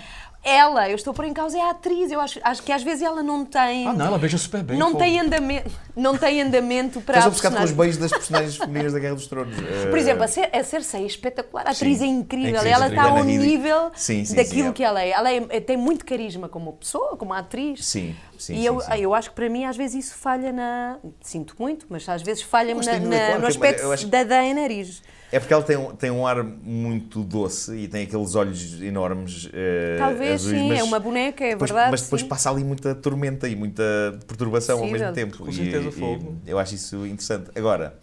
ela, 0.43 0.89
eu 0.89 0.97
estou 0.97 1.11
a 1.11 1.15
pôr 1.15 1.27
em 1.27 1.35
causa 1.35 1.59
é 1.59 1.61
a 1.61 1.71
atriz. 1.71 2.11
Eu 2.11 2.19
acho, 2.21 2.41
acho 2.43 2.63
que 2.63 2.73
às 2.73 2.83
vezes 2.83 3.03
ela 3.03 3.23
não 3.23 3.45
tem. 3.45 3.87
Ah, 3.87 3.93
não, 3.93 4.07
ela 4.07 4.19
beija 4.19 4.39
super 4.39 4.63
bem. 4.63 4.79
não 4.79 4.95
tem 4.95 5.21
andamento, 5.21 5.71
não 5.95 6.17
tem 6.17 6.41
andamento 6.41 7.01
para 7.03 7.19
Estás 7.19 7.27
a 7.27 7.29
obcecado 7.29 7.57
com 7.59 7.65
os 7.65 7.73
beijos 7.73 7.99
das 7.99 8.11
personagens 8.11 8.57
femininas 8.57 8.93
da 8.95 8.99
Guerra 8.99 9.15
dos 9.17 9.27
Tronos. 9.27 9.55
Por 9.89 9.99
exemplo, 9.99 10.23
a, 10.25 10.29
Cer 10.29 10.49
a 10.53 10.65
Cersei 10.65 11.03
é 11.03 11.07
espetacular, 11.07 11.67
a 11.67 11.71
atriz 11.73 11.99
Sim, 11.99 12.05
é 12.05 12.09
incrível, 12.09 12.63
é 12.63 12.69
ela 12.71 12.89
está 12.89 13.03
ao 13.11 13.23
nível 13.23 13.91
Sim, 13.95 14.25
sim, 14.25 14.35
daquilo 14.35 14.63
sim, 14.63 14.69
é. 14.69 14.73
que 14.73 14.83
ela 14.85 15.03
é. 15.03 15.11
Ela 15.11 15.31
é- 15.33 15.61
tem 15.61 15.77
muito 15.77 16.05
carisma 16.07 16.49
como 16.49 16.73
pessoa, 16.73 17.17
como 17.17 17.35
atriz. 17.35 17.85
Sim, 17.87 18.17
sim, 18.39 18.55
e 18.55 18.57
sim, 18.59 18.65
eu, 18.65 18.81
sim. 18.81 18.93
eu 18.99 19.15
acho 19.15 19.29
que 19.31 19.37
para 19.37 19.49
mim 19.51 19.65
às 19.67 19.77
vezes 19.77 20.07
isso 20.07 20.17
falha 20.17 20.53
na. 20.53 20.97
Sinto 21.21 21.55
muito, 21.59 21.87
mas 21.89 22.09
às 22.09 22.23
vezes 22.23 22.43
falha-me 22.43 22.85
na- 22.85 22.99
na- 22.99 23.39
no 23.39 23.47
aspecto 23.47 23.83
eu 23.83 23.93
acho- 23.93 24.07
da 24.07 24.25
Daenerys. 24.25 25.03
É 25.33 25.39
porque 25.39 25.55
ela 25.55 25.63
tem 25.63 25.77
um, 25.77 25.95
tem 25.95 26.11
um 26.11 26.27
ar 26.27 26.43
muito 26.43 27.23
doce 27.23 27.73
e 27.77 27.87
tem 27.89 28.03
aqueles 28.03 28.35
olhos 28.35 28.81
enormes. 28.83 29.49
eh, 29.53 29.97
Talvez 29.99 30.43
azuis, 30.43 30.59
sim, 30.59 30.69
mas 30.69 30.79
é 30.81 30.83
uma 30.83 30.99
boneca, 30.99 31.45
é 31.45 31.51
depois- 31.51 31.71
verdade. 31.71 31.91
Mas 31.93 32.03
depois 32.03 32.23
sim. 32.23 32.29
passa 32.29 32.51
ali 32.51 32.65
muita 32.65 32.95
tormenta 32.97 33.49
e 33.49 33.55
muita 33.55 33.83
perturbação 34.27 34.77
ao 34.77 34.81
Possível. 34.89 35.01
mesmo 35.01 35.15
tempo. 35.15 35.39
Com 35.39 35.49
E- 35.51 35.55
certeza 35.55 35.89
e 35.89 35.93
fogo. 35.93 36.37
eu 36.47 36.59
acho 36.59 36.75
isso 36.75 37.07
interessante. 37.07 37.49
Agora, 37.55 37.95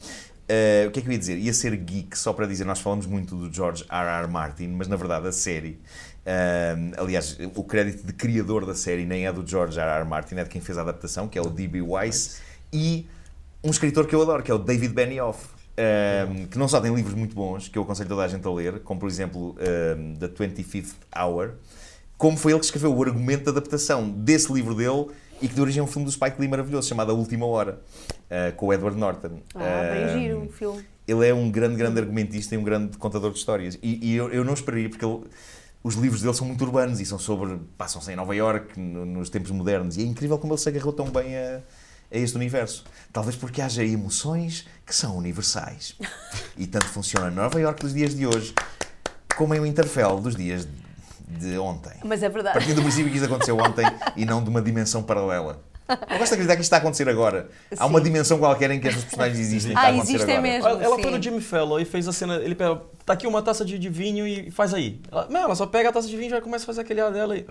eh, 0.47 0.85
o 0.87 0.91
que 0.91 0.99
é 0.99 1.01
que 1.01 1.07
eu 1.09 1.11
ia 1.11 1.19
dizer? 1.19 1.37
Ia 1.37 1.53
ser 1.53 1.75
geek 1.75 2.17
só 2.17 2.31
para 2.31 2.45
dizer, 2.47 2.63
nós 2.63 2.79
falamos 2.79 3.05
muito 3.05 3.35
do 3.35 3.53
George 3.53 3.83
R. 3.89 4.21
R. 4.23 4.27
Martin, 4.31 4.67
mas 4.69 4.87
na 4.87 4.95
verdade 4.95 5.27
a 5.27 5.31
série. 5.33 5.79
eh, 6.25 6.75
aliás, 6.97 7.37
o 7.55 7.63
crédito 7.63 8.05
de 8.05 8.11
criador 8.13 8.65
da 8.65 8.73
série 8.75 9.05
nem 9.05 9.25
é 9.27 9.31
do 9.33 9.45
George 9.45 9.77
R. 9.79 9.99
R. 9.99 10.05
Martin, 10.05 10.35
é 10.35 10.43
de 10.43 10.49
quem 10.49 10.61
fez 10.61 10.77
a 10.77 10.81
adaptação, 10.81 11.27
que 11.27 11.37
é 11.37 11.41
o 11.41 11.49
D.B. 11.49 11.81
Weiss, 11.81 12.41
e 12.71 13.05
um 13.63 13.69
escritor 13.69 14.05
que 14.07 14.13
eu 14.15 14.21
adoro, 14.21 14.43
que 14.43 14.51
é 14.51 14.53
o 14.53 14.57
David 14.57 14.93
Benioff. 14.93 15.57
Um, 15.77 16.45
que 16.47 16.57
não 16.57 16.67
só 16.67 16.79
tem 16.81 16.93
livros 16.93 17.13
muito 17.15 17.35
bons, 17.35 17.67
que 17.67 17.77
eu 17.77 17.83
aconselho 17.83 18.09
toda 18.09 18.23
a 18.23 18.27
gente 18.27 18.45
a 18.47 18.51
ler, 18.51 18.79
como 18.79 18.99
por 18.99 19.07
exemplo 19.09 19.55
um, 19.97 20.15
The 20.15 20.27
25th 20.27 20.93
Hour, 21.15 21.51
como 22.17 22.35
foi 22.37 22.51
ele 22.51 22.59
que 22.59 22.65
escreveu 22.65 22.95
o 22.95 23.03
argumento 23.03 23.43
de 23.43 23.49
adaptação 23.49 24.09
desse 24.09 24.51
livro 24.51 24.73
dele 24.73 25.07
e 25.41 25.47
que 25.47 25.53
deu 25.53 25.63
origem 25.63 25.81
a 25.81 25.83
um 25.83 25.87
filme 25.87 26.05
do 26.05 26.11
Spike 26.11 26.39
Lee 26.39 26.47
maravilhoso 26.49 26.87
chamado 26.89 27.11
A 27.11 27.13
Última 27.15 27.45
Hora, 27.45 27.79
uh, 28.09 28.55
com 28.55 28.67
o 28.67 28.73
Edward 28.73 28.97
Norton. 28.97 29.39
Ah, 29.53 29.91
bem 29.93 30.05
Um, 30.05 30.19
giro 30.19 30.43
o 30.45 30.49
filme. 30.51 30.83
Ele 31.07 31.27
é 31.27 31.33
um 31.33 31.49
grande, 31.51 31.75
grande 31.75 31.99
argumentista 31.99 32.55
e 32.55 32.57
um 32.57 32.63
grande 32.63 32.97
contador 32.97 33.31
de 33.31 33.37
histórias. 33.37 33.77
E, 33.83 34.11
e 34.11 34.15
eu, 34.15 34.29
eu 34.29 34.43
não 34.43 34.53
esperaria, 34.55 34.89
porque 34.89 35.05
ele- 35.05 35.21
os 35.83 35.93
livros 35.95 36.21
dele 36.21 36.33
são 36.33 36.45
muito 36.45 36.61
urbanos 36.65 36.99
e 36.99 37.05
são 37.05 37.17
sobre. 37.19 37.59
passam-se 37.77 38.11
em 38.11 38.15
Nova 38.15 38.35
York 38.35 38.77
nos 38.79 39.29
tempos 39.29 39.51
modernos. 39.51 39.95
E 39.95 40.01
é 40.01 40.05
incrível 40.05 40.37
como 40.39 40.53
ele 40.53 40.59
se 40.59 40.67
agarrou 40.67 40.91
tão 40.91 41.05
bem 41.11 41.37
a, 41.37 41.61
a 42.12 42.17
este 42.17 42.36
universo. 42.36 42.84
Talvez 43.12 43.36
porque 43.36 43.62
haja 43.62 43.84
emoções 43.84 44.65
que 44.86 44.96
são 44.96 45.17
universais. 45.17 45.96
E 46.58 46.65
tanto 46.67 46.86
funciona 46.88 47.30
em 47.30 47.34
Nova 47.36 47.60
York 47.60 47.82
dos 47.82 47.93
dias 47.93 48.15
de 48.15 48.26
hoje, 48.28 48.54
como 49.36 49.54
em 49.56 49.60
Winterfell 49.62 50.20
dos 50.20 50.36
dias 50.36 50.67
de 51.28 51.58
ontem. 51.58 51.93
Mas 52.06 52.24
é 52.24 52.30
verdade. 52.30 52.54
Partindo 52.58 52.76
do 52.76 52.82
princípio 52.84 53.12
que 53.12 53.17
isto 53.17 53.26
aconteceu 53.26 53.58
ontem 53.58 53.86
e 54.15 54.26
não 54.26 54.43
de 54.43 54.50
uma 54.50 54.62
dimensão 54.62 55.04
paralela. 55.04 55.62
Eu 55.89 55.96
gosto 56.17 56.30
de 56.30 56.34
acreditar 56.34 56.56
que 56.56 56.62
isto 56.62 56.63
está 56.63 56.78
a 56.78 56.80
acontecer 56.80 57.08
agora. 57.08 57.50
Há 57.78 57.86
uma 57.86 58.00
Sim. 58.00 58.06
dimensão 58.06 58.38
qualquer 58.39 58.72
em 58.72 58.80
que 58.80 58.88
estas 58.89 59.04
personagens 59.06 59.39
existem. 59.39 59.72
e 59.72 59.76
Ah, 59.76 59.80
está 59.80 59.88
a 59.88 59.91
acontecer 59.91 60.13
existem 60.15 60.36
agora. 60.38 60.52
mesmo. 60.54 60.67
Ela, 60.70 60.84
ela 60.84 60.96
sim. 60.98 61.02
foi 61.02 61.12
no 61.12 61.22
Jimmy 61.24 61.41
Fallon 61.41 61.80
e 61.80 61.86
fez 61.86 62.08
a 62.08 62.13
cena. 62.13 62.36
Ele 62.36 62.56
tá 63.08 63.13
aqui 63.13 63.26
uma 63.26 63.41
taça 63.41 63.63
de, 63.63 63.80
de 63.80 63.88
vinho 63.88 64.28
e 64.28 64.52
faz 64.52 64.74
aí. 64.74 65.00
Ela, 65.10 65.28
não, 65.30 65.43
ela 65.43 65.56
só 65.56 65.65
pega 65.65 65.88
a 65.88 65.91
taça 65.93 66.10
de 66.10 66.17
vinho 66.17 66.28
e 66.28 66.30
já 66.30 66.41
começa 66.41 66.65
a 66.65 66.67
fazer 66.67 66.82
aquele 66.82 67.00
ar 67.00 67.10
dela 67.10 67.38
e. 67.38 67.46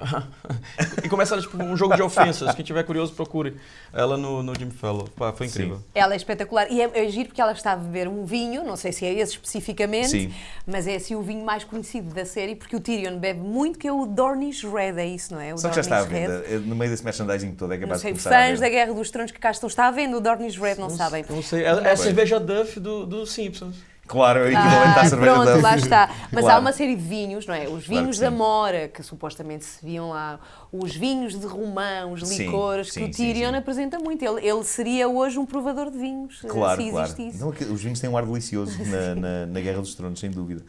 e 1.02 1.08
começa 1.08 1.40
tipo, 1.40 1.56
um 1.62 1.74
jogo 1.74 1.96
de 1.96 2.02
ofensas. 2.02 2.54
Quem 2.54 2.62
tiver 2.62 2.82
curioso, 2.82 3.14
procure 3.14 3.56
ela 3.90 4.18
no, 4.18 4.42
no 4.42 4.54
Jimmy 4.54 4.72
Fallon. 4.72 5.06
Pá, 5.16 5.32
foi 5.32 5.46
incrível. 5.46 5.82
Ela 5.94 6.12
é 6.12 6.16
espetacular. 6.18 6.70
E 6.70 6.82
é, 6.82 7.06
é 7.06 7.08
giro 7.08 7.28
porque 7.28 7.40
ela 7.40 7.52
está 7.52 7.72
a 7.72 7.76
beber 7.76 8.06
um 8.06 8.26
vinho, 8.26 8.64
não 8.64 8.76
sei 8.76 8.92
se 8.92 9.06
é 9.06 9.14
esse 9.14 9.32
especificamente, 9.32 10.10
Sim. 10.10 10.34
mas 10.66 10.86
é 10.86 10.96
assim 10.96 11.14
o 11.14 11.22
vinho 11.22 11.42
mais 11.42 11.64
conhecido 11.64 12.12
da 12.12 12.26
série, 12.26 12.54
porque 12.54 12.76
o 12.76 12.80
Tyrion 12.80 13.16
bebe 13.16 13.40
muito, 13.40 13.78
que 13.78 13.88
é 13.88 13.92
o 13.92 14.04
Dornish 14.04 14.62
Red, 14.62 15.00
é 15.00 15.06
isso, 15.06 15.32
não 15.32 15.40
é? 15.40 15.54
O 15.54 15.58
Só 15.58 15.70
que 15.70 15.76
já 15.76 15.80
está 15.80 16.00
à 16.00 16.02
venda. 16.02 16.44
Red. 16.46 16.58
No 16.58 16.76
meio 16.76 16.90
desse 16.90 17.02
merchandising 17.02 17.54
todo 17.54 17.72
é 17.72 17.78
Não 17.78 17.84
capaz 17.84 18.02
sei, 18.02 18.12
de 18.12 18.18
os 18.18 18.22
começar 18.22 18.44
a 18.44 18.48
fãs 18.50 18.60
da 18.60 18.68
Guerra 18.68 18.92
dos 18.92 19.10
Tronos 19.10 19.32
que 19.32 19.38
cá 19.38 19.52
estão, 19.52 19.68
está 19.68 19.86
à 19.86 19.90
venda 19.90 20.18
o 20.18 20.20
Dornish 20.20 20.58
Red, 20.58 20.74
não 20.74 20.90
sabem. 20.90 21.24
Não 21.30 21.42
sei. 21.42 21.64
É, 21.64 21.68
é 21.68 21.92
a 21.92 21.96
cerveja 21.96 22.38
Duff 22.38 22.78
do, 22.78 23.06
do 23.06 23.24
Simpsons. 23.24 23.95
Claro, 24.06 24.38
é 24.40 24.42
o 24.42 24.46
equivalente 24.46 24.98
Ah, 24.98 25.00
à 25.00 25.04
cerveja 25.06 25.32
pronto, 25.34 25.46
da 25.46 25.56
lá 25.56 25.76
está. 25.76 26.10
Mas 26.30 26.40
Claro. 26.44 26.56
há 26.56 26.60
uma 26.60 26.72
série 26.72 26.94
de 26.94 27.02
vinhos, 27.02 27.46
não 27.46 27.54
é? 27.54 27.62
Os 27.62 27.66
Claro 27.66 27.80
vinhos 28.02 28.16
que 28.18 28.22
da. 28.24 28.30
Mora, 28.30 28.88
que 28.88 29.02
supostamente 29.02 29.64
se 29.64 29.84
viam 29.84 30.10
lá, 30.10 30.38
os 30.72 30.94
vinhos 30.94 31.38
de 31.38 31.46
romã, 31.46 32.06
os 32.06 32.22
licores, 32.30 32.92
sim, 32.92 33.00
que 33.04 33.10
o 33.10 33.12
sim, 33.12 33.32
Tyrion 33.32 33.50
sim. 33.50 33.56
apresenta 33.56 33.98
muito. 33.98 34.24
Ele, 34.24 34.46
ele 34.46 34.62
seria 34.64 35.08
hoje 35.08 35.38
um 35.38 35.46
provador 35.46 35.90
de 35.90 35.98
vinhos, 35.98 36.40
eh, 36.44 36.48
Claro, 36.48 36.82
se 36.82 36.90
claro. 36.90 37.06
existisse. 37.06 37.38
Não, 37.40 37.48
os 37.48 37.82
vinhos 37.82 37.98
têm 38.00 38.08
um 38.08 38.16
ar 38.16 38.24
delicioso 38.24 38.78
na, 38.86 39.14
na, 39.14 39.46
na 39.46 39.60
Guerra 39.60 39.80
dos 39.80 39.94
Tronos, 39.94 40.20
sem 40.20 40.30
dúvida. 40.30 40.62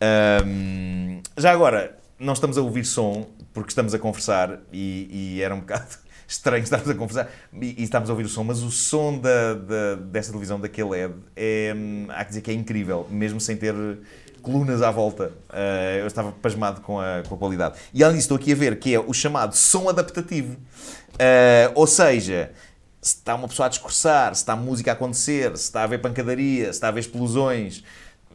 Ahm, 0.00 1.20
já 1.38 1.52
agora, 1.52 1.96
não 2.18 2.32
estamos 2.32 2.58
a 2.58 2.62
ouvir 2.62 2.84
som 2.84 3.26
porque 3.52 3.70
estamos 3.70 3.94
a 3.94 3.98
conversar 3.98 4.60
e, 4.72 5.36
e 5.36 5.42
era 5.42 5.54
um 5.54 5.60
bocado 5.60 5.86
estranho 6.32 6.62
estarmos 6.64 6.88
a 6.88 6.94
conversar 6.94 7.30
e, 7.52 7.80
e 7.80 7.82
estamos 7.82 8.08
a 8.08 8.12
ouvir 8.12 8.24
o 8.24 8.28
som, 8.28 8.44
mas 8.44 8.62
o 8.62 8.70
som 8.70 9.18
da, 9.18 9.54
da, 9.54 9.94
desta 9.96 10.32
televisão, 10.32 10.58
daquele 10.58 10.88
LED, 10.88 11.14
é, 11.36 11.74
hum, 11.76 12.06
há 12.10 12.24
que 12.24 12.30
dizer 12.30 12.40
que 12.40 12.50
é 12.50 12.54
incrível, 12.54 13.06
mesmo 13.10 13.40
sem 13.40 13.56
ter 13.56 13.74
colunas 14.42 14.82
à 14.82 14.90
volta. 14.90 15.32
Ah, 15.48 15.96
eu 16.00 16.06
estava 16.06 16.32
pasmado 16.32 16.80
com 16.80 17.00
a, 17.00 17.22
com 17.26 17.34
a 17.34 17.38
qualidade. 17.38 17.78
E 17.94 18.02
além 18.02 18.16
disso, 18.16 18.24
estou 18.24 18.36
aqui 18.36 18.52
a 18.52 18.56
ver 18.56 18.78
que 18.78 18.94
é 18.94 18.98
o 18.98 19.12
chamado 19.12 19.54
som 19.54 19.88
adaptativo. 19.88 20.56
Ah, 21.18 21.70
ou 21.74 21.86
seja, 21.86 22.50
se 23.00 23.16
está 23.16 23.34
uma 23.34 23.48
pessoa 23.48 23.66
a 23.66 23.68
discursar, 23.68 24.34
se 24.34 24.42
está 24.42 24.56
música 24.56 24.90
a 24.90 24.94
acontecer, 24.94 25.56
se 25.56 25.64
está 25.64 25.80
a 25.80 25.84
haver 25.84 26.00
pancadaria, 26.00 26.64
se 26.64 26.70
está 26.70 26.88
a 26.88 26.90
haver 26.90 27.00
explosões, 27.00 27.82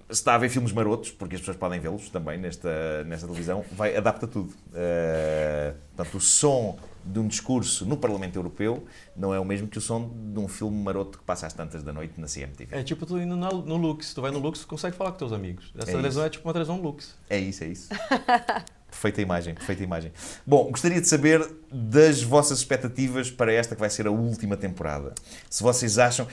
se 0.10 0.14
está 0.14 0.32
a 0.32 0.36
haver 0.36 0.50
filmes 0.50 0.72
marotos, 0.72 1.12
porque 1.12 1.36
as 1.36 1.42
pessoas 1.42 1.58
podem 1.58 1.80
vê-los 1.80 2.10
também 2.10 2.38
nesta, 2.38 3.04
nesta 3.06 3.26
televisão, 3.28 3.64
vai, 3.74 3.96
adapta 3.96 4.26
tudo. 4.28 4.54
Uh, 4.68 5.76
portanto, 5.96 6.16
o 6.16 6.22
som 6.22 6.78
de 7.04 7.20
um 7.20 7.28
discurso 7.28 7.86
no 7.86 7.96
Parlamento 7.98 8.36
Europeu 8.38 8.86
não 9.16 9.34
é 9.34 9.40
o 9.40 9.46
mesmo 9.46 9.68
que 9.68 9.78
o 9.78 9.82
som 9.82 10.10
de 10.34 10.40
um 10.40 10.48
filme 10.48 10.82
maroto 10.84 11.18
que 11.18 11.24
passa 11.24 11.48
às 11.48 11.54
tantas 11.54 11.84
da 11.84 11.92
noite 11.94 12.20
na 12.20 12.28
CMTV. 12.28 12.68
É 12.76 12.84
tipo 12.84 13.06
tu 13.06 13.18
indo 13.18 13.36
na- 13.36 13.50
no 13.52 13.78
Lux. 13.78 14.14
Tu 14.14 14.22
vai 14.22 14.30
no 14.32 14.40
Lux, 14.40 14.64
consegue 14.66 14.96
falar 14.96 15.12
com 15.12 15.18
teus 15.18 15.32
amigos. 15.34 15.72
Essa 15.78 15.90
É 15.90 15.94
televisão 15.94 16.22
isso. 16.24 16.28
é 16.28 16.30
tipo 16.30 16.48
uma 16.48 16.54
televisão 16.54 16.82
Lux. 16.82 17.16
É 17.30 17.38
isso, 17.40 17.64
é 17.64 17.68
isso. 17.68 17.90
Perfeita 18.90 19.22
imagem, 19.22 19.54
perfeita 19.54 19.84
imagem. 19.84 20.12
Bom, 20.46 20.72
gostaria 20.72 21.00
de 21.00 21.08
saber 21.08 21.46
das 21.72 22.24
vossas 22.24 22.58
expectativas 22.60 23.30
para 23.30 23.52
esta 23.54 23.76
que 23.76 23.80
vai 23.82 23.90
ser 23.90 24.08
a 24.08 24.12
última 24.12 24.56
temporada. 24.58 25.14
Se 25.50 25.62
vocês 25.62 26.00
acham. 26.00 26.26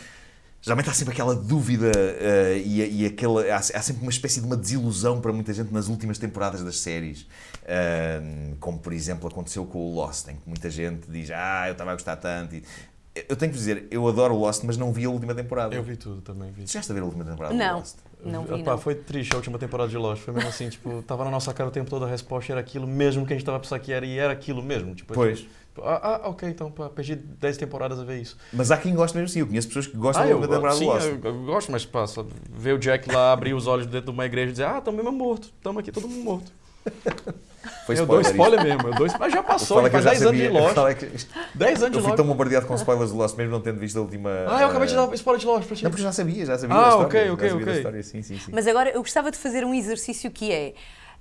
Geralmente 0.64 0.88
há 0.88 0.94
sempre 0.94 1.12
aquela 1.12 1.35
dúvida 1.35 1.92
eh, 1.94 2.62
e, 2.64 3.03
e 3.03 3.07
aquela, 3.07 3.42
há, 3.53 3.57
há 3.59 3.62
sempre 3.62 4.00
uma 4.00 4.11
espécie 4.11 4.40
de 4.40 4.46
uma 4.46 4.57
desilusão 4.57 5.20
para 5.20 5.31
muita 5.31 5.53
gente 5.53 5.70
nas 5.70 5.88
últimas 5.88 6.16
temporadas 6.16 6.62
das 6.64 6.79
séries. 6.79 7.27
Ahm, 7.68 8.55
como, 8.59 8.79
por 8.79 8.94
exemplo, 8.94 9.29
aconteceu 9.29 9.66
com 9.66 9.79
o 9.79 9.94
Lost, 9.94 10.27
em 10.29 10.37
que 10.37 10.48
muita 10.48 10.70
gente 10.70 11.11
diz 11.11 11.31
Ah, 11.31 11.64
eu 11.68 11.72
estava 11.72 11.90
a 11.90 11.94
gostar 11.94 12.16
tanto. 12.16 12.55
E- 12.55 12.62
eu 13.29 13.37
tenho 13.37 13.53
que 13.53 13.59
dizer, 13.59 13.87
eu 13.90 14.09
adoro 14.09 14.35
o 14.35 14.38
Lost, 14.38 14.64
mas 14.64 14.77
não 14.79 14.90
vi 14.90 15.05
a 15.05 15.11
última 15.11 15.35
temporada. 15.35 15.74
Eu 15.74 15.83
vi 15.83 15.96
tudo 15.96 16.20
também. 16.22 16.50
Vi. 16.50 16.66
Chegaste 16.66 16.90
a 16.90 16.94
ver 16.94 17.03
a 17.03 17.05
última 17.05 17.24
temporada 17.27 17.55
do 17.55 17.59
Não, 17.59 17.77
Lost? 17.79 17.96
não 18.24 18.44
vi, 18.44 18.62
não. 18.62 18.79
Foi 18.79 18.94
triste 18.94 19.35
a 19.35 19.37
última 19.37 19.59
temporada 19.59 19.88
de 19.90 19.96
Lost. 19.98 20.22
Foi 20.22 20.33
mesmo 20.33 20.48
assim, 20.48 20.68
tipo, 20.70 21.03
tava 21.03 21.24
na 21.24 21.31
nossa 21.31 21.53
cara 21.53 21.68
o 21.68 21.72
tempo 21.72 21.88
todo 21.90 22.07
a 22.07 22.09
resposta 22.09 22.53
era 22.53 22.61
aquilo 22.61 22.87
mesmo 22.87 23.27
que 23.27 23.33
a 23.35 23.37
gente 23.37 23.44
tava 23.44 23.61
pensando 23.61 23.81
que 23.81 23.92
era 23.92 24.05
e 24.07 24.18
era 24.18 24.33
aquilo 24.33 24.62
mesmo. 24.62 24.94
Tipo, 24.94 25.12
Pois. 25.14 25.40
tipo, 25.40 25.50
ah, 25.83 26.21
ah, 26.25 26.29
ok, 26.29 26.49
então 26.49 26.71
pá, 26.71 26.89
perdi 26.89 27.17
10 27.17 27.57
temporadas 27.57 27.99
a 27.99 28.05
ver 28.05 28.21
isso. 28.21 28.37
Mas 28.53 28.71
há 28.71 28.77
quem 28.77 28.95
goste 28.95 29.17
mesmo 29.17 29.31
assim. 29.31 29.41
Eu 29.41 29.47
conheço 29.47 29.69
pessoas 29.69 29.87
que 29.87 29.97
gostam 29.97 30.23
Ah, 30.23 30.27
da 30.27 30.33
eu, 30.33 30.37
última 30.39 30.55
temporada 30.57 30.79
sim, 30.79 30.85
do 30.87 30.91
Lost. 30.93 31.07
eu, 31.07 31.21
eu 31.25 31.43
gosto, 31.45 31.73
mas 31.73 31.85
passa, 31.85 32.25
ver 32.51 32.75
o 32.75 32.79
Jack 32.79 33.11
lá 33.11 33.33
abrir 33.33 33.55
os 33.55 33.67
olhos 33.67 33.87
dentro 33.87 34.07
de 34.07 34.11
uma 34.11 34.25
igreja 34.27 34.49
e 34.49 34.53
dizer, 34.53 34.65
ah, 34.67 34.79
estamos 34.79 35.03
mesmo 35.03 35.17
morto, 35.19 35.45
estamos 35.57 35.81
aqui 35.81 35.91
todo 35.93 36.09
mundo 36.09 36.23
morto. 36.25 36.53
Foi 37.87 37.99
eu 37.99 38.07
dou 38.07 38.21
spoiler. 38.21 38.61
spoiler 38.61 38.63
mesmo, 38.63 38.89
eu 38.89 38.95
dou 38.95 39.07
spoiler. 39.07 39.19
Mas 39.21 39.33
já 39.33 39.43
passou, 39.43 39.77
Fala 39.79 39.89
que 39.91 39.97
eu 39.97 40.03
faz 40.03 40.05
já 40.05 40.11
10 40.11 40.23
anos 40.27 40.41
de 40.41 40.49
Lost. 40.49 40.75
Fala 40.75 40.95
que- 40.95 41.07
10 41.07 41.83
anos 41.83 41.93
de 41.93 41.97
Eu 41.99 42.03
fui 42.03 42.03
Lost. 42.03 42.17
tão 42.17 42.27
bombardeado 42.27 42.67
com 42.67 42.75
spoilers 42.75 43.11
de 43.11 43.17
Lost 43.17 43.37
mesmo 43.37 43.53
não 43.53 43.61
tendo 43.61 43.79
visto 43.79 43.99
a 43.99 44.03
última. 44.03 44.31
Ah, 44.49 44.61
eu 44.63 44.69
acabei 44.69 44.87
de 44.89 44.95
eh, 44.95 44.97
dar 44.97 45.15
spoiler 45.15 45.41
de 45.41 45.47
Lost 45.47 45.67
pra 45.67 45.77
ti. 45.77 45.85
Não, 45.85 45.91
porque 45.91 46.03
eu 46.03 46.07
já 46.07 46.13
sabia, 46.13 46.45
já 46.47 46.59
sabia 46.59 46.77
Ah, 46.77 46.81
da 46.83 46.89
história. 46.89 47.07
ok, 47.07 47.31
ok, 47.31 47.49
da 47.51 47.57
ok. 47.57 47.73
história, 47.75 48.03
Sim, 48.03 48.23
sim, 48.23 48.39
sim. 48.39 48.51
Mas 48.53 48.67
agora 48.67 48.91
eu 48.91 49.01
gostava 49.01 49.31
de 49.31 49.39
fazer 49.39 49.65
um 49.65 49.73
exercício 49.75 50.31
que 50.31 50.53
é. 50.53 50.75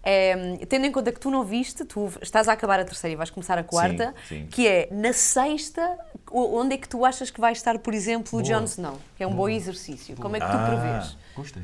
Eh, 0.03 0.57
tendo 0.67 0.85
em 0.85 0.91
conta 0.91 1.11
que 1.11 1.19
tu 1.19 1.31
não 1.31 1.43
viste, 1.43 1.85
tu 1.85 2.11
estás 2.21 2.47
a 2.47 2.53
acabar 2.53 2.79
a 2.79 2.83
terceira 2.85 3.13
e 3.13 3.15
vais 3.15 3.29
começar 3.29 3.57
a 3.57 3.63
quarta, 3.63 4.13
sim. 4.27 4.47
que 4.51 4.67
é 4.67 4.87
na 4.91 5.13
sexta, 5.13 5.97
o- 6.31 6.57
onde 6.59 6.75
é 6.75 6.77
que 6.77 6.87
tu 6.89 7.05
achas 7.05 7.29
que 7.29 7.39
vai 7.39 7.53
estar, 7.53 7.77
por 7.79 7.93
exemplo, 7.93 8.39
o 8.39 8.41
Boa. 8.41 8.59
Jon 8.59 8.65
Snow? 8.65 8.99
Que 9.17 9.23
é 9.23 9.27
um 9.27 9.33
bom 9.35 9.47
exercício. 9.49 10.15
Como 10.17 10.35
é 10.35 10.39
que 10.39 10.45
tu 10.45 10.51
Ah. 10.51 10.65
prevês? 10.67 11.17
Gostei. 11.35 11.63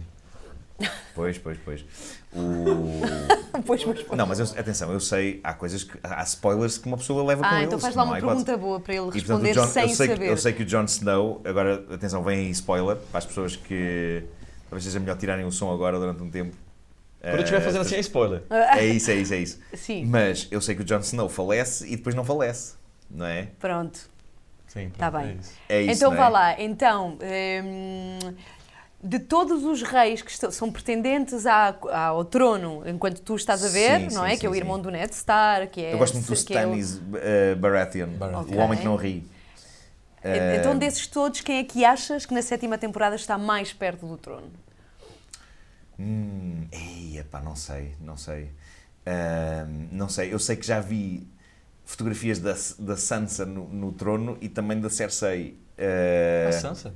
Pois, 1.13 1.37
pois, 1.37 1.57
pois. 1.65 1.83
O... 2.33 3.01
Pois, 3.65 3.83
pois, 3.83 4.01
pois. 4.03 4.17
Não, 4.17 4.25
mas 4.25 4.39
eu- 4.39 4.45
atenção, 4.57 4.93
eu 4.93 4.99
sei, 5.01 5.41
há 5.43 5.53
coisas 5.53 5.83
que. 5.83 5.97
Há 6.01 6.23
spoilers 6.23 6.77
que 6.77 6.87
uma 6.87 6.95
pessoa 6.95 7.21
leva 7.25 7.41
com 7.43 7.49
Ah, 7.49 7.55
eles. 7.55 7.67
então 7.67 7.77
faz 7.79 7.93
lá 7.95 8.03
uma 8.05 8.13
pergunta 8.15 8.55
boa 8.55 8.79
para 8.79 8.93
ele 8.93 9.01
E, 9.01 9.05
portanto, 9.11 9.41
responder 9.43 9.51
o 9.51 9.53
Jon- 9.55 9.67
sem 9.67 9.83
eu, 9.83 9.89
sei 9.89 10.07
saber. 10.07 10.19
que, 10.19 10.31
eu 10.31 10.37
sei 10.37 10.53
que 10.53 10.63
o 10.63 10.65
Jon 10.65 10.85
Snow, 10.85 11.41
agora 11.43 11.83
atenção, 11.93 12.23
vem 12.23 12.39
aí 12.39 12.49
spoiler 12.51 12.95
para 12.95 13.17
as 13.17 13.25
pessoas 13.25 13.57
que 13.57 14.23
talvez 14.69 14.85
seja 14.85 14.99
melhor 15.01 15.17
tirarem 15.17 15.43
o 15.45 15.51
som 15.51 15.69
agora 15.73 15.99
durante 15.99 16.23
um 16.23 16.29
tempo. 16.29 16.55
Quando 17.21 17.33
eu 17.35 17.39
estiver 17.39 17.61
fazendo 17.61 17.81
assim 17.81 17.95
é 17.95 17.99
spoiler. 17.99 18.43
É 18.49 18.85
isso, 18.85 19.11
é 19.11 19.15
isso, 19.15 19.33
é 19.33 19.37
isso. 19.37 19.59
Sim, 19.75 20.05
Mas 20.05 20.47
eu 20.51 20.61
sei 20.61 20.75
que 20.75 20.81
o 20.81 20.85
Jon 20.85 20.99
Snow 20.99 21.27
falece 21.29 21.85
e 21.87 21.95
depois 21.97 22.15
não 22.15 22.23
falece, 22.23 22.75
não 23.09 23.25
é? 23.25 23.49
pronto. 23.59 24.09
Sim, 24.67 24.89
Tá 24.97 25.09
pronto, 25.09 25.25
bem. 25.25 25.35
é 25.35 25.39
isso. 25.39 25.51
É 25.67 25.81
isso. 25.81 25.91
então 25.93 26.11
não 26.11 26.17
vá 26.17 26.25
é? 26.25 26.29
lá. 26.29 26.61
Então, 26.61 27.17
hum, 27.63 28.33
de 29.03 29.17
todos 29.19 29.63
os 29.63 29.81
reis 29.81 30.21
que 30.21 30.29
estão- 30.29 30.51
são 30.51 30.71
pretendentes 30.71 31.45
à- 31.47 31.75
ao 31.91 32.23
trono, 32.23 32.83
enquanto 32.87 33.19
tu 33.21 33.35
estás 33.35 33.65
a 33.65 33.67
ver, 33.69 34.09
Sim, 34.09 34.15
não 34.15 34.23
sim, 34.25 34.31
é? 34.31 34.37
que 34.37 34.45
é 34.45 34.49
o 34.49 34.53
irmão 34.55 34.75
sim. 34.77 34.83
do 34.83 34.91
Ned 34.91 35.11
Stark, 35.13 35.73
que 35.73 35.81
é... 35.83 35.93
Eu 35.93 35.97
gosto 35.97 36.13
muito 36.15 36.27
do 36.31 36.45
que 36.45 36.53
é 36.53 36.67
o- 36.67 36.75
Stannis 36.75 37.01
eh, 37.15 37.55
Baratheon, 37.55 38.09
Baratheon. 38.09 38.55
o 38.57 38.59
homem 38.59 38.77
que 38.79 38.85
não 38.85 38.95
ri. 38.95 39.27
Então, 40.23 40.73
Eh, 40.73 40.75
desses 40.75 41.07
todos, 41.07 41.41
quem 41.41 41.59
é 41.59 41.63
que 41.63 41.83
achas 41.85 42.25
que 42.25 42.33
na 42.33 42.41
sétima 42.41 42.77
temporada 42.77 43.15
está 43.15 43.37
mais 43.37 43.71
perto 43.73 44.05
do 44.05 44.17
trono? 44.17 44.51
Hum, 45.99 46.65
ei, 46.71 47.19
epá, 47.19 47.41
não 47.41 47.55
sei, 47.55 47.93
não 47.99 48.15
sei. 48.17 48.49
Não 49.91 50.07
sei, 50.07 50.33
eu 50.33 50.39
sei 50.39 50.55
que 50.55 50.65
já 50.65 50.79
vi 50.79 51.27
fotografias 51.85 52.39
da, 52.39 52.55
da 52.79 52.95
Sansa 52.95 53.45
no, 53.45 53.67
no 53.67 53.91
trono 53.91 54.37
e 54.41 54.47
também 54.47 54.79
da 54.79 54.89
Cersei. 54.89 55.57
Ah, 55.77 56.49
A 56.49 56.51
Sansa? 56.51 56.93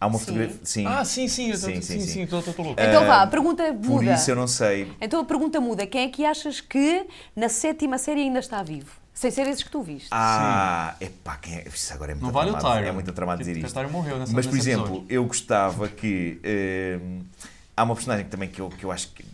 há 0.00 0.06
uma 0.06 0.18
Sim. 0.18 0.24
fotografia. 0.26 0.58
Sim. 0.64 0.86
Ah, 0.86 1.04
sim, 1.04 1.28
sim, 1.28 1.50
eu 1.50 1.60
tô- 1.60 1.66
Sim, 1.66 1.74
sim, 1.76 1.82
sim, 1.82 2.00
sim, 2.00 2.12
sim. 2.12 2.26
tô, 2.26 2.42
tô, 2.42 2.52
tô 2.52 2.62
louco. 2.62 2.80
Então 2.80 3.02
Ah, 3.02 3.06
vá, 3.06 3.22
a 3.22 3.26
pergunta 3.26 3.64
Por 3.72 3.88
muda. 4.02 4.14
isso 4.14 4.30
eu 4.30 4.36
não 4.36 4.46
sei. 4.46 4.92
Então 5.00 5.20
a 5.20 5.24
pergunta 5.24 5.60
muda. 5.60 5.86
Quem 5.86 6.02
é 6.02 6.08
que 6.08 6.24
achas 6.24 6.60
que 6.60 7.06
na 7.34 7.48
sétima 7.48 7.98
série 7.98 8.20
ainda 8.20 8.38
está 8.38 8.62
vivo? 8.62 9.00
Sem 9.14 9.30
ser 9.30 9.46
esses 9.48 9.62
que 9.62 9.70
tu 9.70 9.82
viste. 9.82 10.08
Ah, 10.12 10.94
epá, 11.00 11.36
quem 11.36 11.56
é? 11.56 11.68
Isso 11.68 11.92
agora 11.92 12.12
é 12.12 12.14
muito 12.14 12.24
Não 12.26 12.32
vale 12.32 12.50
o 12.50 12.52
tramado, 12.54 12.74
Tyrion. 12.76 12.88
É 12.88 12.92
muito 12.92 13.12
tramado 13.12 13.38
dizer 13.40 13.56
isto. 13.56 13.70
O 13.70 13.74
Tyrion 13.74 13.90
morreu 13.90 14.18
nessa 14.18 14.32
Mas, 14.32 14.46
por 14.46 14.56
exemplo, 14.56 14.86
episódio. 14.86 15.06
eu 15.10 15.24
gostava 15.26 15.88
que. 15.88 16.40
hum, 17.02 17.22
há 17.80 17.84
uma 17.84 17.94
personagem 17.94 18.24
que 18.26 18.30
também 18.30 18.48
que 18.48 18.60
eu, 18.60 18.68
que 18.68 18.84
eu 18.84 18.92
acho 18.92 19.08
que 19.08 19.24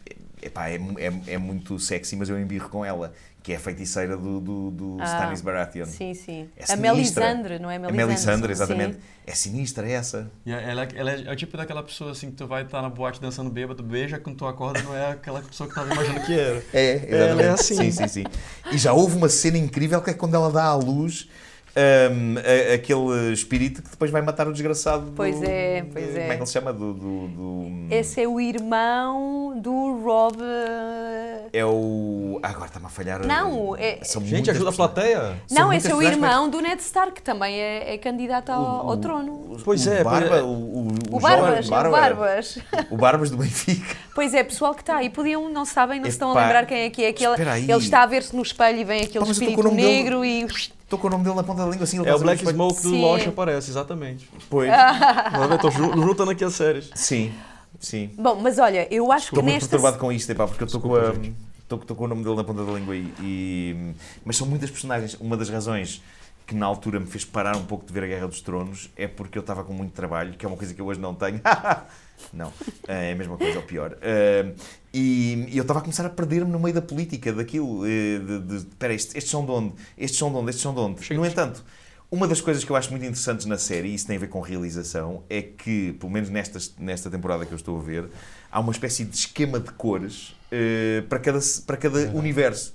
epá, 0.43 0.69
é, 0.69 0.77
é, 0.77 1.35
é 1.35 1.39
muito 1.39 1.79
sexy, 1.79 2.17
mas 2.17 2.29
eu 2.29 2.39
embirro 2.39 2.69
com 2.69 2.85
ela, 2.85 3.13
que 3.43 3.53
é 3.53 3.57
a 3.57 3.61
feiticeira 3.61 4.17
do, 4.17 4.41
do, 4.41 4.71
do 4.71 4.97
Ah, 5.01 5.05
Stannis 5.05 5.41
Baratheon. 5.41 5.87
Sim, 5.87 6.15
sim. 6.15 6.49
É 6.57 6.73
a. 6.73 6.77
Melisandre, 6.77 7.59
não 7.59 7.71
é 7.71 7.77
A 7.77 7.79
Melisandre? 7.79 8.07
Melisandre, 8.07 8.47
sim. 8.47 8.63
exatamente. 8.63 8.99
É 9.27 9.33
sinistra 9.35 9.89
essa. 9.89 10.31
E 10.45 10.53
ela, 10.53 10.85
ela 10.95 11.11
é, 11.13 11.25
é 11.27 11.33
o 11.33 11.37
tipo 11.37 11.57
daquela 11.57 11.83
pessoa 11.83 12.13
assim 12.13 12.31
que 12.31 12.37
tu 12.37 12.47
vai 12.47 12.63
estar 12.63 12.81
na 12.83 12.89
boate 12.89 13.21
dançando 13.21 13.51
bêbado, 13.51 13.83
beija, 13.83 14.19
quando 14.19 14.37
tu 14.37 14.47
acorda 14.47 14.83
não 14.83 14.97
é 14.97 15.11
aquela 15.13 15.43
pessoa 15.43 15.69
que 15.69 15.75
tava 15.75 15.93
imaginando 15.93 16.25
que 16.25 16.39
era. 16.39 16.63
É, 16.73 17.29
Ela 17.29 17.43
é 17.43 17.49
assim. 17.51 17.75
Sim, 17.77 17.91
sim, 17.91 18.09
sim. 18.09 18.25
E 18.73 18.79
já 18.79 18.93
houve 18.93 19.17
uma 19.17 19.29
cena 19.29 19.59
incrível 19.59 20.01
que 20.01 20.11
é 20.11 20.15
quando 20.15 20.35
ela 20.35 20.51
dá 20.51 20.65
à 20.65 20.75
luz 20.75 21.29
hum, 21.77 22.35
a- 22.39 22.75
aquele 22.75 23.33
espírito 23.33 23.83
que 23.83 23.91
depois 23.91 24.11
vai 24.11 24.23
matar 24.23 24.47
o 24.49 24.53
desgraçado. 24.53 25.07
do- 25.07 25.13
Pois 25.13 25.43
é, 25.43 25.85
pois 25.93 26.07
de- 26.13 26.19
é. 26.19 26.21
Como 26.21 26.33
é 26.33 26.35
que 26.37 26.41
ele 26.41 26.47
se 26.47 26.53
chama? 26.53 26.73
Do. 26.73 26.93
do, 26.95 27.29
do- 27.29 27.87
Esse 27.95 28.23
é 28.23 28.27
o 28.29 28.41
irmão 28.41 29.59
do 29.61 30.01
Rob. 30.05 30.37
eh, 30.43 31.43
É 31.53 31.65
o. 31.65 32.39
Ah, 32.43 32.49
agora 32.51 32.67
está-me 32.67 32.87
a 32.87 32.89
falhar. 32.89 33.25
Não, 33.27 33.77
é- 33.77 34.01
São 34.03 34.23
Gente, 34.25 34.51
ajuda 34.51 34.71
a 34.71 34.73
personagens. 34.73 34.77
plateia. 34.77 35.37
São 35.47 35.59
Não, 35.59 35.73
esse 35.73 35.87
é 35.87 35.95
o 35.95 35.99
personagens, 35.99 36.21
mas- 36.21 36.31
irmão 36.33 36.51
do 36.51 36.61
Ned 36.61 36.81
Stark, 36.83 37.13
que 37.13 37.23
também 37.23 37.55
é, 37.61 37.95
é 37.95 37.99
candidato 37.99 38.51
ao, 38.51 38.91
ao 38.91 38.97
trono. 38.97 39.57
Pois 39.65 39.87
o 39.87 39.91
é, 39.91 40.03
Barba, 40.05 40.37
é. 40.39 40.43
o, 40.43 40.47
o, 40.47 40.89
O 41.13 41.21
Barbas, 41.21 41.67
é 41.67 41.69
o 41.69 41.71
Barbas. 41.91 42.59
O 42.91 42.97
Barbas 42.97 43.31
do 43.31 43.37
Benfica. 43.37 43.97
Pois 44.15 44.35
é, 44.35 44.43
pessoal 44.43 44.75
que 44.75 44.83
está 44.83 44.97
aí, 44.97 45.09
podiam, 45.11 45.49
não 45.51 45.65
sabem, 45.65 45.99
não 45.99 46.05
se 46.07 46.11
estão 46.13 46.31
a 46.37 46.41
lembrar 46.41 46.67
quem 46.67 46.79
é 46.83 46.91
que 46.91 47.05
é 47.05 47.09
aquele. 47.09 47.35
Ele 47.59 47.73
está 47.79 48.03
a 48.03 48.07
ver-se 48.07 48.35
no 48.35 48.43
espelho 48.43 48.79
e 48.79 48.85
vem 48.85 49.03
aquele 49.03 49.25
Pá, 49.25 49.31
espírito 49.31 49.61
o 49.61 49.65
nome 49.65 49.77
dele. 49.77 49.89
negro 50.03 50.25
e. 50.25 50.47
Estou 50.87 50.99
com 51.01 51.09
o 51.09 51.11
nome 51.11 51.25
dele 51.25 51.35
na 51.37 51.43
ponta 51.43 51.65
da 51.65 51.69
língua 51.69 51.83
assim. 51.85 51.99
ele 51.99 52.09
É 52.09 52.15
o 52.15 52.19
Black 52.21 52.47
Smoke 52.47 52.81
do 52.81 52.91
Sim. 52.91 53.01
Lost 53.03 53.27
aparece, 53.27 53.71
exatamente. 53.71 54.31
Pois. 54.49 54.71
Tô 55.61 55.71
ju- 55.71 55.93
juntando 55.95 56.31
aqui 56.31 56.45
as 56.45 56.55
séries. 56.55 56.91
Sim, 56.95 57.33
sim. 57.81 58.11
Bom, 58.17 58.37
mas 58.37 58.59
olha, 58.59 58.87
eu 58.95 59.11
acho 59.11 59.25
Estou 59.27 59.39
que 59.41 59.43
muito 59.43 59.55
nesta. 59.55 59.69
perturbado 59.69 59.99
com 59.99 60.13
isto, 60.13 60.31
epá, 60.31 60.47
porque 60.47 60.63
eu 60.63 60.67
estou 60.67 60.81
com, 60.81 60.89
Desculpa, 60.91 61.19
a- 61.19 61.33
estou- 61.61 61.79
estou 61.81 61.97
com 61.97 62.05
o 62.05 62.09
nome 62.09 62.23
dele 62.23 62.37
na 62.37 62.45
ponta 62.45 62.65
da 62.65 62.73
língua 62.73 62.95
e, 62.95 63.13
e- 63.21 63.95
Mas 64.25 64.37
são 64.37 64.47
muitas 64.47 64.71
personagens. 64.71 65.15
Uma 65.21 65.37
das 65.37 65.49
razões 65.49 66.01
que 66.47 66.55
na 66.55 66.67
altura 66.67 67.01
me 67.01 67.07
fez 67.07 67.25
parar 67.25 67.57
um 67.57 67.65
pouco 67.65 67.85
de 67.85 67.93
ver 67.93 68.05
a 68.05 68.07
Guerra 68.07 68.29
dos 68.29 68.41
Tronos 68.41 68.89
é 68.97 69.09
porque 69.09 69.37
eu 69.37 69.41
estava 69.41 69.65
com 69.65 69.73
muito 69.73 69.93
trabalho, 69.93 70.35
que 70.35 70.47
é 70.47 70.49
uma 70.49 70.57
coisa 70.57 70.73
que 70.73 70.81
eu 70.81 70.87
hoje 70.87 71.01
não 71.01 71.13
tenho. 71.17 71.41
não, 72.33 72.53
é 72.87 73.13
a 73.13 73.17
mesma 73.17 73.37
coisa, 73.37 73.59
ou 73.59 73.65
pior. 73.65 73.97
Ah, 74.03 74.53
e, 74.93 75.47
e 75.49 75.57
eu 75.59 75.63
estava 75.63 75.81
a 75.81 75.83
começar 75.83 76.07
a 76.07 76.11
perder-me 76.11 76.51
no 76.51 76.59
meio 76.59 76.75
da 76.75 76.83
política, 76.83 77.33
daquilo. 77.33 77.85
eh, 77.87 78.19
De, 78.19 78.41
de, 78.41 78.57
espera, 78.57 78.95
estes, 78.95 79.15
estes 79.15 79.31
são 79.31 79.45
de 79.45 79.51
onde? 79.51 79.75
Estes 79.97 80.19
são 80.19 80.31
de 80.31 80.37
onde? 80.39 80.51
Estes 80.51 80.63
são 80.63 80.75
de 80.75 80.81
onde? 80.81 81.15
No 81.15 81.27
entanto, 81.27 81.65
uma 82.11 82.27
das 82.29 82.41
coisas 82.41 82.65
que 82.65 82.71
eu 82.71 82.77
acho 82.77 82.91
muito 82.91 83.05
interessantes 83.05 83.47
na 83.47 83.59
série, 83.59 83.89
e 83.89 83.95
isso 83.95 84.07
tem 84.07 84.17
a 84.17 84.21
ver 84.21 84.29
com 84.29 84.41
realização, 84.41 85.25
é 85.29 85.43
que, 85.43 85.93
pelo 85.95 86.11
menos 86.13 86.31
nesta, 86.31 86.59
nesta 86.79 87.11
temporada 87.11 87.45
que 87.45 87.53
eu 87.53 87.57
estou 87.57 87.79
a 87.79 87.83
ver, 87.83 88.09
há 88.57 88.61
uma 88.61 88.73
espécie 88.73 89.05
de 89.05 89.15
esquema 89.15 89.61
de 89.61 89.71
cores 89.73 90.35
eh, 90.51 91.05
para 91.11 91.19
cada, 91.19 91.39
para 91.67 91.77
cada 91.77 91.99
universo. 92.17 92.75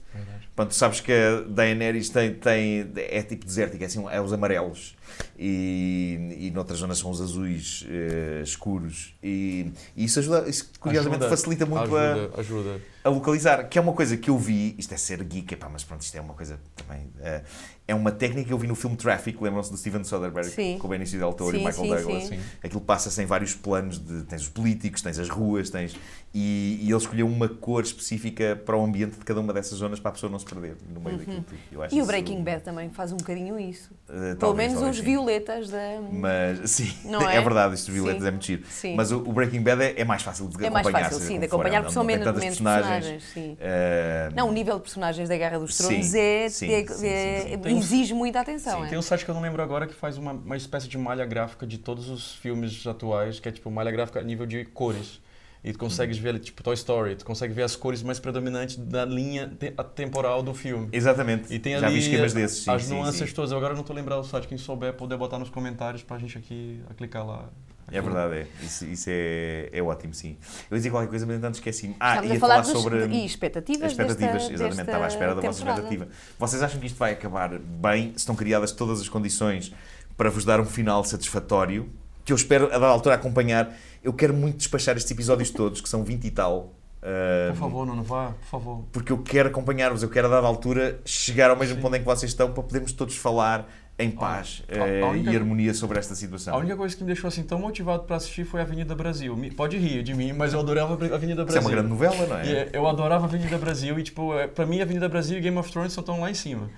Pronto, 0.56 0.76
sabes 0.76 1.00
que 1.00 1.12
a 1.12 1.42
Daenerys 1.48 2.10
tem, 2.10 2.36
tem, 2.36 2.92
é 2.96 3.24
tipo 3.24 3.46
desértica, 3.46 3.84
é, 3.84 3.88
assim, 3.88 4.06
é 4.10 4.22
os 4.22 4.32
amarelos. 4.32 4.96
E, 5.40 6.36
e 6.40 6.52
noutras 6.52 6.80
zonas 6.80 7.00
são 7.00 7.10
os 7.10 7.20
azuis 7.22 7.86
eh, 7.90 8.42
escuros. 8.44 9.16
E, 9.24 9.72
e 9.96 10.04
isso 10.06 10.20
ajuda, 10.20 10.48
isso 10.48 10.70
curiosamente 10.80 11.24
Ajuda, 11.24 11.36
facilita 11.36 11.66
muito 11.66 11.96
a, 11.96 12.12
ajuda, 12.12 12.40
ajuda. 12.40 12.82
a 13.04 13.10
localizar, 13.10 13.68
que 13.70 13.80
é 13.80 13.82
uma 13.82 13.94
coisa 13.94 14.16
que 14.18 14.30
eu 14.30 14.38
vi, 14.38 14.76
isto 14.78 14.94
é 14.94 14.98
ser 14.98 15.24
geek, 15.24 15.54
epá, 15.54 15.68
mas 15.68 15.84
pronto, 15.84 16.02
isto 16.02 16.16
é 16.16 16.22
uma 16.22 16.34
coisa 16.34 16.60
também, 16.76 17.08
eh, 17.22 17.42
é 17.88 17.96
uma 17.96 18.12
técnica 18.12 18.48
que 18.48 18.54
eu 18.54 18.58
vi 18.58 18.68
no 18.68 18.76
filme 18.76 18.96
Traffic, 18.96 19.42
lembram-se 19.42 19.72
do 19.72 19.78
Steven 19.78 20.04
Soderbergh, 20.04 20.50
Sim. 20.50 20.78
com 20.78 20.88
o 20.88 20.90
Benicio 20.90 21.20
Del 21.20 21.34
Toro 21.34 21.56
e 21.56 21.60
Sim, 21.60 21.66
o 21.66 21.68
Michael 21.68 21.88
sim, 21.88 21.96
Douglas. 21.96 22.24
Sim. 22.28 22.40
Aquilo 22.64 22.82
passa-se 22.82 23.22
em 23.22 23.26
vários 23.26 23.54
planos, 23.54 24.00
de, 24.00 24.24
tens 24.24 24.44
os 24.44 24.50
políticos, 24.50 25.02
tens 25.02 25.20
as 25.20 25.28
ruas, 25.28 25.70
tens... 25.72 25.96
E, 26.34 26.80
e 26.82 26.88
ele 26.88 26.96
escolheu 26.96 27.28
uma 27.28 27.50
cor 27.50 27.84
específica 27.84 28.56
para 28.66 28.78
o 28.78 28.86
ambiente 28.86 29.18
de 29.20 29.26
cada 29.26 29.42
uma 29.42 29.52
dessas 29.52 29.78
zonas 29.80 30.00
para 30.00 30.12
a 30.12 30.14
pessoa 30.14 30.32
não 30.32 30.40
se 30.40 30.46
perder 30.46 30.78
no 30.88 31.02
meio 31.02 31.18
daquilo 31.18 31.44
tudo. 31.44 31.58
Eu 31.70 31.84
acho 31.84 31.94
Uhum. 31.94 31.98
E 31.98 32.02
o 32.02 32.04
isso, 32.04 32.08
Breaking 32.08 32.42
Bad 32.42 32.64
também 32.64 32.90
faz 32.90 33.12
um 33.12 33.18
bocadinho 33.18 33.60
isso. 33.60 33.92
Pelo 34.08 34.36
talvez, 34.38 34.70
menos 34.70 34.74
talvez 34.76 34.96
os 34.98 35.04
sim. 35.04 35.12
violetas 35.12 35.70
da. 35.70 35.80
Mas, 36.10 36.72
sim, 36.72 36.94
Não 37.04 37.30
é? 37.30 37.36
é? 37.36 37.42
verdade, 37.42 37.76
isto 37.76 37.88
de 37.88 37.92
violetas 37.92 38.22
Sim. 38.22 38.28
é 38.30 38.32
muito 38.32 38.46
giro. 38.46 38.64
Sim. 38.70 38.96
Mas 38.96 39.12
o, 39.12 39.18
o 39.18 39.34
Breaking 39.34 39.62
Bad 39.62 39.84
é, 39.84 40.00
é 40.00 40.06
mais 40.06 40.22
fácil 40.22 40.48
de 40.48 40.56
É 40.66 40.70
mais 40.70 40.86
acompanhar. 40.88 41.04
fácil, 41.10 41.18
seja 41.20 41.34
sim, 41.34 41.40
de 41.40 41.46
acompanhar 41.48 41.74
não- 41.74 41.82
porque 41.82 41.94
são 41.96 42.04
menos, 42.06 42.26
menos 42.26 42.42
personagens. 42.42 42.90
personagens. 43.06 43.24
sim. 43.34 43.58
Eh, 43.60 44.30
Não, 44.34 44.48
o 44.48 44.54
nível 44.54 44.76
de 44.78 44.82
personagens 44.84 45.28
da 45.28 45.36
Guerra 45.36 45.60
dos 45.60 45.78
Tronos 45.78 46.06
Sim, 46.06 46.18
é, 46.18 46.48
sim, 46.50 46.72
é- 46.72 46.88
sim, 46.88 47.08
é- 47.08 47.42
sim, 47.42 47.62
sim. 47.62 47.74
Um- 47.74 47.78
exige 47.78 48.14
muita 48.14 48.40
atenção. 48.40 48.86
é? 48.86 48.88
Tem 48.88 48.98
um 48.98 49.02
site 49.02 49.26
que 49.26 49.32
eu 49.32 49.36
não 49.36 49.42
lembro 49.42 49.62
agora 49.62 49.86
que 49.86 49.94
faz 49.94 50.18
uma, 50.18 50.32
uma 50.32 50.56
espécie 50.56 50.88
de 50.88 50.98
malha 50.98 51.26
gráfica 51.26 51.68
de 51.68 51.78
todos 51.78 52.08
os 52.08 52.36
filmes 52.36 52.88
atuais, 52.88 53.38
que 53.42 53.50
é 53.50 53.52
tipo 53.52 53.70
malha 53.70 53.92
gráfica 53.92 54.22
a 54.22 54.24
nível 54.24 54.46
de 54.46 54.64
cores. 54.64 55.20
E 55.64 55.72
tu 55.72 55.78
consegues 55.78 56.18
ver, 56.18 56.40
tipo 56.40 56.64
Toy 56.64 56.74
Story, 56.74 57.16
tu 57.16 57.24
consegue 57.24 57.54
ver 57.54 57.62
as 57.62 57.76
cores 57.76 58.02
mais 58.02 58.20
predominantes 58.20 58.78
da 58.78 59.06
linha 59.06 59.48
te- 59.60 59.74
a 59.78 59.84
temporal 59.84 60.42
do 60.42 60.56
filme. 60.56 60.90
Exatamente. 60.92 61.54
E 61.54 61.60
tem 61.60 61.78
Já 61.78 61.86
ali 61.86 61.96
vi 61.96 62.02
esquemas 62.02 62.34
desses. 62.34 62.64
Sim, 62.64 62.72
as 62.72 62.84
sim, 62.84 62.94
nuances 62.96 63.30
sim. 63.30 63.36
todas. 63.36 63.52
Agora 63.52 63.74
eu 63.74 63.76
não 63.76 63.82
estou 63.82 63.96
lembrando 63.96 64.22
o 64.22 64.24
site, 64.24 64.48
quem 64.48 64.58
souber 64.58 64.94
poder 64.94 65.18
botar 65.18 65.38
nos 65.38 65.50
comentários 65.52 66.02
pra 66.02 66.18
gente 66.18 66.36
aqui 66.38 66.82
a 66.90 66.94
clicar 66.96 67.26
lá. 67.26 67.46
É 67.92 68.02
verdade, 68.02 68.36
é. 68.36 68.48
Isso, 68.64 68.86
isso 68.86 69.10
é, 69.10 69.70
é 69.74 69.84
ótimo, 69.84 70.14
sim. 70.14 70.38
Eu 70.70 70.76
ia 70.76 70.80
dizer 70.80 70.90
qualquer 70.92 71.10
coisa, 71.10 71.26
mas 71.26 71.36
entanto 71.38 71.56
esqueci-me. 71.56 71.96
Ah, 72.00 72.12
Estamos 72.16 72.32
ia 72.32 72.38
a 72.38 72.40
falar 72.40 72.64
falar 72.64 72.74
dos, 72.74 72.82
sobre. 72.82 73.06
e 73.08 73.26
expectativas, 73.26 73.92
expectativas, 73.92 74.34
desta, 74.34 74.54
exatamente, 74.54 74.78
desta 74.78 74.82
estava 74.92 75.04
à 75.04 75.08
espera 75.10 75.36
da 75.36 75.42
vossa 75.42 75.60
temporada. 75.60 75.82
expectativa. 75.82 76.12
Vocês 76.40 76.64
acham 76.64 76.80
que 76.80 76.86
isto 76.88 76.98
vai 76.98 77.12
acabar 77.12 77.60
bem? 77.60 78.12
Se 78.14 78.20
estão 78.20 78.34
criadas 78.36 78.72
todas 78.72 79.02
as 79.02 79.10
condições 79.10 79.74
para 80.16 80.30
vos 80.30 80.46
dar 80.46 80.60
um 80.62 80.66
final 80.66 81.04
satisfatório? 81.04 81.90
Que 82.26 82.32
eu 82.32 82.36
espero, 82.36 82.66
a 82.68 82.70
dada 82.72 82.88
altura, 82.88 83.16
acompanhar. 83.16 83.76
Eu 84.04 84.14
quero 84.14 84.34
muito 84.34 84.58
despachar 84.58 84.96
estes 84.98 85.12
episódios 85.12 85.50
todos, 85.52 85.82
que 85.82 85.90
são 85.90 86.04
20 86.04 86.26
e 86.26 86.32
tal. 86.32 86.74
ah, 87.02 87.50
Por 87.52 87.58
favor, 87.60 87.86
não, 87.86 87.96
não 87.96 88.04
vá, 88.04 88.28
por 88.42 88.48
favor. 88.48 88.84
porque 88.92 89.12
eu 89.12 89.18
quero 89.20 89.50
acompanhar-vos, 89.50 90.04
eu 90.04 90.10
quero 90.10 90.28
a 90.28 90.30
dada 90.30 90.46
altura 90.48 91.00
chegar 91.06 91.50
ao 91.50 91.58
mesmo 91.58 91.82
ponto 91.82 91.96
em 91.96 92.00
que 92.00 92.06
vocês 92.06 92.32
estão 92.32 92.52
para 92.52 92.62
podermos 92.64 92.92
todos 92.92 93.16
falar 93.18 93.68
em 94.00 94.10
paz 94.10 94.64
a- 94.72 94.84
a 94.84 94.88
eh, 94.88 95.04
única- 95.04 95.32
e 95.32 95.36
harmonia 95.36 95.74
sobre 95.76 96.00
esta 96.00 96.16
situação. 96.16 96.54
A 96.56 96.58
única 96.58 96.76
coisa 96.76 96.96
que 96.96 97.04
me 97.04 97.08
deixou 97.08 97.28
assim 97.28 97.44
tão 97.44 97.60
motivado 97.60 98.04
pra 98.04 98.16
assistir 98.16 98.46
foi 98.46 98.62
Avenida 98.62 98.96
Brasil. 98.96 99.36
Me- 99.38 99.52
Pode 99.52 99.78
rir 99.78 100.02
de 100.02 100.14
mim, 100.16 100.34
mas 100.34 100.54
eu 100.54 100.60
adorava 100.60 100.94
Avenida 100.94 101.14
Isso 101.18 101.32
é 101.42 101.46
Brasil. 101.46 101.62
uma 101.62 101.70
grande 101.72 101.90
novela, 101.90 102.26
não 102.28 102.38
é? 102.40 102.46
E, 102.48 102.56
é, 102.56 102.70
eu 102.74 102.88
adorava 102.88 103.26
Avenida 103.26 103.58
Brasil 103.58 104.00
e, 104.00 104.04
tipo, 104.04 104.34
é, 104.36 104.48
pra 104.48 104.66
mim, 104.66 104.82
Avenida 104.82 105.08
Brasil 105.10 105.38
e 105.38 105.42
Game 105.42 105.58
of 105.58 105.72
Thrones 105.72 105.96
estão 105.96 106.20
lá 106.20 106.32
em 106.32 106.34
cima. 106.36 106.70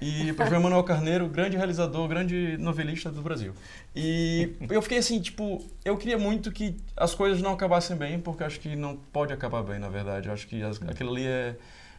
E 0.00 0.32
foi 0.32 0.56
o 0.56 0.60
Manuel 0.62 0.82
Carneiro, 0.82 1.28
grande 1.28 1.56
realizador, 1.56 2.08
grande 2.08 2.56
novelista 2.56 3.10
do 3.10 3.20
Brasil. 3.20 3.52
E 3.94 4.50
eu 4.70 4.80
fiquei 4.80 4.98
assim, 4.98 5.20
tipo, 5.20 5.62
eu 5.84 5.96
queria 5.96 6.16
muito 6.18 6.50
que 6.50 6.76
as 6.96 7.14
coisas 7.14 7.42
não 7.42 7.52
acabassem 7.52 7.96
bem, 7.96 8.18
porque 8.18 8.42
acho 8.42 8.58
que 8.60 8.74
não 8.74 8.96
pode 8.96 9.32
acabar 9.32 9.62
bem, 9.62 9.78
na 9.78 9.88
verdade. 9.88 10.28
Eu 10.28 10.32
acho 10.32 10.46
que 10.48 10.62
as- 10.62 10.80
aquilo 10.82 11.10
ali 11.12 11.26
é, 11.26 11.54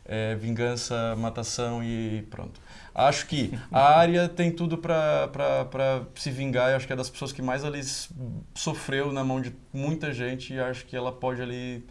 é 0.05 0.35
vingança, 0.35 1.15
matação 1.15 1.83
e 1.83 2.23
pronto. 2.31 2.59
Acho 2.93 3.27
que 3.27 3.57
a 3.71 3.97
área 3.99 4.27
tem 4.27 4.51
tudo 4.51 4.77
pra 4.79 5.29
se 6.15 6.31
vingar. 6.31 6.71
Eu 6.71 6.77
acho 6.77 6.87
que 6.87 6.93
é 6.93 6.95
das 6.95 7.09
pessoas 7.09 7.31
que 7.31 7.41
mais 7.41 7.63
ali 7.63 7.81
sofreu 8.55 9.11
na 9.11 9.23
mão 9.23 9.39
de 9.41 9.53
muita 9.73 10.13
gente 10.13 10.53
e 10.53 10.59
acho 10.59 10.85
que 10.85 10.95
ela 10.95 11.11
pode 11.11 11.41
ali 11.41 11.85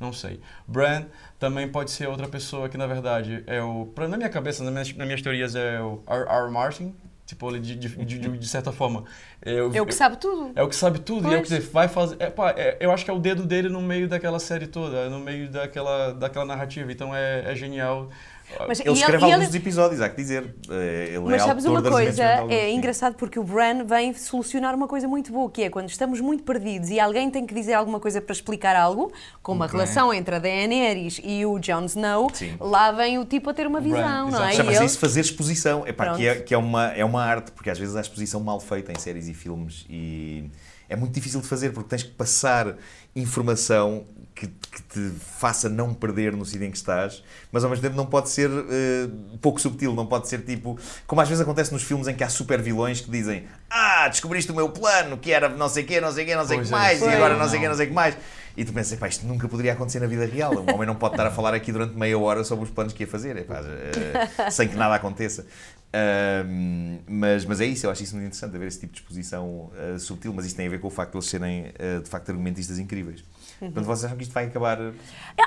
não 0.00 0.12
sei. 0.12 0.40
Bran 0.66 1.04
também 1.38 1.68
pode 1.68 1.90
ser 1.90 2.08
outra 2.08 2.28
pessoa 2.28 2.68
que, 2.68 2.76
na 2.76 2.86
verdade, 2.86 3.42
é 3.46 3.62
o. 3.62 3.86
pra- 3.94 4.06
Na 4.08 4.16
minha 4.16 4.28
cabeça, 4.28 4.62
nas 4.64 4.72
minhas, 4.72 4.92
nas 4.94 5.06
minhas 5.06 5.22
teorias, 5.22 5.54
é 5.54 5.80
o 5.80 6.02
R. 6.06 6.24
R. 6.28 6.50
Martin. 6.50 6.94
Tipo, 7.26 7.50
ele, 7.50 7.58
de, 7.58 7.74
de, 7.74 7.88
de, 8.04 8.18
de- 8.38 8.46
certa 8.48 8.70
forma. 8.70 9.02
eu- 9.42 9.74
É 9.74 9.82
o 9.82 9.86
que 9.86 9.92
sabe 9.92 10.16
tudo. 10.16 10.52
é 10.54 10.62
o 10.62 10.68
que 10.68 10.76
sabe 10.76 11.00
tudo 11.00 11.28
e 11.28 11.34
é 11.34 11.38
o 11.38 11.42
que 11.42 11.48
Pois. 11.48 11.68
vai 11.72 11.88
fazer. 11.88 12.16
é, 12.20 12.30
pá, 12.30 12.50
é, 12.56 12.76
eu 12.78 12.92
acho 12.92 13.04
que 13.04 13.10
é 13.10 13.14
o 13.14 13.18
dedo 13.18 13.44
dele 13.44 13.68
no 13.68 13.80
meio 13.82 14.08
daquela 14.08 14.38
série 14.38 14.68
toda, 14.68 14.96
é 14.98 15.08
no 15.08 15.18
meio 15.18 15.50
daquela, 15.50 16.12
daquela 16.12 16.44
narrativa. 16.44 16.92
Então 16.92 17.12
é, 17.12 17.50
é 17.50 17.54
genial. 17.56 18.10
Mas, 18.68 18.80
Ele 18.80 18.90
escreve 18.92 19.26
e 19.26 19.32
alguns 19.32 19.46
dos 19.48 19.54
episódios, 19.56 20.00
há 20.00 20.08
que 20.08 20.16
dizer. 20.16 20.54
Eh, 20.70 21.08
Ele 21.10 21.18
Mas 21.20 21.42
é 21.42 21.46
sabes 21.46 21.64
uma 21.64 21.82
coisa? 21.82 22.22
É 22.48 22.70
engraçado 22.70 23.14
porque 23.14 23.38
o 23.38 23.42
Bran 23.44 23.84
vem 23.84 24.14
solucionar 24.14 24.74
uma 24.74 24.86
coisa 24.86 25.06
muito 25.08 25.32
boa, 25.32 25.50
que 25.50 25.62
é 25.64 25.70
quando 25.70 25.88
estamos 25.88 26.20
muito 26.20 26.42
perdidos 26.44 26.88
e 26.90 27.00
alguém 27.00 27.30
tem 27.30 27.44
que 27.44 27.52
dizer 27.54 27.74
alguma 27.74 27.98
coisa 28.00 28.20
para 28.20 28.32
explicar 28.32 28.76
algo, 28.76 29.12
como 29.42 29.62
a 29.62 29.66
Ok. 29.66 29.78
relação 29.78 30.14
entre 30.14 30.36
a 30.36 30.38
Daenerys 30.38 31.20
e 31.24 31.44
o 31.44 31.58
Jon 31.58 31.84
Snow, 31.86 32.30
Sim. 32.32 32.54
lá 32.60 32.92
vem 32.92 33.18
o 33.18 33.24
tipo 33.24 33.50
a 33.50 33.54
ter 33.54 33.66
uma 33.66 33.78
O 33.78 33.82
Bran, 33.82 33.94
visão, 33.96 34.30
não 34.30 34.44
é? 34.44 34.52
Chama-se 34.52 34.78
ele- 34.78 34.86
isso 34.86 34.98
fazer 34.98 35.20
exposição. 35.20 35.86
Epá, 35.86 36.14
que 36.14 36.26
é, 36.26 36.34
que 36.36 36.54
é, 36.54 36.58
uma, 36.58 36.86
é 36.92 37.04
uma 37.04 37.22
arte, 37.24 37.50
porque 37.50 37.68
às 37.68 37.78
vezes 37.78 37.96
há 37.96 38.00
exposição 38.00 38.40
mal 38.40 38.60
feita 38.60 38.92
em 38.92 38.98
séries 38.98 39.26
e 39.28 39.34
filmes 39.34 39.84
e 39.90 40.44
é 40.88 40.94
muito 40.94 41.12
difícil 41.12 41.40
de 41.40 41.48
fazer 41.48 41.70
porque 41.70 41.88
tens 41.88 42.04
que 42.04 42.10
passar 42.12 42.76
informação 43.14 44.04
que, 44.36 44.46
que 44.46 44.82
te 44.82 45.12
faça 45.18 45.66
não 45.66 45.94
perder 45.94 46.36
no 46.36 46.44
sítio 46.44 46.66
em 46.66 46.70
que 46.70 46.76
estás, 46.76 47.24
mas 47.50 47.64
ao 47.64 47.70
mesmo 47.70 47.82
tempo 47.82 47.96
não 47.96 48.04
pode 48.04 48.28
ser 48.28 48.50
eh, 48.50 49.08
pouco 49.40 49.58
subtil, 49.58 49.94
não 49.94 50.04
pode 50.06 50.28
ser 50.28 50.42
tipo. 50.42 50.78
Como 51.06 51.22
às 51.22 51.28
vezes 51.28 51.40
acontece 51.40 51.72
nos 51.72 51.82
filmes 51.82 52.06
em 52.06 52.14
que 52.14 52.22
há 52.22 52.28
super 52.28 52.60
vilões 52.60 53.00
que 53.00 53.10
dizem 53.10 53.44
Ah, 53.70 54.06
descobriste 54.08 54.52
o 54.52 54.54
meu 54.54 54.68
plano, 54.68 55.16
que 55.16 55.32
era 55.32 55.48
não 55.48 55.70
sei 55.70 55.84
o 55.84 55.86
quê, 55.86 56.02
não 56.02 56.12
sei 56.12 56.24
o 56.24 56.26
quê, 56.26 56.36
não 56.36 56.46
sei 56.46 56.58
o 56.58 56.62
que 56.62 56.68
é, 56.68 56.70
mais, 56.70 56.98
isso 57.00 57.08
e 57.08 57.14
agora 57.14 57.32
não. 57.32 57.44
não 57.44 57.48
sei 57.48 57.58
o 57.58 57.62
quê, 57.62 57.68
não 57.68 57.74
sei 57.76 57.86
o 57.86 57.88
que 57.88 57.94
mais. 57.94 58.14
E 58.54 58.64
tu 58.64 58.74
pensas, 58.74 58.98
pá, 58.98 59.08
isto 59.08 59.26
nunca 59.26 59.48
poderia 59.48 59.72
acontecer 59.72 60.00
na 60.00 60.06
vida 60.06 60.26
real. 60.26 60.52
Um 60.54 60.74
homem 60.74 60.86
não 60.86 60.94
pode 60.94 61.14
estar 61.14 61.26
a 61.26 61.30
falar 61.30 61.54
aqui 61.54 61.72
durante 61.72 61.94
meia 61.94 62.18
hora 62.18 62.44
sobre 62.44 62.64
os 62.66 62.70
planos 62.70 62.92
que 62.92 63.04
ia 63.04 63.06
fazer, 63.06 63.38
epá, 63.38 63.60
eh, 63.62 64.50
sem 64.50 64.68
que 64.68 64.76
nada 64.76 64.94
aconteça. 64.94 65.46
Ahm, 65.94 66.98
mas, 67.08 67.46
mas 67.46 67.60
é 67.60 67.64
isso, 67.64 67.86
eu 67.86 67.90
acho 67.90 68.02
isso 68.02 68.14
muito 68.14 68.26
interessante, 68.26 68.54
haver 68.54 68.68
esse 68.68 68.80
tipo 68.80 68.92
de 68.92 69.00
exposição 69.00 69.70
eh, 69.78 69.98
subtil, 69.98 70.32
mas 70.34 70.44
isto 70.44 70.56
tem 70.56 70.66
a 70.66 70.70
ver 70.70 70.80
com 70.80 70.88
o 70.88 70.90
facto 70.90 71.12
de 71.12 71.16
eles 71.18 71.26
serem, 71.28 71.72
de 72.02 72.10
facto, 72.10 72.28
argumentistas 72.30 72.78
incríveis. 72.78 73.24
Portanto, 73.58 73.84
vocês 73.84 74.04
acham 74.04 74.16
que 74.16 74.22
isto 74.24 74.32
vai 74.32 74.44
acabar... 74.46 74.78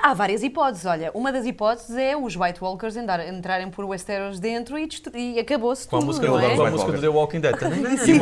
Há 0.02 0.14
várias 0.14 0.42
hipóteses. 0.42 0.84
Olha, 0.86 1.10
uma 1.14 1.30
das 1.32 1.44
hipóteses 1.46 1.96
é 1.96 2.16
os 2.16 2.34
White 2.36 2.62
Walkers 2.62 2.96
andar- 2.96 3.26
entrarem 3.28 3.70
por 3.70 3.84
Westeros 3.84 4.40
dentro 4.40 4.78
e, 4.78 4.86
destru- 4.86 5.16
e 5.16 5.38
acabou-se 5.38 5.86
Com 5.86 5.96
a 5.96 5.98
tudo, 6.00 6.06
música, 6.08 6.26
não 6.26 6.34
com 6.34 6.40
é? 6.40 6.52
a 6.52 6.56
Vai, 6.56 6.70
música 6.70 6.92
do 6.92 7.00
The 7.00 7.08
Walking 7.08 7.40
Dead. 7.40 7.54
Sim. 8.04 8.18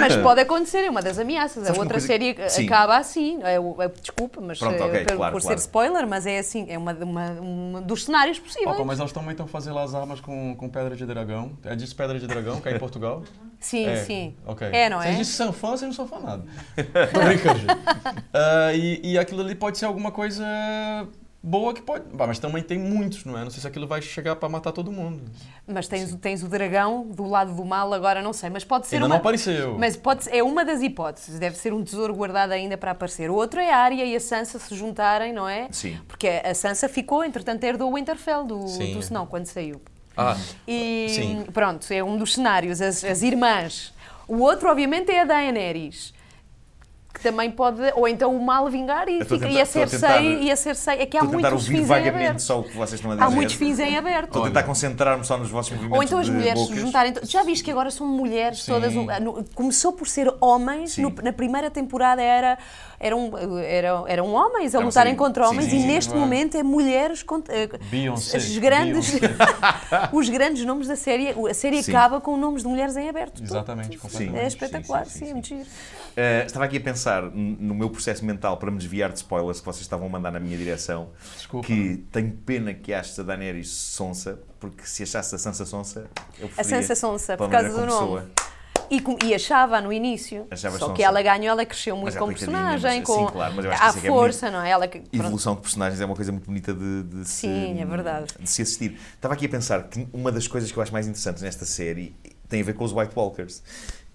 mas 0.00 0.16
pode 0.16 0.40
acontecer, 0.40 0.78
é 0.84 0.90
uma 0.90 1.02
das 1.02 1.18
ameaças. 1.18 1.64
Sabes 1.64 1.70
a 1.70 1.72
uma 1.72 1.80
outra 1.82 1.94
coisa- 1.94 2.06
série 2.06 2.36
Sim. 2.50 2.66
acaba 2.66 2.96
assim. 2.98 3.38
É, 3.42 3.58
o- 3.58 3.80
é- 3.80 3.88
desculpa, 3.88 4.40
mas 4.40 4.58
Pronto, 4.58 4.74
eh, 4.74 4.84
ok, 4.84 5.04
por, 5.04 5.16
claro, 5.16 5.32
por 5.32 5.40
claro. 5.42 5.58
ser 5.58 5.62
spoiler, 5.64 6.06
mas 6.06 6.26
é 6.26 6.38
assim, 6.38 6.66
é 6.68 6.76
uma, 6.78 6.92
uma, 6.92 7.30
um 7.40 7.82
dos 7.82 8.04
cenários 8.04 8.38
possíveis. 8.38 8.74
Opa, 8.76 8.84
mas 8.84 8.98
elas 9.00 9.12
também 9.12 9.30
estão 9.30 9.46
fazendo 9.46 9.78
as 9.78 9.94
armas 9.94 10.20
com, 10.20 10.54
com 10.56 10.68
pedra 10.68 10.94
de 10.96 11.06
dragão. 11.06 11.52
É 11.64 11.74
disso 11.74 11.94
pedra 11.96 12.18
de 12.18 12.26
dragão, 12.26 12.60
que 12.60 12.68
é 12.68 12.74
em 12.76 12.78
Portugal. 12.78 13.22
Sim, 13.60 13.86
é, 13.86 13.96
sim. 14.04 14.34
ok. 14.44 14.68
É, 14.70 14.90
não 14.90 14.98
Vocês 14.98 15.14
é? 15.14 15.18
dizem 15.18 15.30
que 15.32 15.36
são 15.38 15.52
fã, 15.52 15.68
vocês 15.70 15.82
não 15.82 15.92
são 15.92 16.06
fã 16.06 16.18
nada. 16.20 16.44
Tô 17.14 17.20
brincando, 17.20 17.58
gente. 17.60 17.70
E, 18.72 19.00
e 19.02 19.18
aquilo 19.18 19.40
ali 19.42 19.54
pode 19.54 19.78
ser 19.78 19.84
alguma 19.86 20.10
coisa 20.12 20.44
boa 21.42 21.74
que 21.74 21.82
pode... 21.82 22.04
Bah, 22.14 22.26
mas 22.26 22.38
também 22.38 22.62
tem 22.62 22.78
muitos, 22.78 23.24
não 23.24 23.36
é? 23.38 23.44
Não 23.44 23.50
sei 23.50 23.60
se 23.60 23.66
aquilo 23.66 23.86
vai 23.86 24.00
chegar 24.00 24.34
para 24.36 24.48
matar 24.48 24.72
todo 24.72 24.90
mundo. 24.90 25.20
Mas 25.66 25.86
tens, 25.86 26.10
o- 26.12 26.16
tens 26.16 26.42
o 26.42 26.48
dragão 26.48 27.06
do 27.06 27.28
lado 27.28 27.52
do 27.54 27.64
mal, 27.66 27.92
agora 27.92 28.22
não 28.22 28.32
sei, 28.32 28.48
mas 28.48 28.64
pode 28.64 28.86
ser 28.86 28.96
Ainda 28.96 29.06
uma... 29.06 29.14
não 29.14 29.20
apareceu. 29.20 29.76
Mas 29.78 29.94
pode, 29.94 30.26
é 30.30 30.42
uma 30.42 30.64
das 30.64 30.80
hipóteses, 30.80 31.38
deve 31.38 31.56
ser 31.58 31.74
um 31.74 31.84
tesouro 31.84 32.14
guardado 32.14 32.52
ainda 32.52 32.78
para 32.78 32.92
aparecer. 32.92 33.30
O 33.30 33.34
outro 33.34 33.60
é 33.60 33.70
a 33.70 33.76
Arya 33.76 34.04
e 34.06 34.16
a 34.16 34.20
Sansa 34.20 34.58
se 34.58 34.74
juntarem, 34.74 35.34
não 35.34 35.46
é? 35.46 35.68
Sim. 35.70 35.98
Porque 36.08 36.28
a 36.28 36.54
Sansa 36.54 36.88
ficou, 36.88 37.22
entretanto, 37.22 37.62
herdou 37.64 37.90
o 37.90 37.94
Winterfell 37.96 38.44
do, 38.44 38.66
Sim. 38.66 38.94
do 38.94 39.02
Senão, 39.02 39.26
quando 39.26 39.44
saiu. 39.46 39.82
Ah, 40.16 40.36
E 40.66 41.08
Sim. 41.10 41.44
pronto, 41.52 41.86
é 41.92 42.02
um 42.02 42.16
dos 42.16 42.34
cenários, 42.34 42.80
as, 42.80 43.04
as 43.04 43.20
irmãs. 43.20 43.92
O 44.26 44.38
outro, 44.38 44.70
obviamente, 44.70 45.10
é 45.10 45.20
a 45.20 45.24
Daenerys. 45.26 46.14
Que 47.14 47.20
também 47.20 47.48
pode. 47.48 47.80
Ou 47.94 48.08
então 48.08 48.34
o 48.36 48.44
mal 48.44 48.68
vingar 48.68 49.08
e, 49.08 49.20
fica, 49.22 49.38
tentar- 49.38 49.48
e 49.50 49.60
a 49.60 49.64
Cersei. 49.66 49.98
tentar- 50.00 50.20
E 50.20 50.50
a 50.50 50.56
Cersei. 50.56 50.94
É 51.00 51.06
que 51.06 51.16
há 51.16 51.22
muitos 51.22 51.66
fins 51.68 51.78
em 51.78 51.84
vagamente 51.84 52.16
aberto. 52.24 52.40
só 52.40 52.58
o 52.58 52.64
que 52.64 52.76
vocês 52.76 52.94
estão 52.94 53.12
a 53.12 53.14
dizer. 53.14 53.26
Há 53.26 53.30
muitos 53.30 53.54
fins 53.54 53.78
em 53.78 53.96
aberto. 53.96 54.26
Estou 54.26 54.42
a 54.42 54.46
tentar 54.46 54.62
concentrar-me 54.64 55.24
só 55.24 55.38
nos 55.38 55.48
vossos 55.48 55.70
movimentos 55.70 55.96
Ou 55.96 56.02
então 56.02 56.18
as 56.18 56.28
mulheres 56.28 56.60
se 56.60 56.66
bocas. 56.66 56.80
juntarem. 56.82 57.14
Já 57.22 57.44
viste 57.44 57.62
que 57.64 57.70
agora 57.70 57.88
são 57.92 58.04
mulheres 58.04 58.64
Sim. 58.64 58.72
todas. 58.72 58.92
Começou 59.54 59.92
por 59.92 60.08
ser 60.08 60.28
homens, 60.40 60.98
no- 60.98 61.14
na 61.22 61.32
primeira 61.32 61.70
temporada 61.70 62.20
era, 62.20 62.58
eram, 63.04 63.30
eram, 63.58 64.08
eram 64.08 64.32
homens 64.32 64.74
a 64.74 64.78
Não, 64.80 64.86
lutarem 64.86 65.12
sim. 65.12 65.18
contra 65.18 65.48
homens 65.48 65.66
sim, 65.70 65.76
e 65.76 65.80
sim, 65.82 65.86
neste 65.86 66.12
é? 66.12 66.16
momento 66.16 66.56
é 66.56 66.62
mulheres 66.62 67.22
contra. 67.22 67.54
eh, 67.54 67.68
Beyoncé, 67.90 68.38
Os 68.38 68.56
grandes, 68.58 69.12
os 70.12 70.28
grandes 70.28 70.64
nomes 70.64 70.88
da 70.88 70.96
série. 70.96 71.28
A 71.30 71.54
série 71.54 71.82
Sim. 71.82 71.90
acaba 71.92 72.20
com 72.20 72.36
nomes 72.36 72.62
de 72.62 72.68
mulheres 72.68 72.96
em 72.96 73.08
aberto. 73.08 73.42
exatamente, 73.42 73.98
completamente. 73.98 74.38
É 74.42 74.46
espetacular, 74.46 75.04
Sim, 75.06 75.10
sim, 75.10 75.18
sim, 75.18 75.24
sim, 75.24 75.30
é 75.30 75.32
muito 75.34 75.48
giro. 75.48 75.60
Uh, 75.62 76.46
estava 76.46 76.64
aqui 76.64 76.76
a 76.76 76.80
pensar 76.80 77.22
no 77.22 77.74
meu 77.74 77.90
processo 77.90 78.24
mental 78.24 78.56
para 78.56 78.70
me 78.70 78.78
desviar 78.78 79.10
de 79.10 79.18
spoilers 79.18 79.58
que 79.60 79.66
vocês 79.66 79.82
estavam 79.82 80.06
a 80.06 80.10
mandar 80.10 80.30
na 80.30 80.40
minha 80.40 80.56
direção. 80.56 81.08
Desculpa. 81.36 81.66
Que 81.66 82.04
tenho 82.12 82.32
pena 82.46 82.72
que 82.72 82.94
aches 82.94 83.18
a 83.18 83.22
Daenerys 83.22 83.68
sonsa, 83.68 84.38
porque 84.60 84.84
se 84.86 85.02
achasse 85.02 85.34
a 85.34 85.38
Sansa 85.38 85.66
sonsa, 85.66 86.06
eu 86.38 86.48
A. 86.56 86.64
Sansa 86.64 86.94
Sonsa, 86.94 87.36
por 87.36 87.50
causa 87.50 87.68
do 87.68 87.74
como 87.74 87.86
nome. 87.86 88.22
E, 88.90 89.00
com- 89.00 89.16
e 89.24 89.34
achava 89.34 89.80
no 89.80 89.92
início. 89.92 90.46
Achava 90.50 90.78
só 90.78 90.90
que 90.90 91.02
ela 91.02 91.20
ganhou, 91.22 91.46
ela 91.46 91.64
cresceu 91.64 91.96
muito 91.96 92.14
é 92.16 92.18
como 92.18 92.32
personagem, 92.32 92.98
mas- 92.98 93.06
com 93.06 93.26
sim, 93.26 93.32
claro, 93.32 93.54
mas 93.56 93.64
eu 93.64 93.70
acho 93.72 93.80
que 93.80 93.86
a 93.86 93.88
isso 93.88 93.98
é 93.98 94.00
que 94.00 94.06
é 94.06 94.10
força, 94.10 94.50
não 94.50 94.60
é? 94.62 94.70
Ela 94.70 94.88
que. 94.88 95.02
Evolução 95.12 95.54
de 95.54 95.60
personagens 95.62 96.00
é 96.00 96.04
uma 96.04 96.14
coisa 96.16 96.32
muito 96.32 96.46
bonita 96.46 96.72
de, 96.74 97.02
de 97.02 97.28
se, 97.28 97.40
Sim, 97.46 97.80
é 97.80 97.84
verdade. 97.84 98.26
de 98.38 98.48
se 98.48 98.62
assistir. 98.62 98.98
Estava 99.14 99.34
aqui 99.34 99.46
a 99.46 99.48
pensar 99.48 99.82
que 99.84 100.06
uma 100.12 100.30
das 100.30 100.46
coisas 100.46 100.70
que 100.70 100.78
eu 100.78 100.82
acho 100.82 100.92
mais 100.92 101.06
interessantes 101.06 101.42
nesta 101.42 101.64
série 101.64 102.14
tem 102.48 102.60
a 102.60 102.64
ver 102.64 102.74
com 102.74 102.84
os 102.84 102.92
White 102.92 103.12
Walkers. 103.16 103.62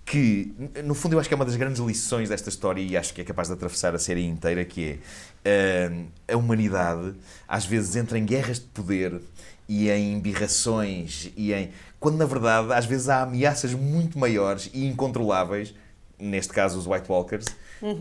Que, 0.05 0.51
no 0.84 0.95
fundo, 0.95 1.13
eu 1.13 1.20
acho 1.20 1.30
que 1.30 1.36
é 1.36 1.38
uma 1.38 1.45
das 1.45 1.55
grandes 1.55 1.80
lições 1.80 2.30
desta 2.30 2.49
história 2.49 2.82
e 2.82 2.97
acho 2.97 3.13
que 3.13 3.22
é 3.22 3.24
capaz 3.24 3.47
de 3.47 3.53
atravessar 3.53 3.93
a 3.93 3.99
série 3.99 4.26
inteira, 4.26 4.65
que 4.65 4.99
é 5.45 5.88
hum, 5.91 6.07
a 6.34 6.36
humanidade 6.36 7.13
às 7.47 7.63
vezes 7.63 7.95
entra 7.95 8.17
em 8.17 8.26
guerras 8.26 8.57
de 8.59 8.65
poder 8.65 9.22
e 9.67 9.88
em 9.91 10.13
embirrações 10.15 11.32
e 11.38 11.53
em... 11.53 11.70
Quando, 11.99 12.17
na 12.17 12.25
verdade, 12.25 12.71
às 12.73 12.85
vezes 12.85 13.09
há 13.09 13.21
ameaças 13.23 13.73
muito 13.73 14.17
maiores 14.17 14.69
e 14.73 14.85
incontroláveis, 14.85 15.73
neste 16.17 16.53
caso 16.53 16.79
os 16.79 16.87
White 16.87 17.11
Walkers, 17.11 17.45
hum, 17.81 17.97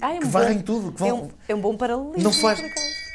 Ah, 0.00 0.14
é 0.14 0.18
que 0.18 0.26
um 0.26 0.30
varrem 0.30 0.56
bom- 0.58 0.62
tudo, 0.64 0.92
que 0.92 1.02
É 1.04 1.08
vão, 1.10 1.22
um, 1.24 1.28
é 1.48 1.54
um 1.54 1.60
bom 1.60 1.76
paralelismo. 1.76 2.22
não 2.22 2.32
faz. 2.32 2.60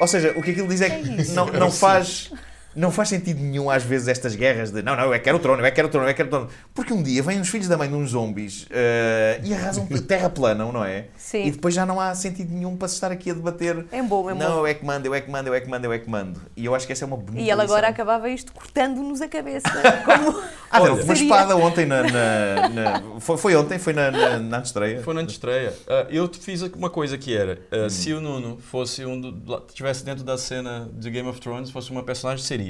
Ou 0.00 0.08
seja, 0.08 0.32
o 0.36 0.42
que 0.42 0.50
aquilo 0.52 0.68
diz 0.68 0.80
é 0.80 0.90
que 0.90 1.28
não, 1.32 1.46
não 1.46 1.70
faz. 1.70 2.30
Não 2.76 2.90
faz 2.90 3.08
sentido 3.08 3.40
nenhum, 3.40 3.70
às 3.70 3.82
vezes, 3.82 4.08
estas 4.08 4.34
guerras 4.34 4.70
de 4.70 4.82
não, 4.82 4.96
não, 4.96 5.04
eu 5.04 5.14
é 5.14 5.18
que 5.18 5.24
quero 5.24 5.36
o 5.38 5.40
trono, 5.40 5.60
eu 5.62 5.66
é 5.66 5.70
que 5.70 5.76
quero 5.76 5.88
o 5.88 5.90
trono, 5.90 6.06
eu 6.06 6.10
é 6.10 6.12
que 6.12 6.16
quero 6.16 6.28
o 6.28 6.30
trono. 6.30 6.48
Porque 6.74 6.92
um 6.92 7.02
dia 7.02 7.22
vêm 7.22 7.40
os 7.40 7.48
filhos 7.48 7.68
da 7.68 7.76
mãe 7.76 7.88
de 7.88 7.94
uns 7.94 8.10
zombies 8.10 8.66
eh, 8.70 9.40
e 9.44 9.54
arrasam 9.54 9.86
terra 10.08 10.28
planam, 10.28 10.72
não 10.72 10.84
é? 10.84 11.06
Sim. 11.16 11.44
E 11.46 11.50
depois 11.50 11.72
já 11.74 11.86
não 11.86 12.00
há 12.00 12.14
sentido 12.14 12.52
nenhum 12.52 12.76
para 12.76 12.88
se 12.88 12.94
estar 12.94 13.10
aqui 13.12 13.30
a 13.30 13.34
debater. 13.34 13.86
É 13.92 14.02
bom, 14.02 14.28
é 14.28 14.34
bom. 14.34 14.40
Não, 14.40 14.58
eu 14.58 14.66
é 14.66 14.74
que 14.74 14.84
mando, 14.84 15.06
eu 15.06 15.14
é 15.14 15.20
que 15.20 15.30
mando, 15.30 15.48
eu 15.48 15.54
é 15.54 15.60
que 15.60 15.68
mando, 15.68 15.86
eu 15.86 15.92
é 15.92 15.98
que 15.98 16.10
mando. 16.10 16.40
E 16.56 16.64
eu 16.64 16.74
acho 16.74 16.86
que 16.86 16.92
essa 16.92 17.04
é 17.04 17.06
uma 17.06 17.16
bonita 17.16 17.42
E 17.44 17.50
ela 17.50 17.62
agora 17.62 17.80
lição. 17.88 17.92
acabava 17.94 18.28
isto 18.28 18.52
cortando-nos 18.52 19.20
a 19.20 19.28
cabeça. 19.28 19.68
Como... 20.04 20.40
Ah, 20.70 20.80
Olha, 20.82 20.90
deram 20.94 21.04
uma 21.04 21.14
espada 21.14 21.56
ontem 21.56 21.86
na. 21.86 22.02
na- 22.02 22.68
na- 22.68 23.20
foi, 23.20 23.36
foi 23.36 23.54
ontem, 23.56 23.78
foi 23.78 23.92
na, 23.92 24.10
na, 24.10 24.38
na 24.38 24.58
estreia. 24.58 25.00
Foi 25.02 25.14
na 25.14 25.22
estreia. 25.22 25.72
Ah, 25.88 26.06
eu 26.10 26.28
fiz 26.32 26.62
uma 26.62 26.90
coisa 26.90 27.16
que 27.16 27.36
era, 27.36 27.58
Hum. 27.72 27.84
ah, 27.86 27.90
se 27.90 28.12
o 28.12 28.20
Nuno 28.20 28.58
fosse 28.58 29.04
um 29.04 29.20
do, 29.20 29.60
tivesse 29.72 30.04
dentro 30.04 30.24
da 30.24 30.36
cena 30.36 30.88
de 30.92 31.08
Game 31.10 31.28
of 31.28 31.40
Thrones, 31.40 31.70
fosse 31.70 31.90
uma 31.90 32.02
personagem, 32.02 32.44
seria 32.44 32.63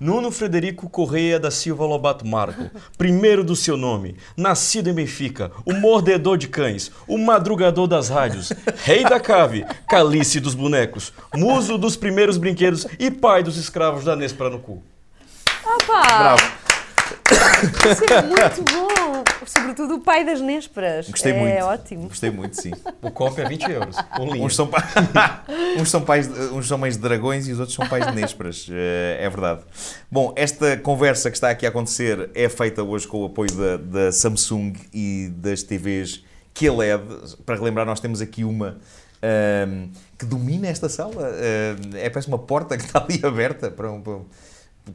Nuno 0.00 0.30
Frederico 0.30 0.88
Correia 0.88 1.38
da 1.38 1.50
Silva 1.50 1.84
Lobato 1.84 2.26
Marco, 2.26 2.70
primeiro 2.96 3.44
do 3.44 3.54
seu 3.54 3.76
nome, 3.76 4.16
nascido 4.34 4.88
em 4.88 4.94
Benfica, 4.94 5.52
o 5.66 5.74
mordedor 5.74 6.38
de 6.38 6.48
cães, 6.48 6.90
o 7.06 7.18
madrugador 7.18 7.86
das 7.86 8.08
rádios, 8.08 8.50
rei 8.82 9.04
da 9.04 9.20
cave, 9.20 9.66
calice 9.86 10.40
dos 10.40 10.54
bonecos, 10.54 11.12
muso 11.34 11.76
dos 11.76 11.96
primeiros 11.96 12.38
brinquedos 12.38 12.86
e 12.98 13.10
pai 13.10 13.42
dos 13.42 13.58
escravos 13.58 14.04
da 14.04 14.16
Nespra 14.16 14.48
no 14.48 14.58
cu. 14.58 14.82
Opa! 15.62 16.02
Bravo. 16.02 16.52
Isso 17.90 18.04
é 18.12 18.22
muito 18.22 18.72
bom. 18.72 18.89
Sobretudo 19.46 19.94
o 19.94 20.00
pai 20.00 20.24
das 20.24 20.40
nésperas. 20.40 21.08
Gostei 21.08 21.32
é 21.32 21.38
muito. 21.38 21.64
ótimo. 21.64 22.08
Gostei 22.08 22.30
muito, 22.30 22.60
sim. 22.60 22.72
O 23.02 23.10
copo 23.10 23.40
é 23.40 23.48
20 23.48 23.62
euros. 23.70 23.96
Uns 24.38 24.54
são, 24.54 24.66
pa- 24.66 25.44
uns, 25.78 25.90
são 25.90 26.02
pais, 26.02 26.26
de- 26.28 26.38
uns 26.54 26.66
são 26.68 26.76
mães 26.78 26.96
de 26.96 27.02
dragões 27.02 27.48
e 27.48 27.52
os 27.52 27.58
outros 27.58 27.74
são 27.76 27.86
pais 27.88 28.06
de 28.06 28.14
nésperas. 28.14 28.66
Eh, 28.70 29.18
É 29.20 29.28
verdade. 29.30 29.62
Bom, 30.10 30.32
esta 30.36 30.76
conversa 30.76 31.30
que 31.30 31.36
está 31.36 31.50
aqui 31.50 31.64
a 31.66 31.68
acontecer 31.68 32.30
é 32.34 32.48
feita 32.48 32.82
hoje 32.82 33.06
com 33.06 33.18
o 33.22 33.26
apoio 33.26 33.50
da, 33.52 33.76
da 33.76 34.12
Samsung 34.12 34.74
e 34.92 35.30
das 35.36 35.62
TVs 35.62 36.22
QLED. 36.54 37.02
Para 37.46 37.56
relembrar, 37.56 37.86
nós 37.86 38.00
temos 38.00 38.20
aqui 38.20 38.44
uma 38.44 38.76
ahm, 39.22 39.88
que 40.18 40.24
domina 40.26 40.68
esta 40.68 40.88
sala. 40.88 41.30
É 41.94 42.08
parece 42.10 42.28
uma 42.28 42.38
porta 42.38 42.76
que 42.76 42.84
está 42.84 43.02
ali 43.02 43.20
aberta 43.24 43.70
para 43.70 43.90
um. 43.90 44.00
para 44.00 44.12
um- 44.12 44.24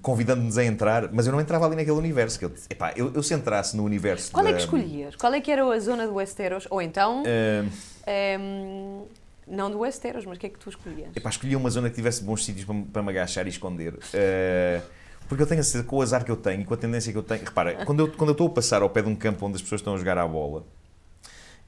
Convidando-nos 0.02 0.58
a 0.58 0.64
entrar, 0.66 1.10
mas 1.14 1.26
eu 1.28 1.32
não 1.32 1.40
entrava 1.40 1.66
ali 1.66 1.76
naquele 1.76 1.98
universo. 1.98 2.38
Que 2.40 2.46
eu, 2.46 2.52
epá, 2.70 2.92
eu, 2.96 3.12
eu 3.14 3.24
se 3.24 3.34
entrasse 3.34 3.78
no 3.78 3.84
universo. 3.84 4.32
Qual 4.32 4.46
é 4.46 4.50
da- 4.52 4.58
que 4.58 4.64
escolhias? 4.64 5.16
Qual 5.16 5.34
é 5.34 5.40
que 5.40 5.52
era 5.52 5.64
a 5.64 5.80
zona 5.80 6.06
do 6.08 6.16
Westeros? 6.16 6.68
Ou 6.70 6.82
então, 6.82 7.24
ahm, 7.26 7.68
ehm, 8.08 9.04
não 9.48 9.70
do 9.72 9.80
Westeros, 9.80 10.26
mas 10.26 10.38
o 10.38 10.40
que 10.40 10.48
é 10.48 10.50
que 10.50 10.58
tu 10.60 10.70
escolhias? 10.70 11.10
Epá, 11.16 11.30
escolhi 11.30 11.56
uma 11.56 11.70
zona 11.70 11.90
que 11.90 11.96
tivesse 11.96 12.24
bons 12.24 12.44
sítios 12.44 12.66
para, 12.66 12.76
me- 12.76 12.86
para 12.86 13.04
me 13.04 13.10
agachar 13.12 13.46
e 13.46 13.50
esconder. 13.50 13.98
Eh, 14.14 14.82
porque 15.30 15.42
eu 15.44 15.48
tenho 15.48 15.62
a 15.62 15.64
certeza, 15.64 15.84
com 15.86 15.98
o 15.98 16.02
azar 16.02 16.26
que 16.26 16.32
eu 16.32 16.36
tenho 16.38 16.62
e 16.62 16.66
com 16.66 16.74
a 16.74 16.78
tendência 16.78 17.12
que 17.12 17.18
eu 17.18 17.24
tenho. 17.24 17.44
Repara, 17.46 17.76
quando 17.86 18.00
eu, 18.02 18.12
quando 18.12 18.30
eu 18.30 18.34
estou 18.34 18.48
a 18.48 18.50
passar 18.50 18.82
ao 18.82 18.90
pé 18.90 19.02
de 19.04 19.08
um 19.08 19.16
campo 19.16 19.46
onde 19.46 19.56
as 19.56 19.62
pessoas 19.62 19.80
estão 19.82 19.94
a 19.94 19.98
jogar 19.98 20.18
à 20.18 20.28
bola, 20.28 20.66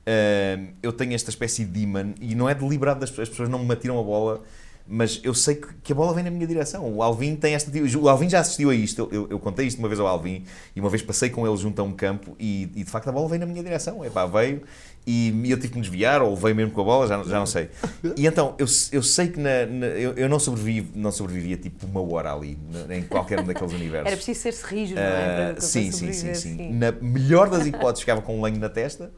eh, 0.05 0.59
eu 0.81 0.91
tenho 0.91 1.13
esta 1.13 1.29
espécie 1.29 1.63
de 1.65 1.71
demon 1.85 2.13
e 2.19 2.33
não 2.35 2.49
é 2.49 2.55
deliberado 2.55 3.03
as 3.03 3.11
pessoas 3.11 3.47
não 3.49 3.63
me 3.63 3.73
atiram 3.73 3.99
a 3.99 4.03
bola. 4.03 4.41
Mas 4.89 5.19
eu 5.23 5.33
sei 5.33 5.55
que, 5.55 5.67
que 5.83 5.91
a 5.91 5.95
bola 5.95 6.13
vem 6.13 6.23
na 6.23 6.31
minha 6.31 6.47
direção. 6.47 6.89
O 6.95 7.03
Alvin 7.03 7.35
tem 7.35 7.53
esta. 7.53 7.69
O 7.99 8.07
Alvin 8.07 8.29
já 8.29 8.39
assistiu 8.39 8.69
a 8.69 8.75
isto. 8.75 9.09
Eu, 9.11 9.27
eu- 9.29 9.39
contei 9.39 9.67
isto 9.67 9.79
uma 9.79 9.87
vez 9.87 9.99
ao 9.99 10.07
Alvin 10.07 10.45
e 10.75 10.79
uma 10.79 10.89
vez 10.89 11.01
passei 11.01 11.29
com 11.29 11.45
ele 11.45 11.57
junto 11.57 11.81
a 11.81 11.83
um 11.83 11.91
campo 11.91 12.35
e, 12.39 12.63
e 12.75 12.83
de 12.83 12.89
facto 12.89 13.09
a 13.09 13.11
bola 13.11 13.27
veio 13.27 13.39
na 13.41 13.45
minha 13.45 13.61
direção. 13.61 14.03
Epá, 14.05 14.25
veio 14.25 14.61
e 15.05 15.31
eu 15.49 15.57
tive 15.57 15.69
que 15.69 15.75
me 15.75 15.81
desviar 15.81 16.21
ou 16.21 16.35
veio 16.35 16.53
mesmo 16.55 16.71
com 16.73 16.81
a 16.81 16.83
bola, 16.83 17.07
já, 17.07 17.21
já 17.23 17.39
não 17.39 17.45
sei. 17.45 17.69
E 18.17 18.25
então 18.27 18.55
eu, 18.57 18.65
eu 18.91 19.01
sei 19.03 19.27
que 19.29 19.39
na- 19.39 19.65
na- 19.65 19.85
eu, 19.87 20.13
eu 20.13 20.27
não, 20.29 20.39
sobrevivi, 20.39 20.89
não 20.95 21.11
sobrevivia 21.11 21.55
tipo 21.57 21.85
uma 21.85 22.01
hora 22.01 22.33
ali, 22.33 22.57
em 22.89 23.03
qualquer 23.03 23.39
um 23.39 23.45
daqueles 23.45 23.73
universos. 23.73 24.07
Era 24.07 24.15
preciso 24.15 24.39
ser-se 24.41 24.65
rijo, 24.65 24.95
não 24.95 25.01
é? 25.01 25.55
Ah, 25.57 25.61
sim, 25.61 25.91
sim, 25.91 26.11
sim, 26.13 26.33
sobreviver, 26.33 26.35
sim. 26.35 26.73
Na 26.73 26.91
melhor 26.91 27.49
das 27.49 27.65
hipóteses 27.65 28.01
ficava 28.01 28.21
com 28.21 28.37
um 28.37 28.41
lenho 28.41 28.59
na 28.59 28.67
testa, 28.69 29.11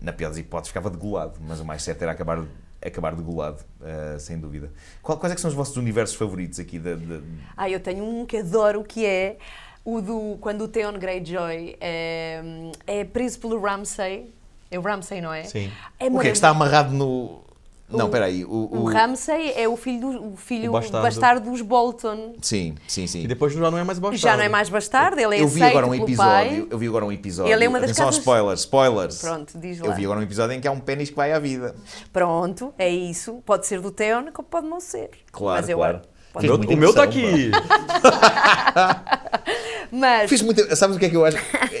na 0.00 0.12
pior 0.12 0.28
das 0.30 0.38
hipóteses 0.38 0.68
ficava 0.68 0.90
degolado, 0.90 1.38
mas 1.46 1.60
o 1.60 1.64
mais 1.64 1.82
certo 1.82 2.02
era 2.02 2.10
acabar, 2.12 2.44
acabar 2.84 3.14
degolado, 3.14 3.62
ah, 3.82 4.18
sem 4.18 4.38
dúvida. 4.38 4.70
Qual- 5.02 5.18
quais 5.18 5.32
é 5.32 5.34
que 5.34 5.40
são 5.40 5.48
os 5.48 5.54
vossos 5.54 5.76
universos 5.76 6.16
favoritos 6.16 6.58
aqui? 6.60 6.78
Da, 6.78 6.94
da- 6.94 7.20
Ah, 7.56 7.68
eu 7.70 7.80
tenho 7.80 8.04
um 8.04 8.26
que 8.26 8.36
adoro, 8.38 8.82
que 8.84 9.04
é 9.06 9.36
o 9.84 10.00
do 10.00 10.36
quando 10.40 10.62
o 10.64 10.68
Theon 10.68 10.94
Greyjoy 10.94 11.76
é, 11.80 12.42
é 12.86 13.04
preso 13.04 13.38
pelo 13.38 13.60
Ramsay. 13.60 14.32
É 14.70 14.78
o 14.78 14.82
Ramsay, 14.82 15.20
não 15.20 15.32
é? 15.32 15.44
Sim. 15.44 15.70
É 16.00 16.06
o 16.06 16.12
que 16.12 16.26
é 16.26 16.30
que 16.30 16.36
está 16.36 16.48
amarrado 16.48 16.92
no... 16.92 17.42
Não, 17.88 18.06
O- 18.06 18.08
espera 18.08 18.24
aí. 18.24 18.44
O, 18.44 18.48
O 18.48 18.80
o- 18.80 18.84
Ramsay 18.92 19.52
é 19.54 19.68
o 19.68 19.76
filho, 19.76 20.00
do, 20.00 20.32
o 20.32 20.36
filho 20.36 20.70
O 20.70 20.72
bastardo. 20.72 21.06
bastardo. 21.06 21.50
dos 21.50 21.60
Bolton. 21.60 22.34
Sim, 22.40 22.74
sim, 22.88 23.06
sim. 23.06 23.22
E 23.24 23.28
depois 23.28 23.52
já 23.52 23.70
não 23.70 23.78
é 23.78 23.84
mais 23.84 23.98
bastardo. 23.98 24.22
Já 24.22 24.36
não 24.36 24.42
é 24.44 24.48
mais 24.48 24.68
bastardo, 24.70 25.20
ele 25.20 25.36
é 25.36 25.40
eu 25.42 25.48
vi 25.48 25.62
agora 25.62 25.86
um 25.86 25.94
episódio, 25.94 26.16
pai. 26.16 26.66
eu 26.70 26.78
vi 26.78 26.86
agora 26.88 27.04
um 27.04 27.12
episódio. 27.12 27.52
Ele 27.52 27.64
é 27.64 27.68
uma 27.68 27.78
das 27.78 27.90
Atenção 27.90 28.06
casas- 28.06 28.20
spoilers, 28.20 28.60
spoilers. 28.60 29.18
Pronto, 29.20 29.58
diz 29.58 29.78
lá. 29.80 29.88
Eu 29.88 29.92
vi 29.94 30.04
agora 30.04 30.18
um 30.18 30.22
episódio 30.22 30.56
em 30.56 30.60
que 30.60 30.66
há 30.66 30.72
um 30.72 30.80
pênis 30.80 31.10
que 31.10 31.16
vai 31.16 31.32
à 31.32 31.38
vida. 31.38 31.74
Pronto, 32.12 32.72
é 32.78 32.88
isso. 32.88 33.42
Pode 33.44 33.66
ser 33.66 33.80
do 33.80 33.90
Theon, 33.90 34.32
como 34.32 34.48
pode 34.48 34.66
não 34.66 34.80
ser. 34.80 35.10
Claro, 35.30 35.60
Mas 35.60 35.68
eu 35.68 35.76
claro. 35.76 36.00
O 36.30 36.32
pode 36.32 36.48
o 36.50 36.76
meu 36.76 36.92
tá 36.94 37.04
impressão, 37.04 37.04
aqui. 37.04 37.50
Mas 39.92 40.28
Fiz 40.28 40.42
muito. 40.42 40.74
Sabes 40.74 40.96
o 40.96 40.98
que 40.98 41.06
é 41.06 41.10
que 41.10 41.16
eu 41.16 41.24
acho? 41.24 41.36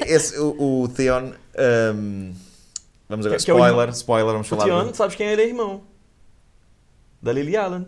Esse, 0.06 0.38
o, 0.38 0.82
o 0.82 0.88
Theon. 0.88 1.32
hum, 1.94 2.32
vamos 3.08 3.26
agora. 3.26 3.38
Que- 3.40 3.44
que 3.46 3.50
é 3.50 3.54
o 3.54 3.58
spoiler, 3.58 3.88
spoiler, 3.90 4.32
vamos 4.32 4.46
O 4.46 4.50
falar. 4.50 4.64
Tiano, 4.64 4.90
do- 4.90 4.96
sabes 4.96 5.16
quem 5.16 5.26
ele 5.28 5.42
é 5.42 5.48
irmão? 5.48 5.80
Da 7.24 7.32
Lily 7.32 7.56
Allen. 7.56 7.86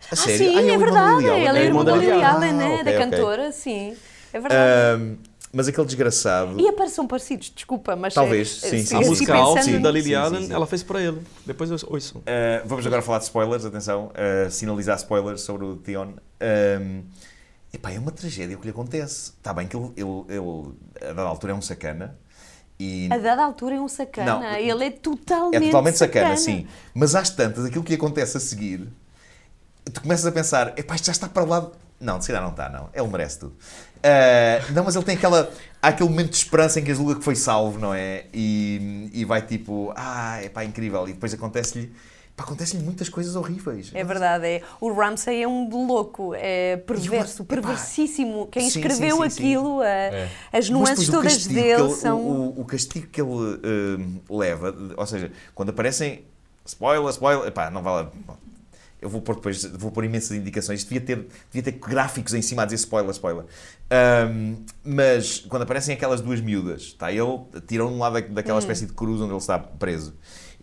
A 0.00 0.06
Ah, 0.12 0.16
sério? 0.16 0.38
sim, 0.38 0.56
Ah, 0.56 0.62
é, 0.62 0.66
da 0.72 0.76
verdade. 0.78 1.16
Lily 1.18 1.28
Allen. 1.30 1.48
Ele 1.48 1.58
é 1.58 1.62
É 1.62 1.64
irmão 1.66 1.84
da 1.84 1.92
Lily 1.92 2.06
Lily 2.10 2.22
Allen, 2.24 2.50
Ah, 2.50 2.52
né? 2.54 2.74
ok, 2.80 2.84
da 2.84 2.92
cantora, 2.98 3.52
sim. 3.52 3.94
É 4.32 4.40
verdade. 4.40 5.02
Hum, 5.02 5.16
mas 5.52 5.68
aquele 5.68 5.86
desgraçado. 5.86 6.58
E 6.58 6.66
apare- 6.68 6.88
são 6.90 7.06
parecidos, 7.06 7.52
desculpa, 7.54 7.94
mas. 7.94 8.14
Talvez, 8.14 8.60
é- 8.64 8.68
sim, 8.70 8.76
é- 8.76 8.82
sim. 8.82 8.96
A 8.96 9.00
música 9.02 9.34
da 9.80 9.90
Lily 9.90 10.02
sim, 10.08 10.14
Allen, 10.14 10.46
sim. 10.46 10.52
ela 10.52 10.66
fez 10.66 10.82
para 10.82 11.00
ele. 11.02 11.20
Depois 11.44 11.70
eu 11.70 11.76
ouço. 11.90 12.18
Uh, 12.18 12.22
vamos 12.64 12.86
agora 12.86 13.02
falar 13.02 13.18
de 13.18 13.24
spoilers, 13.24 13.64
atenção, 13.66 14.06
uh, 14.10 14.50
sinalizar 14.50 14.96
spoilers 14.96 15.42
sobre 15.42 15.66
o 15.66 15.76
Theon. 15.76 16.14
Um, 16.80 17.02
epá, 17.72 17.92
é 17.92 17.98
uma 17.98 18.10
tragédia 18.12 18.56
o 18.56 18.60
que 18.60 18.66
lhe 18.66 18.70
acontece. 18.72 19.32
Está 19.36 19.52
bem 19.52 19.68
que 19.68 19.76
ele, 19.76 19.92
ele, 19.96 20.24
ele, 20.28 20.72
a 21.02 21.12
dada 21.12 21.22
altura, 21.28 21.52
é 21.52 21.56
um 21.56 21.62
sacana. 21.62 22.18
E 22.78 23.08
A 23.10 23.18
dada 23.18 23.44
altura 23.44 23.76
é 23.76 23.80
um 23.80 23.88
sacana. 23.88 24.40
Não, 24.40 24.54
ele 24.56 24.84
é 24.84 24.90
totalmente. 24.90 25.62
é 25.62 25.66
totalmente 25.66 25.98
sacana, 25.98 26.36
sim. 26.36 26.66
Mas 26.92 27.14
às 27.14 27.30
tantas, 27.30 27.64
aquilo 27.64 27.84
que 27.84 27.90
lhe 27.90 27.96
acontece 27.96 28.36
a 28.36 28.40
seguir, 28.40 28.88
tu 29.92 30.00
começas 30.00 30.26
a 30.26 30.32
pensar, 30.32 30.72
epá, 30.76 30.94
isto 30.94 31.06
já 31.06 31.12
está 31.12 31.28
para 31.28 31.44
lá. 31.44 31.60
de-" 31.60 31.70
Não, 32.00 32.18
de 32.18 32.24
se 32.24 32.28
calhar 32.32 32.42
não 32.42 32.50
está, 32.50 32.68
não. 32.68 32.90
Ele 32.92 33.06
merece 33.06 33.38
tudo. 33.38 33.52
Uh, 33.52 34.72
não, 34.72 34.84
mas 34.84 34.94
ele 34.96 35.04
tem 35.04 35.16
aquela. 35.16 35.50
Há 35.80 35.88
aquele 35.88 36.10
momento 36.10 36.30
de 36.30 36.36
esperança 36.36 36.80
em 36.80 36.84
que 36.84 36.94
julga 36.94 37.14
que 37.14 37.22
foi 37.24 37.36
salvo, 37.36 37.78
não 37.78 37.94
é? 37.94 38.26
E, 38.34 39.08
e 39.14 39.24
vai 39.24 39.40
tipo, 39.40 39.92
ah, 39.96 40.42
é 40.42 40.48
pá, 40.48 40.64
incrível. 40.64 41.08
E 41.08 41.12
depois 41.12 41.32
acontece-lhe. 41.32 41.94
Pá, 42.36 42.44
Acontecem-lhe 42.44 42.84
muitas 42.84 43.08
coisas 43.08 43.36
horríveis. 43.36 43.90
É 43.94 44.02
verdade, 44.04 44.46
é. 44.46 44.62
O 44.80 44.92
Ramsay 44.92 45.42
é 45.42 45.48
um 45.48 45.68
louco, 45.86 46.34
é 46.34 46.76
perverso, 46.78 47.42
uma- 47.42 47.46
epá, 47.46 47.54
perversíssimo. 47.62 48.46
Quem 48.48 48.68
sim, 48.68 48.78
escreveu 48.80 49.16
sim, 49.16 49.22
sim, 49.22 49.30
sim. 49.30 49.42
aquilo, 49.42 49.80
a- 49.80 49.86
É. 49.86 50.30
as 50.52 50.68
nuances 50.68 51.08
todas 51.08 51.32
castigo 51.34 51.54
dele 51.54 51.82
ele- 51.82 51.94
são. 51.94 52.20
O, 52.20 52.60
o 52.60 52.64
castigo 52.64 53.06
que 53.08 53.20
ele 53.20 53.30
hum, 53.30 54.20
leva, 54.30 54.74
ou 54.96 55.06
seja, 55.06 55.30
quando 55.54 55.70
aparecem. 55.70 56.24
Spoiler, 56.66 57.10
spoiler. 57.10 57.46
Epá, 57.48 57.70
não 57.70 57.82
vale. 57.82 58.08
bom, 58.26 58.36
Eu 59.02 59.10
vou 59.10 59.20
pôr 59.20 59.34
depois, 59.34 59.62
vou 59.66 59.90
pôr 59.90 60.02
imensas 60.06 60.30
indicações. 60.34 60.82
Devia 60.82 61.00
ter, 61.02 61.28
devia 61.52 61.62
ter 61.62 61.78
gráficos 61.78 62.32
em 62.32 62.40
cima 62.40 62.62
a 62.62 62.64
dizer 62.64 62.76
spoiler, 62.76 63.10
spoiler. 63.10 63.44
Hum, 63.92 64.56
mas 64.82 65.40
quando 65.40 65.62
aparecem 65.62 65.94
aquelas 65.94 66.22
duas 66.22 66.40
miúdas, 66.40 66.80
está 66.82 67.12
ele, 67.12 67.38
tiram 67.66 67.88
um 67.92 67.98
lado 67.98 68.14
da- 68.14 68.20
daquela 68.20 68.58
espécie 68.58 68.86
de 68.86 68.94
cruz 68.94 69.20
onde 69.20 69.30
ele 69.32 69.36
está 69.38 69.58
preso 69.58 70.14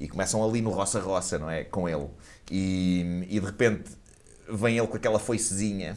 e 0.03 0.07
começam 0.07 0.43
ali 0.43 0.61
no 0.61 0.71
roça-roça, 0.71 1.37
não 1.39 1.49
é? 1.49 1.63
Com 1.63 1.87
ele. 1.87 2.07
E, 2.49 3.25
e 3.29 3.39
de 3.39 3.45
repente 3.45 3.91
vem 4.49 4.77
ele 4.77 4.87
com 4.87 4.97
aquela 4.97 5.19
foicezinha 5.19 5.95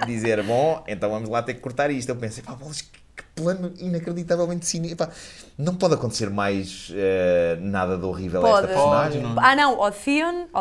a 0.00 0.04
dizer: 0.06 0.42
Bom, 0.42 0.82
então 0.86 1.10
vamos 1.10 1.28
lá 1.28 1.42
ter 1.42 1.54
que 1.54 1.60
cortar 1.60 1.90
isto. 1.90 2.08
Eu 2.08 2.16
pensei: 2.16 2.42
pá, 2.42 2.52
bolas, 2.54 2.80
que, 2.82 2.90
plano 3.34 3.72
inacreditavelmente 3.78 4.66
cínico. 4.66 4.94
Epá, 4.94 5.08
não 5.56 5.74
pode 5.74 5.94
acontecer 5.94 6.28
mais 6.30 6.90
eh, 6.94 7.56
nada 7.60 7.96
de 7.96 8.04
horrível 8.04 8.40
a 8.40 8.48
Pode. 8.48 8.66
esta 8.66 8.68
personagem. 8.78 9.22
Pode, 9.22 9.46
Ah, 9.46 9.56
não, 9.56 9.82
ao 9.82 9.90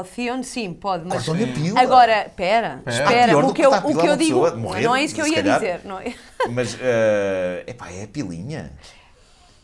Theon, 0.04 0.44
sim, 0.44 0.74
pode, 0.74 1.04
mas. 1.06 1.26
Cortam-lhe 1.26 1.50
a 1.50 1.54
pílula. 1.54 1.82
Agora, 1.82 2.32
pera, 2.36 2.82
Ah, 2.86 2.90
espera, 2.90 3.38
o 3.38 3.54
que 3.54 3.66
eu, 3.66 3.74
a 3.74 3.80
o 3.80 3.96
que 3.98 4.08
a 4.08 4.12
eu 4.12 4.16
digo. 4.18 4.58
morrer, 4.58 4.84
não 4.84 4.96
é 4.96 5.04
isso 5.04 5.16
que 5.16 5.22
eu 5.22 5.28
ia 5.28 5.36
calhar. 5.36 5.60
dizer. 5.60 5.82
Não 5.86 6.00
é? 6.00 6.14
Mas, 6.50 6.78
eh, 6.82 7.64
epá, 7.68 7.90
é 7.92 8.04
a 8.04 8.08
pilinha. 8.08 8.72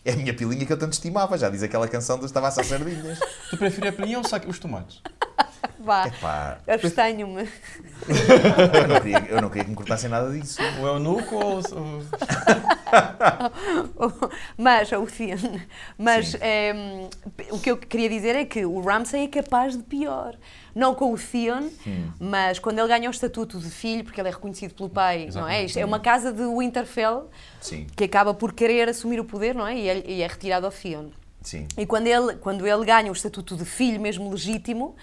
É 0.07 0.13
a 0.13 0.15
minha 0.15 0.33
pilinha 0.33 0.65
que 0.65 0.71
eu 0.71 0.79
tanto 0.79 0.93
estimava. 0.93 1.37
Já 1.37 1.49
diz 1.49 1.61
aquela 1.61 1.85
canção 1.85 2.17
do 2.17 2.25
Estava 2.25 2.47
a 2.47 2.51
sardinhas. 2.51 3.19
Tu 3.49 3.57
preferia 3.57 3.89
a 3.89 3.93
pelinha 3.93 4.17
ou 4.17 4.23
os 4.49 4.57
tomates? 4.57 5.01
Vá, 5.79 6.07
Epá, 6.07 6.57
abstenho-me. 6.67 7.47
eu 8.73 8.87
não, 8.87 8.99
queria, 9.01 9.25
eu 9.29 9.41
não 9.41 9.49
queria 9.49 9.63
que 9.63 9.69
me 9.69 9.75
cortassem 9.75 10.09
nada 10.09 10.29
disso. 10.31 10.61
O 10.81 10.87
eunuco 10.87 11.35
ou... 11.35 11.59
o- 11.59 12.03
mas, 14.57 14.91
o 14.91 15.05
Theon, 15.05 15.59
mas 15.97 16.27
Sim. 16.29 16.37
ehm, 16.41 17.09
o 17.51 17.59
que 17.59 17.71
eu 17.71 17.77
queria 17.77 18.09
dizer 18.09 18.35
é 18.35 18.45
que 18.45 18.65
o 18.65 18.79
Ramsay 18.81 19.23
é 19.25 19.27
capaz 19.27 19.75
de 19.77 19.83
pior. 19.83 20.35
Não 20.75 20.93
com 20.93 21.11
o 21.13 21.17
Theon, 21.17 21.69
Hum. 21.85 22.11
mas 22.19 22.59
quando 22.59 22.79
ele 22.79 22.87
ganha 22.87 23.09
o 23.09 23.11
estatuto 23.11 23.59
de 23.59 23.69
filho, 23.69 24.03
porque 24.03 24.19
ele 24.21 24.29
é 24.29 24.31
reconhecido 24.31 24.73
pelo 24.75 24.89
pai, 24.89 25.29
não 25.33 25.47
é? 25.47 25.63
Isto 25.65 25.77
é 25.79 25.85
uma 25.85 25.99
casa 25.99 26.31
de 26.31 26.43
Winterfell 26.43 27.29
Sim, 27.59 27.87
que 27.95 28.03
acaba 28.03 28.33
por 28.33 28.53
querer 28.53 28.87
assumir 28.89 29.19
o 29.19 29.25
poder, 29.25 29.55
não 29.55 29.65
é? 29.65 29.75
E 29.77 29.89
é, 29.89 30.03
e 30.07 30.21
é 30.21 30.27
retirado 30.27 30.65
ao 30.65 30.71
Theon. 30.71 31.09
sim. 31.41 31.67
E 31.77 31.85
quando 31.85 32.07
ele, 32.07 32.35
quando 32.35 32.67
ele 32.67 32.85
ganha 32.85 33.09
o 33.09 33.13
estatuto 33.13 33.55
de 33.55 33.65
filho 33.65 33.99
mesmo 33.99 34.29
legítimo, 34.29 34.95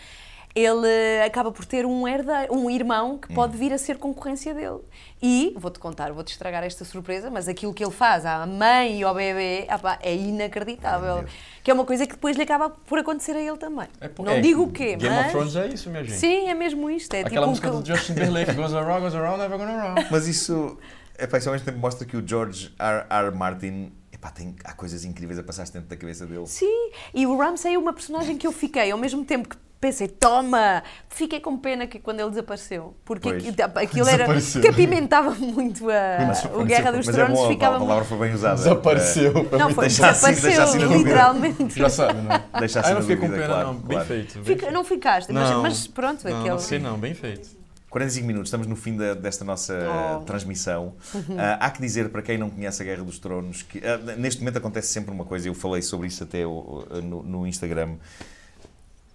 ele 0.55 0.86
acaba 1.26 1.50
por 1.50 1.64
ter 1.64 1.84
um 1.84 2.07
herdeiro, 2.07 2.55
um 2.55 2.70
irmão 2.70 3.18
que 3.18 3.32
Hum. 3.32 3.34
pode 3.34 3.57
vir 3.57 3.72
a 3.72 3.78
ser 3.78 3.96
concorrência 3.98 4.55
dele. 4.55 4.78
E, 5.20 5.52
vou-te 5.59 5.78
contar, 5.78 6.12
vou-te 6.12 6.32
estragar 6.32 6.62
esta 6.62 6.84
surpresa, 6.84 7.30
mas 7.30 7.48
aquilo 7.48 7.74
que 7.74 7.82
ele 7.82 7.90
faz 7.92 8.24
à 8.24 8.46
mãe 8.46 9.00
e 9.00 9.02
ao 9.02 9.14
bebê 9.14 9.64
ah 9.68 9.78
pá, 9.78 9.98
é 10.02 10.14
inacreditável. 10.14 11.24
Que 11.62 11.70
é 11.70 11.74
uma 11.74 11.84
coisa 11.84 12.07
que 12.07 12.12
depois 12.14 12.36
lhe 12.36 12.42
acaba 12.42 12.70
por 12.70 12.98
acontecer 12.98 13.32
a 13.32 13.40
ele 13.40 13.57
também. 13.57 13.88
É 14.00 14.11
Não 14.22 14.32
é, 14.32 14.40
digo 14.40 14.62
o 14.64 14.70
quê, 14.70 14.96
Game 14.96 15.09
mas... 15.14 15.26
of 15.26 15.30
Thrones 15.32 15.57
é 15.57 15.66
isso, 15.68 15.90
minha 15.90 16.05
gente. 16.05 16.16
Sim, 16.18 16.48
é 16.48 16.55
mesmo 16.55 16.88
isto. 16.90 17.14
É 17.14 17.20
Aquela 17.20 17.46
tipo 17.46 17.48
música 17.48 17.70
que- 17.70 17.76
do 17.76 17.86
Justin 17.86 18.14
Timberlake, 18.14 18.52
goes 18.52 18.74
around, 18.74 19.00
goes 19.00 19.14
around, 19.14 19.38
never 19.38 19.59
gonna 19.59 19.72
around. 19.72 20.07
Mas 20.12 20.28
isso, 20.28 20.78
epá, 21.18 21.38
isso 21.38 21.48
ao 21.48 21.52
mesmo 21.55 21.64
tempo 21.66 21.78
mostra 21.78 22.07
que 22.07 22.16
o 22.16 22.26
George 22.26 22.72
R. 22.78 23.07
R. 23.09 23.30
Martin, 23.34 23.92
epá, 24.12 24.30
tem, 24.30 24.55
há 24.62 24.72
coisas 24.74 25.05
incríveis 25.05 25.38
a 25.38 25.42
passar-se 25.42 25.72
dentro 25.72 25.88
da 25.88 25.96
cabeça 25.96 26.26
dele. 26.26 26.46
Sim, 26.46 26.90
e 27.14 27.26
o 27.26 27.36
Ramsay 27.36 27.74
é 27.74 27.78
uma 27.78 27.92
personagem 27.92 28.36
que 28.36 28.46
eu 28.46 28.52
fiquei, 28.52 28.90
ao 28.90 28.98
mesmo 28.98 29.24
tempo 29.24 29.48
que 29.48 29.57
pensei, 29.85 30.09
toma! 30.09 30.82
Fiquei 31.11 31.41
com 31.41 31.59
pena 31.59 31.87
que 31.87 31.99
quando 31.99 32.20
ele 32.20 32.30
desapareceu, 32.30 32.95
porque 33.05 33.28
Pois. 33.28 33.47
aqui- 33.49 33.62
aquilo 33.85 34.09
era 34.09 34.26
que 34.41 34.66
apimentava 34.68 35.30
muito 35.32 35.89
a, 35.91 36.32
o 36.59 36.64
Guerra 36.64 36.91
dos 36.93 37.07
mas 37.07 37.14
Tronos, 37.14 37.39
é 37.41 37.49
ficava 37.49 37.76
a 37.76 37.80
palavra 37.80 38.05
foi 38.05 38.18
bem 38.18 38.35
usada. 38.35 38.55
Desapareceu. 38.57 39.32
Não, 39.59 39.70
foi, 39.70 39.87
Deixa 39.89 40.09
assim- 40.09 40.32
desapareceu, 40.32 40.62
assim 40.62 40.97
literalmente. 40.99 41.78
Já 41.78 41.89
sabe, 41.91 42.20
não 42.22 42.32
é? 42.32 42.43
Deixa 42.61 42.78
Ah, 42.78 42.82
assim 42.82 42.91
eu 42.91 42.95
não 42.95 43.03
fiquei 43.03 43.16
com 43.16 43.28
pena, 43.30 43.47
claro, 43.47 43.66
não. 43.68 43.74
Bem 43.74 43.89
claro. 43.89 44.05
feito. 44.07 44.35
bem 44.35 44.45
Fica- 44.45 44.61
feito. 44.61 44.72
não 44.74 44.85
ficaste, 44.85 45.32
mas, 45.32 45.51
Não. 45.51 45.62
mas 45.62 45.87
pronto, 45.87 46.24
Não, 46.26 46.35
aquele. 46.37 46.51
não 46.51 46.59
sei 46.59 46.78
não, 46.78 46.97
bem 46.99 47.12
feito. 47.14 47.49
45 47.91 48.26
minutos, 48.26 48.49
estamos 48.49 48.66
no 48.66 48.74
fim 48.74 48.97
da- 48.97 49.14
desta 49.14 49.45
nossa 49.45 49.72
Oh. 49.74 50.18
uh, 50.18 50.24
transmissão. 50.24 50.95
Ah, 51.39 51.59
há 51.66 51.70
que 51.70 51.80
dizer, 51.80 52.09
para 52.09 52.22
quem 52.22 52.37
não 52.37 52.51
conhece 52.51 52.82
a 52.82 52.85
Guerra 52.85 53.05
dos 53.05 53.18
Tronos, 53.20 53.62
que 53.62 53.78
ah, 53.87 53.99
neste 54.16 54.41
momento 54.41 54.57
acontece 54.57 54.89
sempre 54.89 55.12
uma 55.12 55.24
coisa, 55.24 55.47
eu 55.49 55.55
falei 55.55 55.80
sobre 55.80 56.09
isso 56.09 56.24
até 56.24 56.45
o- 56.45 56.85
no, 57.05 57.22
no 57.22 57.47
Instagram. 57.47 57.95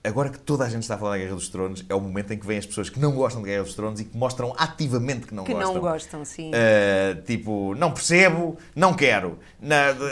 Agora 0.02 0.30
que 0.30 0.40
toda 0.40 0.64
a 0.64 0.70
gente 0.70 0.84
está 0.84 0.96
a 0.96 0.98
falar 0.98 1.12
da 1.12 1.18
Guerra 1.18 1.36
dos 1.36 1.50
Tronos, 1.50 1.84
é 1.90 1.94
o 1.94 2.00
momento 2.00 2.32
em 2.32 2.38
que 2.38 2.48
vêm 2.48 2.58
as 2.58 2.66
pessoas 2.66 2.90
que 2.90 2.98
não 3.00 3.12
gostam 3.12 3.42
da 3.42 3.48
Guerra 3.50 3.64
dos 3.64 3.74
Tronos 3.76 4.00
e 4.00 4.06
que 4.06 4.16
mostram 4.16 4.56
ativamente 4.58 5.28
que 5.28 5.34
não 5.36 5.44
Que 5.44 5.54
gostam. 5.54 5.74
não 5.74 5.82
gostam, 5.82 6.24
sim. 6.26 6.52
Uh, 6.52 7.22
tipo, 7.24 7.76
não 7.76 7.92
percebo, 7.92 8.58
não 8.74 8.94
quero. 8.94 9.38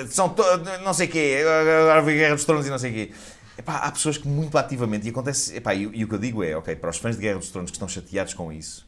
São 0.09 0.27
to- 0.27 0.43
não 0.83 0.93
sei 0.93 1.07
o 1.07 1.09
quê, 1.09 1.37
agora 1.41 2.01
vi 2.01 2.15
Guerra 2.15 2.35
dos 2.35 2.43
Tronos 2.43 2.67
e 2.67 2.69
não 2.69 2.77
sei 2.77 2.91
o 2.91 2.93
quê. 2.93 3.11
Epá, 3.57 3.77
há 3.77 3.91
pessoas 3.91 4.17
que 4.17 4.27
muito 4.27 4.57
ativamente, 4.57 5.07
e 5.07 5.09
acontece, 5.09 5.55
epá, 5.55 5.73
e, 5.73 5.83
e 5.93 6.03
o 6.03 6.07
que 6.07 6.13
eu 6.15 6.19
digo 6.19 6.43
é, 6.43 6.55
ok, 6.55 6.75
para 6.75 6.89
os 6.89 6.97
fãs 6.97 7.15
de 7.15 7.21
Guerra 7.21 7.39
dos 7.39 7.49
Tronos 7.49 7.71
que 7.71 7.75
estão 7.77 7.87
chateados 7.87 8.33
com 8.35 8.51
isso, 8.51 8.85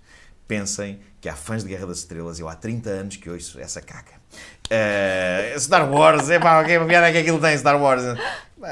pensem 0.48 1.00
que 1.22 1.28
há 1.30 1.34
fãs 1.36 1.64
de 1.64 1.70
Guerra 1.70 1.88
das 1.88 2.00
Estrelas, 2.00 2.40
eu 2.40 2.48
há 2.50 2.56
30 2.56 2.90
anos 2.90 3.16
que 3.16 3.30
ouço 3.30 3.60
essa 3.60 3.82
caca. 3.82 4.16
Uh, 4.70 5.60
Star 5.60 5.90
Wars, 5.92 6.30
epá, 6.30 6.64
que 6.64 6.78
piada 6.86 7.08
é 7.10 7.12
que 7.12 7.18
aquilo 7.20 7.40
tem, 7.40 7.58
Star 7.58 7.82
Wars. 7.82 8.04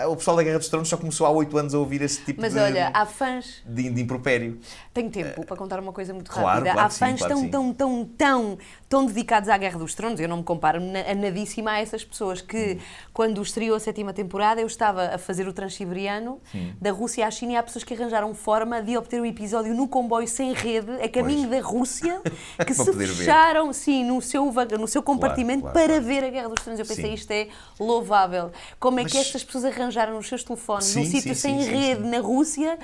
O 0.10 0.16
pessoal 0.18 0.36
da 0.36 0.44
Guerra 0.44 0.58
dos 0.60 0.68
Tronos 0.68 0.90
só 0.90 0.98
começou 0.98 1.26
há 1.26 1.30
8 1.30 1.58
anos 1.58 1.74
a 1.74 1.80
ouvir 1.80 2.02
esse 2.02 2.22
tipo 2.22 2.42
Mas 2.42 2.54
de, 2.54 2.60
olha, 2.60 2.92
há 2.94 3.06
fãs. 3.06 3.62
de, 3.66 3.90
de 3.90 4.02
impropério. 4.02 4.60
Tenho 4.94 5.10
tempo 5.10 5.46
para 5.46 5.56
contar 5.56 5.80
uma 5.80 5.94
coisa 5.94 6.14
muito 6.14 6.30
Claro, 6.30 6.48
rápida. 6.48 6.72
claro 6.74 6.80
há 6.86 6.90
que 6.90 6.94
sim, 6.94 7.00
fãs 7.00 7.20
claro 7.20 7.36
que 7.36 7.48
tão, 7.48 7.74
tão, 7.74 7.74
tão, 7.74 8.06
tão, 8.18 8.58
tão 8.90 9.06
dedicados 9.06 9.48
à 9.48 9.58
Guerra 9.58 9.80
dos 9.80 9.94
Tronos. 9.96 10.20
Eu 10.20 10.28
não 10.28 10.38
me 10.38 10.44
comparo 10.44 10.80
a 10.82 11.16
nadíssima 11.16 11.72
a 11.72 11.80
essas 11.80 12.04
pessoas 12.04 12.42
que, 12.42 12.74
Hum. 12.74 12.80
quando 13.14 13.42
estreou 13.42 13.78
a 13.78 13.80
sétima 13.80 14.12
temporada, 14.12 14.60
eu 14.60 14.68
estava 14.68 15.16
a 15.16 15.18
fazer 15.18 15.48
o 15.48 15.54
transiberiano 15.54 16.42
da 16.82 16.92
Rússia 16.92 17.26
à 17.26 17.32
China 17.32 17.54
e 17.54 17.56
há 17.56 17.64
pessoas 17.64 17.86
que 17.86 17.94
arranjaram 17.94 18.34
forma 18.36 18.82
de 18.82 18.98
obter 18.98 19.22
o 19.22 19.26
episódio 19.26 19.74
no 19.74 19.88
comboio 19.88 20.28
sem 20.28 20.52
rede, 20.54 20.92
a 21.02 21.08
caminho 21.08 21.50
da 21.50 21.62
Rússia, 21.62 22.22
que 22.68 22.74
se 22.74 22.84
poder 22.84 23.08
ver. 23.08 23.14
fecharam, 23.16 23.72
sim, 23.72 24.04
no 24.04 24.22
seu, 24.22 24.52
no 24.78 24.88
seu 24.88 25.02
compartimento 25.02 25.70
para 25.70 26.02
ver 26.02 26.26
a 26.26 26.30
Guerra 26.30 26.50
dos 26.50 26.62
Tronos. 26.62 26.80
Eu 26.80 26.86
pensei, 26.86 27.06
Sim. 27.06 27.14
isto 27.14 27.32
é 27.32 27.48
louvável. 27.80 28.52
Como 28.80 29.00
é 29.00 29.06
que 29.06 29.14
Mas- 29.16 29.26
estas 29.28 29.44
pessoas 29.46 29.77
arranjaram 29.80 30.18
os 30.18 30.28
seus 30.28 30.44
telefones 30.44 30.86
Sim, 30.86 31.00
num 31.00 31.06
sim, 31.06 31.12
sítio 31.12 31.36
sim, 31.36 31.42
sem 31.42 31.64
rede 31.64 32.02
na 32.08 32.20
Rússia? 32.20 32.78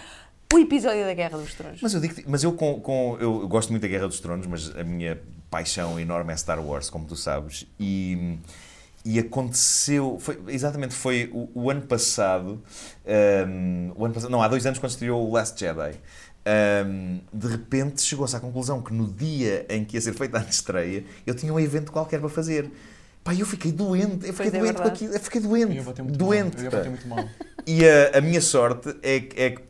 O 0.53 0.59
episódio 0.59 1.03
da 1.03 1.13
Guerra 1.13 1.37
dos 1.39 1.53
Tronos. 1.55 1.79
Mas 1.81 1.93
eu 1.95 1.99
digo, 2.01 2.13
mas 2.27 2.43
eu 2.43 2.53
com, 2.53 2.79
com- 2.79 3.17
eu 3.19 3.47
gosto 3.47 3.69
muito 3.71 3.81
da 3.81 3.87
Guerra 3.87 4.07
dos 4.07 4.19
Tronos, 4.19 4.45
mas 4.45 4.75
a 4.77 4.83
minha 4.83 5.19
paixão 5.49 5.99
enorme 5.99 6.31
é 6.31 6.37
Star 6.37 6.63
Wars, 6.63 6.89
como 6.91 7.05
tu 7.05 7.15
sabes, 7.15 7.65
e, 7.79 8.37
e 9.03 9.17
aconteceu, 9.19 10.17
foi, 10.19 10.39
exatamente 10.47 10.93
foi 10.93 11.29
o, 11.33 11.49
o 11.55 11.69
ano 11.71 11.81
passado, 11.81 12.61
hum, 13.47 13.91
o 13.95 14.05
ano 14.05 14.13
passado, 14.13 14.29
não, 14.29 14.41
há 14.43 14.47
dois 14.47 14.65
anos 14.65 14.77
quando 14.79 14.91
estreou 14.91 15.27
o 15.27 15.31
Last 15.33 15.59
Jedi. 15.59 15.95
hum, 16.85 17.19
de 17.33 17.47
repente 17.47 18.01
chegou-se 18.01 18.35
à 18.35 18.39
conclusão 18.39 18.81
que 18.81 18.93
no 18.93 19.07
dia 19.07 19.65
em 19.69 19.83
que 19.83 19.95
ia 19.97 20.01
ser 20.01 20.13
feita 20.13 20.37
a 20.37 20.41
estreia 20.43 21.03
eu 21.25 21.33
tinha 21.35 21.51
um 21.53 21.59
evento 21.59 21.91
qualquer 21.91 22.19
para 22.19 22.29
fazer. 22.29 22.69
Pá, 23.23 23.33
eu 23.33 23.45
fiquei 23.45 23.71
doente, 23.71 24.27
eu 24.27 24.33
fiquei 24.33 24.51
Pois 24.51 24.53
é 24.53 24.59
doente 24.59 24.73
com 24.73 24.83
verdade. 24.83 24.89
aquilo, 24.89 25.13
eu 25.13 25.19
fiquei 25.19 25.41
Eu 25.41 25.47
doente, 25.47 25.73
ia 25.75 25.83
bater 25.83 26.01
muito 26.03 26.17
doente. 26.17 26.57
mal. 26.63 26.71
Eu 26.73 26.83
ia 26.83 26.89
muito 26.89 27.07
mal. 27.07 27.25
E 27.65 27.85
a, 27.87 28.17
a 28.17 28.21
minha 28.21 28.41
sorte 28.41 28.95
é, 29.01 29.19
que- 29.21 29.41
é 29.41 29.49
que 29.51 29.61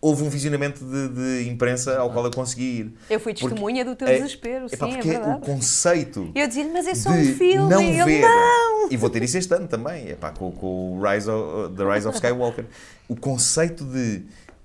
houve 0.00 0.22
um 0.22 0.28
visionamento 0.30 0.82
de, 0.84 1.08
de 1.42 1.48
imprensa 1.50 1.98
ao 1.98 2.10
qual 2.12 2.24
eu 2.24 2.30
consegui 2.30 2.62
ir. 2.62 2.94
Eu 3.10 3.18
fui 3.20 3.32
Porque- 3.34 3.48
testemunha 3.48 3.84
do 3.84 3.96
teu 3.96 4.06
é- 4.06 4.16
desespero, 4.16 4.66
Epá, 4.72 4.86
sim, 4.86 4.92
é 4.92 4.94
porque 4.96 5.08
o 5.08 5.12
verdade. 5.12 5.40
conceito 5.44 6.30
Eu 6.34 6.46
dizia-lhe, 6.46 6.70
mas 6.72 6.86
é 6.86 6.94
só 6.94 7.10
um 7.10 7.24
filme. 7.34 7.68
não 7.68 7.82
e 7.82 7.86
ele, 7.98 8.04
ver, 8.04 8.20
não! 8.22 8.88
e 8.90 8.96
vou 8.96 9.10
ter 9.10 9.22
isso 9.24 9.36
este 9.36 9.52
ano 9.54 9.66
também, 9.66 10.08
epá, 10.10 10.30
com, 10.30 10.50
com 10.52 10.96
o 10.98 11.02
Rise 11.02 11.28
of, 11.28 11.74
The 11.74 11.94
Rise 11.94 12.06
of 12.08 12.14
Skywalker, 12.16 12.64
o 13.08 13.16
conceito 13.16 13.84
de 13.84 14.22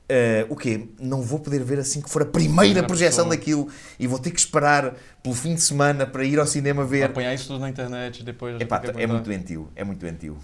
eh, 0.08 0.46
o 0.50 0.56
quê? 0.56 0.88
Não 1.00 1.22
vou 1.22 1.40
poder 1.40 1.64
ver 1.64 1.80
assim 1.80 2.02
que 2.02 2.10
for 2.10 2.22
a 2.22 2.26
primeira 2.26 2.84
projeção 2.84 3.26
pessoa. 3.26 3.38
daquilo 3.38 3.68
e 4.00 4.08
vou 4.08 4.20
ter 4.20 4.32
que 4.32 4.40
esperar 4.40 4.96
pelo 5.24 5.36
fim 5.36 5.56
de 5.56 5.62
semana 5.62 6.06
para 6.06 6.24
ir 6.24 6.40
ao 6.40 6.46
cinema 6.48 6.86
ver. 6.86 7.04
Apanhar 7.06 7.34
isso 7.34 7.48
tudo 7.48 7.60
na 7.60 7.70
internet 7.70 8.24
depois. 8.24 8.60
Epá, 8.60 8.82
é 8.98 9.08
muito 9.08 9.24
doentio, 9.26 9.70
é 9.76 9.84
muito 9.84 10.00
doentio. 10.00 10.38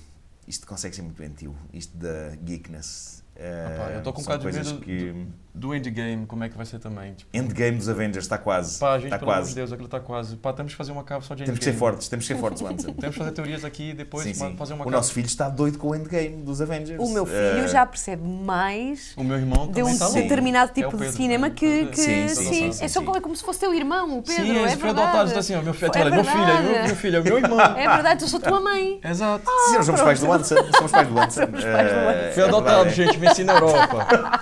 Isto 0.48 0.66
consegue 0.68 0.96
ser 0.96 1.02
muito 1.04 1.18
doentio, 1.18 1.56
isto 1.74 1.96
da 1.98 2.36
geekness. 2.44 3.24
eh, 3.36 3.66
Ah, 3.68 3.78
pá, 3.86 3.92
eu 3.94 4.04
tô 4.04 4.12
com 4.14 4.22
um 4.22 4.24
são 4.24 4.38
bocado 4.38 4.52
de 4.52 4.58
coisas 4.58 4.72
medo 4.74 4.84
que... 4.86 5.12
Do 5.51 5.51
endgame, 5.74 6.26
como 6.26 6.44
é 6.44 6.50
que 6.50 6.56
vai 6.58 6.66
ser 6.66 6.80
também? 6.80 7.14
Tipo, 7.14 7.30
Endgame 7.36 7.78
dos 7.78 7.90
Avengers 7.90 8.24
está 8.26 8.38
quase. 8.38 8.80
pá, 8.80 8.96
gente, 8.96 9.06
está 9.06 9.20
pelo 9.20 9.32
amor 9.32 9.40
quase. 9.42 9.50
de 9.50 9.56
Deus, 9.56 9.72
aquilo 9.72 9.86
está 9.88 10.00
quase. 10.00 10.36
Pá, 10.38 10.54
temos 10.54 10.72
que 10.72 10.78
fazer 10.78 10.92
uma 10.92 11.04
capa 11.04 11.22
só 11.22 11.34
de 11.36 11.44
endgame. 11.44 11.58
Temos 11.58 11.60
que 11.60 11.66
ser 11.66 11.78
fortes, 11.78 12.08
temos 12.08 12.28
que 12.28 12.34
ser 12.34 12.40
fortes, 12.40 12.62
Lanza. 12.62 12.92
Temos 12.94 13.16
que 13.16 13.20
fazer 13.20 13.32
teorias 13.32 13.66
aqui 13.66 13.90
e 13.90 13.94
depois 13.94 14.24
Sim, 14.24 14.34
sim. 14.34 14.56
fazer 14.58 14.74
uma 14.74 14.88
O 14.88 14.92
nosso 14.92 15.14
filho 15.14 15.26
está 15.28 15.50
doido 15.50 15.78
com 15.78 15.90
o 15.90 15.96
Endgame 15.96 16.44
dos 16.44 16.62
Avengers. 16.62 17.00
O 17.02 17.10
meu 17.10 17.28
Eh, 17.30 17.54
filho 17.56 17.68
já 17.68 17.86
percebe 17.86 18.26
mais 18.28 19.14
O 19.18 19.24
meu 19.24 19.38
irmão 19.38 19.68
de 19.72 19.84
um 19.84 20.14
determinado 20.14 20.72
É 20.72 20.74
tipo 20.74 20.88
o 20.90 20.92
de 20.92 20.98
Pedro, 20.98 21.16
cinema 21.18 21.48
né? 21.50 21.54
que, 21.56 21.86
que 21.88 21.96
Sim, 22.02 22.28
sim, 22.28 22.36
sim, 22.36 22.72
sim, 22.74 22.86
é, 22.86 22.88
só, 22.88 23.00
sim. 23.00 23.06
como- 23.06 23.18
é 23.18 23.22
como 23.22 23.36
se 23.36 23.44
fosse 23.44 23.60
teu 23.60 23.74
irmão, 23.74 24.18
o 24.20 24.24
Pedro, 24.24 24.44
Sim, 24.46 24.58
é 24.58 24.70
foi 24.70 24.78
verdade. 24.78 25.08
adotado 25.18 25.40
assim, 25.40 25.56
ó, 25.56 25.62
meu 25.62 25.74
filho, 25.74 25.92
É 25.96 26.00
olha, 26.02 26.12
meu 26.16 26.24
filho, 26.24 26.42
é 26.42 26.46
verdade. 26.46 26.68
meu, 26.74 26.84
meu 26.88 26.96
filho, 26.96 27.18
é 27.18 27.20
o 27.20 27.24
meu 27.24 27.38
irmão. 27.38 27.60
É 27.62 27.88
verdade, 27.90 28.24
eu 28.24 28.28
sou 28.28 28.40
tua 28.40 28.60
mãe. 28.62 29.00
Exato. 29.04 29.44
Sim, 29.70 29.76
nós 29.76 29.86
somos 29.86 30.02
pais 30.02 30.20
do 30.20 30.28
Lanza. 30.28 30.56
Somos 30.78 30.92
pais 30.92 31.08
do 31.08 31.14
Lanza. 31.14 31.42
Somos 31.46 31.64
pais 31.64 31.90
do 31.92 31.96
Lanza. 32.06 32.18
Eh, 32.18 32.32
Fui 32.34 32.44
é 32.44 32.46
adotado, 32.48 32.84
verdade. 32.84 32.96
gente, 32.96 33.18
venci 33.18 33.44
na 33.44 33.54
Europa. 33.54 34.42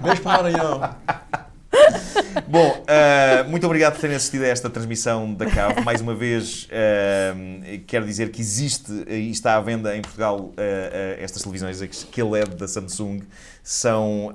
Beijo 0.00 0.22
pro 0.22 0.30
Maranhão. 0.30 0.80
Bom, 2.48 2.84
eh, 2.86 3.44
muito 3.44 3.66
obrigado 3.66 3.94
por 3.94 4.00
terem 4.00 4.16
assistido 4.16 4.42
a 4.42 4.48
esta 4.48 4.70
transmissão 4.70 5.32
da 5.34 5.46
CAV. 5.46 5.80
Mais 5.84 6.00
uma 6.00 6.14
vez, 6.14 6.66
eh, 6.70 7.80
quero 7.86 8.06
dizer 8.06 8.30
que 8.30 8.40
existe 8.40 8.90
e 9.08 9.30
está 9.30 9.56
à 9.56 9.60
venda 9.60 9.96
em 9.96 10.02
Portugal 10.02 10.52
eh, 10.56 11.18
estas 11.20 11.42
televisões, 11.42 11.82
as 11.82 12.04
QLED 12.04 12.56
da 12.56 12.66
Samsung. 12.66 13.20
São 13.62 14.32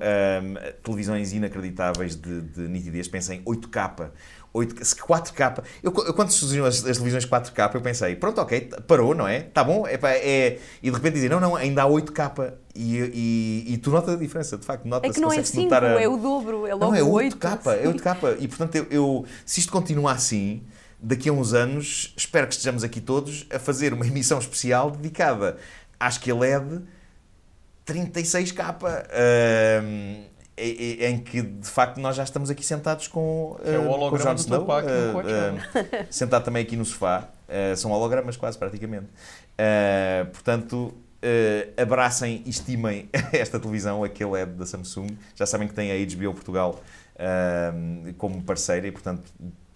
televisões 0.84 1.32
inacreditáveis 1.32 2.14
de, 2.14 2.42
de 2.42 2.60
nitidez. 2.68 3.08
Pensem 3.08 3.42
8K. 3.42 4.10
8K, 4.54 4.96
4K. 4.96 5.64
Eu, 5.82 5.92
eu, 6.06 6.14
quando 6.14 6.30
surgiram 6.30 6.64
as, 6.64 6.76
as 6.86 6.96
televisões 6.96 7.26
4K, 7.26 7.74
eu 7.74 7.80
pensei, 7.80 8.16
pronto, 8.16 8.40
ok, 8.40 8.70
parou, 8.86 9.14
não 9.14 9.28
é? 9.28 9.38
Está 9.38 9.62
bom? 9.62 9.86
Epá, 9.86 10.10
é, 10.12 10.58
e 10.82 10.90
de 10.90 10.96
repente 10.96 11.14
dizem, 11.14 11.28
não, 11.28 11.40
não, 11.40 11.56
ainda 11.56 11.82
há 11.82 11.86
8K. 11.86 12.52
E, 12.76 13.64
e, 13.66 13.74
e 13.74 13.78
tu 13.78 13.90
notas 13.90 14.14
a 14.14 14.16
diferença, 14.18 14.56
de 14.58 14.64
facto, 14.66 14.84
notas 14.86 15.10
É 15.10 15.14
que 15.14 15.20
não 15.20 15.32
é 15.32 15.42
5, 15.42 15.74
é 15.74 16.06
o 16.08 16.16
dobro, 16.16 16.66
é 16.66 16.74
logo 16.74 16.86
não, 16.86 16.94
é 16.94 17.02
8. 17.02 17.36
8K, 17.38 17.72
é 17.72 17.86
8K. 17.86 18.36
E 18.40 18.48
portanto, 18.48 18.74
eu, 18.76 18.86
eu- 18.90 19.24
se 19.44 19.60
isto 19.60 19.72
continua 19.72 20.12
assim, 20.12 20.62
daqui 21.00 21.28
a 21.28 21.32
uns 21.32 21.52
anos, 21.54 22.12
espero 22.16 22.46
que 22.46 22.52
estejamos 22.54 22.84
aqui 22.84 23.00
todos 23.00 23.46
a 23.50 23.58
fazer 23.58 23.92
uma 23.92 24.06
emissão 24.06 24.38
especial 24.38 24.90
dedicada 24.90 25.56
às 25.98 26.18
QLED 26.18 26.82
36K. 27.86 28.76
ahm, 29.12 30.24
em- 30.58 31.04
em 31.04 31.18
que 31.18 31.42
de 31.42 31.68
facto 31.68 31.98
nós 32.00 32.16
já 32.16 32.24
estamos 32.24 32.48
aqui 32.48 32.64
sentados 32.64 33.08
com, 33.08 33.58
Que 33.62 33.68
é 33.70 33.78
o 33.78 33.82
ah, 33.82 33.84
com 33.84 33.90
holograma 33.92 34.30
Jon 34.30 34.34
do 34.34 34.40
Snow, 34.40 34.60
Tupac 34.60 34.86
ah, 34.88 36.06
sentado 36.10 36.44
também 36.44 36.62
aqui 36.62 36.76
no 36.76 36.84
sofá. 36.84 37.28
São 37.76 37.92
hologramas 37.92 38.36
quase, 38.36 38.58
praticamente. 38.58 39.06
Portanto, 40.32 40.94
ah, 41.22 41.82
abracem 41.82 42.42
e 42.44 42.50
estimem 42.50 43.08
esta 43.32 43.58
televisão, 43.58 44.04
a 44.04 44.08
QLED 44.08 44.52
da 44.52 44.66
Samsung. 44.66 45.08
Já 45.34 45.46
sabem 45.46 45.68
que 45.68 45.74
tem 45.74 45.90
a 45.90 46.16
HBO 46.16 46.34
Portugal 46.34 46.80
ah, 47.18 47.72
como 48.18 48.42
parceira 48.42 48.86
e, 48.86 48.92
portanto, 48.92 49.22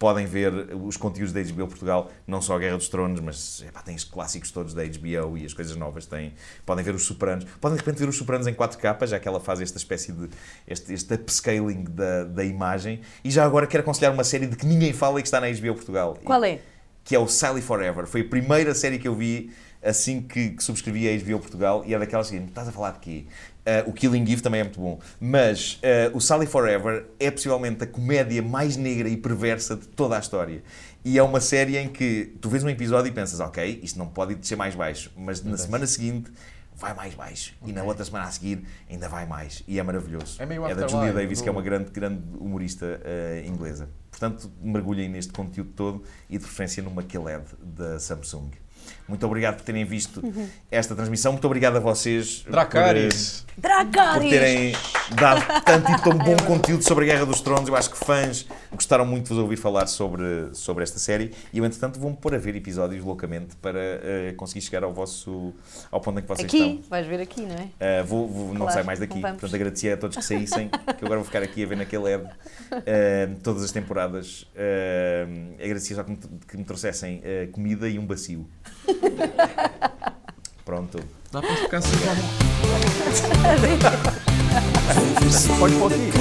podem 0.01 0.25
ver 0.25 0.51
os 0.75 0.97
conteúdos 0.97 1.31
da 1.31 1.43
HBO 1.43 1.67
Portugal, 1.67 2.09
não 2.25 2.41
só 2.41 2.55
a 2.55 2.59
Guerra 2.59 2.75
dos 2.75 2.89
Tronos, 2.89 3.19
mas 3.19 3.63
epá, 3.67 3.83
tem 3.83 3.95
os 3.95 4.03
clássicos 4.03 4.49
todos 4.49 4.73
da 4.73 4.83
HBO 4.83 5.37
e 5.37 5.45
as 5.45 5.53
coisas 5.53 5.75
novas 5.75 6.07
têm. 6.07 6.33
Podem 6.65 6.83
ver 6.83 6.95
os 6.95 7.03
Sopranos. 7.03 7.45
Podem 7.59 7.77
de 7.77 7.83
repente 7.83 7.99
ver 7.99 8.09
os 8.09 8.17
Sopranos 8.17 8.47
em 8.47 8.53
4K, 8.53 9.05
já 9.05 9.19
que 9.19 9.27
ela 9.27 9.39
faz 9.39 9.61
esta 9.61 9.77
espécie 9.77 10.11
de 10.11 10.27
este, 10.67 10.91
este 10.91 11.13
upscaling 11.13 11.83
da, 11.83 12.23
da 12.23 12.43
imagem. 12.43 13.01
E 13.23 13.29
já 13.29 13.45
agora 13.45 13.67
quero 13.67 13.83
aconselhar 13.83 14.11
uma 14.11 14.23
série 14.23 14.47
de 14.47 14.55
que 14.55 14.65
ninguém 14.65 14.91
fala 14.91 15.19
e 15.19 15.21
que 15.21 15.27
está 15.27 15.39
na 15.39 15.47
HBO 15.51 15.75
Portugal. 15.75 16.17
Qual 16.23 16.43
é? 16.43 16.59
Que 17.03 17.15
é 17.15 17.19
o 17.19 17.27
Sally 17.27 17.61
Forever. 17.61 18.05
Foi 18.05 18.21
a 18.21 18.25
primeira 18.25 18.73
série 18.73 18.99
que 18.99 19.07
eu 19.07 19.15
vi 19.15 19.51
assim 19.83 20.21
que, 20.21 20.51
que 20.51 20.63
subscrevi 20.63 21.09
a 21.09 21.17
HBO 21.17 21.39
Portugal 21.39 21.83
e 21.85 21.93
é 21.93 21.99
daquelas 21.99 22.29
que 22.29 22.37
estás 22.37 22.67
a 22.67 22.71
falar 22.71 22.91
de 22.91 22.99
quê? 22.99 23.25
Uh, 23.61 23.89
o 23.89 23.93
Killing 23.93 24.23
Eve 24.23 24.41
também 24.41 24.61
é 24.61 24.63
muito 24.63 24.79
bom. 24.79 24.99
Mas 25.19 25.75
uh, 25.75 26.15
o 26.15 26.21
Sally 26.21 26.45
Forever 26.45 27.05
é 27.19 27.29
possivelmente 27.29 27.83
a 27.83 27.87
comédia 27.87 28.41
mais 28.41 28.75
negra 28.77 29.09
e 29.09 29.17
perversa 29.17 29.75
de 29.75 29.87
toda 29.87 30.15
a 30.15 30.19
história. 30.19 30.63
E 31.03 31.17
é 31.17 31.23
uma 31.23 31.39
série 31.39 31.77
em 31.77 31.87
que 31.87 32.35
tu 32.39 32.49
vês 32.49 32.63
um 32.63 32.69
episódio 32.69 33.09
e 33.09 33.11
pensas, 33.11 33.39
ok, 33.39 33.79
isto 33.83 33.97
não 33.97 34.07
pode 34.07 34.35
descer 34.35 34.55
mais 34.55 34.75
baixo. 34.75 35.11
Mas 35.15 35.43
na 35.43 35.57
semana 35.57 35.87
seguinte 35.87 36.31
vai 36.75 36.93
mais 36.93 37.13
baixo. 37.13 37.53
E 37.65 37.71
na 37.71 37.83
outra 37.83 38.03
semana 38.03 38.25
a 38.25 38.31
seguir 38.31 38.63
ainda 38.89 39.07
vai 39.07 39.25
mais. 39.25 39.63
E 39.67 39.79
é 39.79 39.83
maravilhoso. 39.83 40.41
É 40.41 40.45
meio 40.45 40.61
da 40.61 40.67
Afterlife, 40.67 40.95
Julia 40.95 41.13
Davis, 41.13 41.41
que 41.41 41.49
é 41.49 41.51
uma 41.51 41.61
grande, 41.61 41.91
grande 41.91 42.21
humorista 42.39 42.85
uh, 42.85 43.47
inglesa. 43.47 43.89
Portanto, 44.21 44.51
mergulhem 44.61 45.09
neste 45.09 45.33
conteúdo 45.33 45.71
todo 45.71 46.03
e 46.29 46.37
de 46.37 46.43
preferência 46.43 46.83
numa 46.83 47.01
QLED 47.01 47.43
da 47.59 47.99
Samsung. 47.99 48.51
Muito 49.11 49.25
obrigado 49.27 49.57
por 49.57 49.63
terem 49.65 49.83
visto 49.83 50.23
esta 50.71 50.95
transmissão. 50.95 51.33
Muito 51.33 51.45
obrigado 51.45 51.75
a 51.75 51.79
vocês 51.81 52.39
por, 52.43 52.51
Dracarys. 52.51 53.45
por 53.53 53.61
Dracarys! 53.61 54.29
terem 54.31 54.73
dado 55.13 55.43
tanto 55.65 55.91
e 55.91 56.01
tão 56.01 56.17
bom 56.17 56.37
conteúdo 56.47 56.81
sobre 56.83 57.03
a 57.03 57.13
Guerra 57.13 57.25
dos 57.25 57.41
Tronos. 57.41 57.67
Eu 57.67 57.75
acho 57.75 57.89
que 57.89 57.97
fãs 57.97 58.47
gostaram 58.71 59.05
muito 59.05 59.23
de 59.23 59.29
vos 59.33 59.37
ouvir 59.39 59.57
falar 59.57 59.85
sobre, 59.87 60.49
sobre 60.53 60.83
esta 60.83 60.97
série 60.97 61.33
e 61.51 61.57
eu, 61.59 61.65
entretanto, 61.65 61.99
vou-me 61.99 62.15
pôr 62.15 62.33
a 62.33 62.37
ver 62.37 62.55
episódios 62.55 63.03
loucamente 63.03 63.55
para 63.57 63.79
eh, 63.79 64.33
conseguir 64.37 64.61
chegar 64.61 64.83
ao 64.85 64.93
vosso 64.93 65.53
ao 65.91 65.99
ponto 65.99 66.19
em 66.19 66.21
que 66.21 66.27
vocês 66.29 66.45
Aqui, 66.47 66.57
estão. 66.57 66.81
vais 66.89 67.05
ver 67.05 67.19
aqui, 67.19 67.41
não 67.41 67.55
é? 67.55 68.01
Uh, 68.01 68.05
vou, 68.05 68.27
vou- 68.29 68.47
não 68.53 68.61
Claro, 68.61 68.73
sai 68.73 68.83
mais 68.83 68.99
daqui, 68.99 69.15
não 69.15 69.21
vamos. 69.23 69.39
portanto 69.41 69.55
agradecia 69.55 69.93
a 69.93 69.97
todos 69.97 70.15
que 70.15 70.23
saíssem, 70.23 70.69
que 70.69 71.03
eu 71.03 71.07
agora 71.07 71.17
vou 71.17 71.25
ficar 71.25 71.43
aqui 71.43 71.63
a 71.63 71.67
ver 71.67 71.75
naquele 71.75 72.03
LED 72.03 72.23
uh, 72.23 72.29
todas 73.43 73.63
as 73.63 73.71
temporadas. 73.71 74.43
Uh, 74.55 75.53
agradecia 75.61 75.95
só 75.97 76.03
que 76.03 76.11
me, 76.11 76.17
que 76.47 76.57
me 76.57 76.63
trouxessem 76.63 77.17
uh, 77.19 77.51
comida 77.51 77.89
e 77.89 77.99
um 77.99 78.05
bacio. 78.05 78.47
Pronto. 80.65 80.99
Dá 81.31 81.41
pra 81.41 81.55
ficar 81.55 81.77
assim. 81.77 81.91
Pode 85.59 85.75
pôr 85.75 85.91
aqui. 85.91 86.11